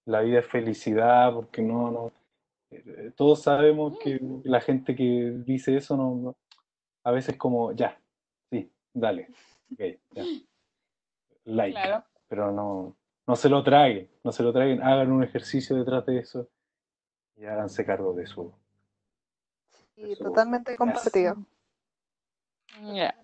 la 0.04 0.20
vida 0.20 0.40
es 0.40 0.46
felicidad, 0.46 1.32
porque 1.32 1.62
no, 1.62 1.90
no. 1.90 2.12
Eh, 2.70 3.12
todos 3.16 3.42
sabemos 3.42 3.98
que 3.98 4.20
la 4.44 4.60
gente 4.60 4.94
que 4.94 5.40
dice 5.44 5.76
eso 5.76 5.96
no 5.96 6.36
a 7.04 7.10
veces 7.10 7.36
como 7.36 7.72
ya, 7.72 7.98
Dale. 8.94 9.28
Ok, 9.72 9.80
ya. 10.10 10.24
Like. 11.44 12.04
Pero 12.28 12.52
no, 12.52 12.94
no 13.26 13.36
se 13.36 13.48
lo 13.48 13.62
traguen, 13.62 14.10
no 14.22 14.32
se 14.32 14.42
lo 14.42 14.52
traguen, 14.52 14.82
hagan 14.82 15.10
un 15.10 15.24
ejercicio 15.24 15.76
detrás 15.76 16.04
de 16.06 16.18
eso 16.18 16.48
y 17.36 17.44
háganse 17.46 17.84
cargo 17.84 18.12
de 18.12 18.26
su. 18.26 18.52
Sí, 19.94 20.14
totalmente 20.16 20.76
compartido. 20.76 21.36
Ya. 22.80 23.14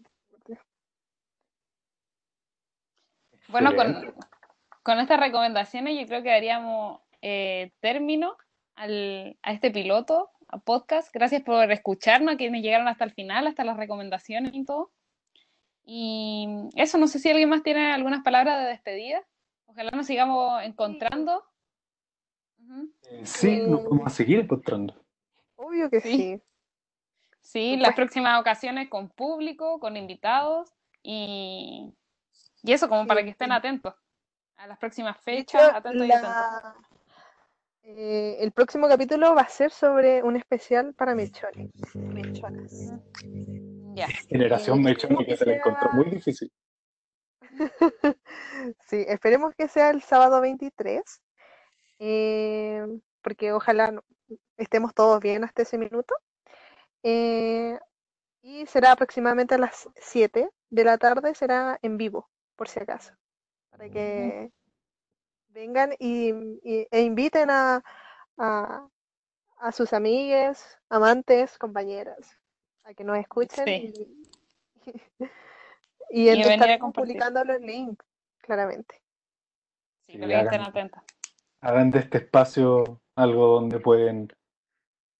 Bueno, 3.49 3.75
con, 3.75 4.15
con 4.83 4.99
estas 4.99 5.19
recomendaciones 5.21 5.99
yo 5.99 6.07
creo 6.07 6.23
que 6.23 6.29
daríamos 6.29 7.01
eh, 7.23 7.73
término 7.81 8.37
al, 8.75 9.39
a 9.43 9.53
este 9.53 9.71
piloto, 9.71 10.31
a 10.49 10.59
podcast. 10.59 11.13
Gracias 11.13 11.43
por 11.43 11.71
escucharnos, 11.73 12.35
a 12.35 12.37
quienes 12.37 12.63
llegaron 12.63 12.89
hasta 12.89 13.05
el 13.05 13.13
final, 13.13 13.47
hasta 13.47 13.65
las 13.65 13.77
recomendaciones 13.79 14.53
y 14.55 14.65
todo. 14.65 14.93
Y 15.85 16.47
eso, 16.77 16.99
no 16.99 17.07
sé 17.07 17.19
si 17.19 17.31
alguien 17.31 17.49
más 17.49 17.63
tiene 17.63 17.91
algunas 17.93 18.23
palabras 18.23 18.63
de 18.63 18.69
despedida. 18.69 19.27
Ojalá 19.65 19.91
nos 19.93 20.07
sigamos 20.07 20.63
encontrando. 20.63 21.43
Eh, 23.11 23.25
sí, 23.25 23.61
nos 23.67 23.85
vamos 23.85 24.07
a 24.07 24.11
seguir 24.11 24.41
encontrando. 24.41 24.95
Obvio 25.57 25.89
que 25.89 26.01
Sí. 26.01 26.17
sí. 26.17 26.43
Sí, 27.49 27.79
las 27.79 27.95
próximas 27.95 28.39
ocasiones 28.39 28.91
con 28.91 29.09
público, 29.09 29.81
con 29.81 29.97
invitados 29.97 30.71
y, 31.03 31.95
y 32.63 32.73
eso 32.75 32.91
como 32.91 33.07
para 33.07 33.23
que 33.23 33.31
estén 33.31 33.53
atentos 33.53 33.95
a 34.57 34.67
las 34.67 34.77
próximas 34.77 35.17
De 35.25 35.39
hecho, 35.39 35.57
fechas, 35.57 35.75
atentos 35.75 36.07
y 36.07 36.13
atentos. 36.13 36.29
la- 36.29 36.75
eh, 37.85 38.37
el 38.41 38.53
próximo 38.53 38.87
capítulo 38.87 39.35
va 39.35 39.41
a 39.43 39.49
ser 39.49 39.71
sobre 39.71 40.23
un 40.23 40.37
especial 40.37 40.93
para 40.93 41.15
mechones. 41.15 41.71
Mechonas. 41.95 42.71
Ya. 43.95 44.09
Generación 44.29 44.81
Eh, 44.81 44.83
Mechona 44.83 45.25
que 45.25 45.35
se 45.35 45.47
la 45.47 45.57
encontró 45.57 45.89
muy 45.93 46.05
difícil. 46.11 46.53
Sí, 48.91 49.07
esperemos 49.09 49.55
que 49.55 49.69
sea 49.69 49.89
el 49.89 50.03
sábado 50.03 50.43
23, 50.43 51.23
eh, 51.99 52.85
porque 53.23 53.53
ojalá 53.53 54.03
estemos 54.59 54.93
todos 54.93 55.19
bien 55.21 55.45
hasta 55.45 55.63
ese 55.63 55.79
minuto. 55.79 56.15
Eh, 57.03 57.79
y 58.43 58.67
será 58.67 58.93
aproximadamente 58.93 59.55
a 59.55 59.59
las 59.59 59.89
7 59.97 60.49
de 60.71 60.85
la 60.85 60.99
tarde, 60.99 61.35
será 61.35 61.79
en 61.83 61.97
vivo, 61.97 62.29
por 62.57 62.69
si 62.69 62.81
acaso, 62.81 63.13
para 63.71 63.89
que 63.89 64.51
vengan 65.49 65.93
y, 65.99 66.31
y- 66.63 66.87
e 66.91 67.03
inviten 67.03 67.51
a, 67.51 67.83
a, 68.37 68.89
a 69.59 69.73
sus 69.73 69.93
amigues, 69.93 70.79
amantes, 70.89 71.59
compañeras, 71.59 72.39
a 72.85 72.95
que 72.95 73.05
nos 73.05 73.19
escuchen 73.19 73.67
Sí. 73.67 73.95
y, 74.87 74.91
y, 76.11 76.29
Y 76.31 76.41
estaremos 76.41 76.95
publicando 76.95 77.45
los 77.45 77.61
links, 77.61 78.05
claramente. 78.41 79.03
Sí, 80.07 80.19
que 80.19 80.41
estén 80.41 80.63
atentos. 80.63 81.03
Hagan 81.61 81.91
de 81.91 81.99
este 81.99 82.19
espacio 82.19 83.01
algo 83.17 83.47
donde 83.49 83.81
pueden 83.81 84.33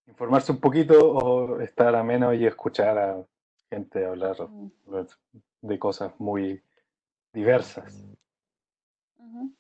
informarse 0.09 0.51
un 0.51 0.59
poquito 0.59 0.99
o 0.99 1.61
estar 1.61 1.95
ameno 1.95 2.33
y 2.33 2.47
escuchar 2.47 2.99
a 2.99 3.27
gente 3.71 4.05
hablar 4.05 4.37
de 5.61 5.79
cosas 5.79 6.13
muy 6.19 6.63
diversas. 7.33 8.05
ujú. 9.19 9.55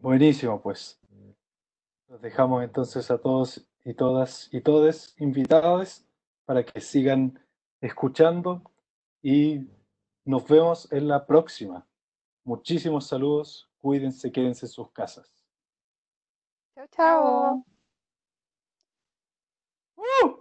Buenísimo, 0.00 0.60
pues. 0.60 1.00
Los 2.08 2.20
dejamos 2.20 2.62
entonces 2.62 3.10
a 3.10 3.18
todos 3.18 3.66
y 3.84 3.94
todas 3.94 4.48
y 4.52 4.60
todes 4.60 5.14
invitados 5.18 6.04
para 6.44 6.64
que 6.64 6.80
sigan 6.80 7.40
escuchando 7.80 8.62
y 9.22 9.66
nos 10.24 10.46
vemos 10.46 10.90
en 10.92 11.08
la 11.08 11.26
próxima. 11.26 11.86
Muchísimos 12.44 13.06
saludos, 13.06 13.70
cuídense, 13.78 14.30
quédense 14.30 14.66
en 14.66 14.72
sus 14.72 14.90
casas. 14.92 15.30
Chao, 16.74 16.86
chao. 16.88 17.73
Chao. 20.04 20.33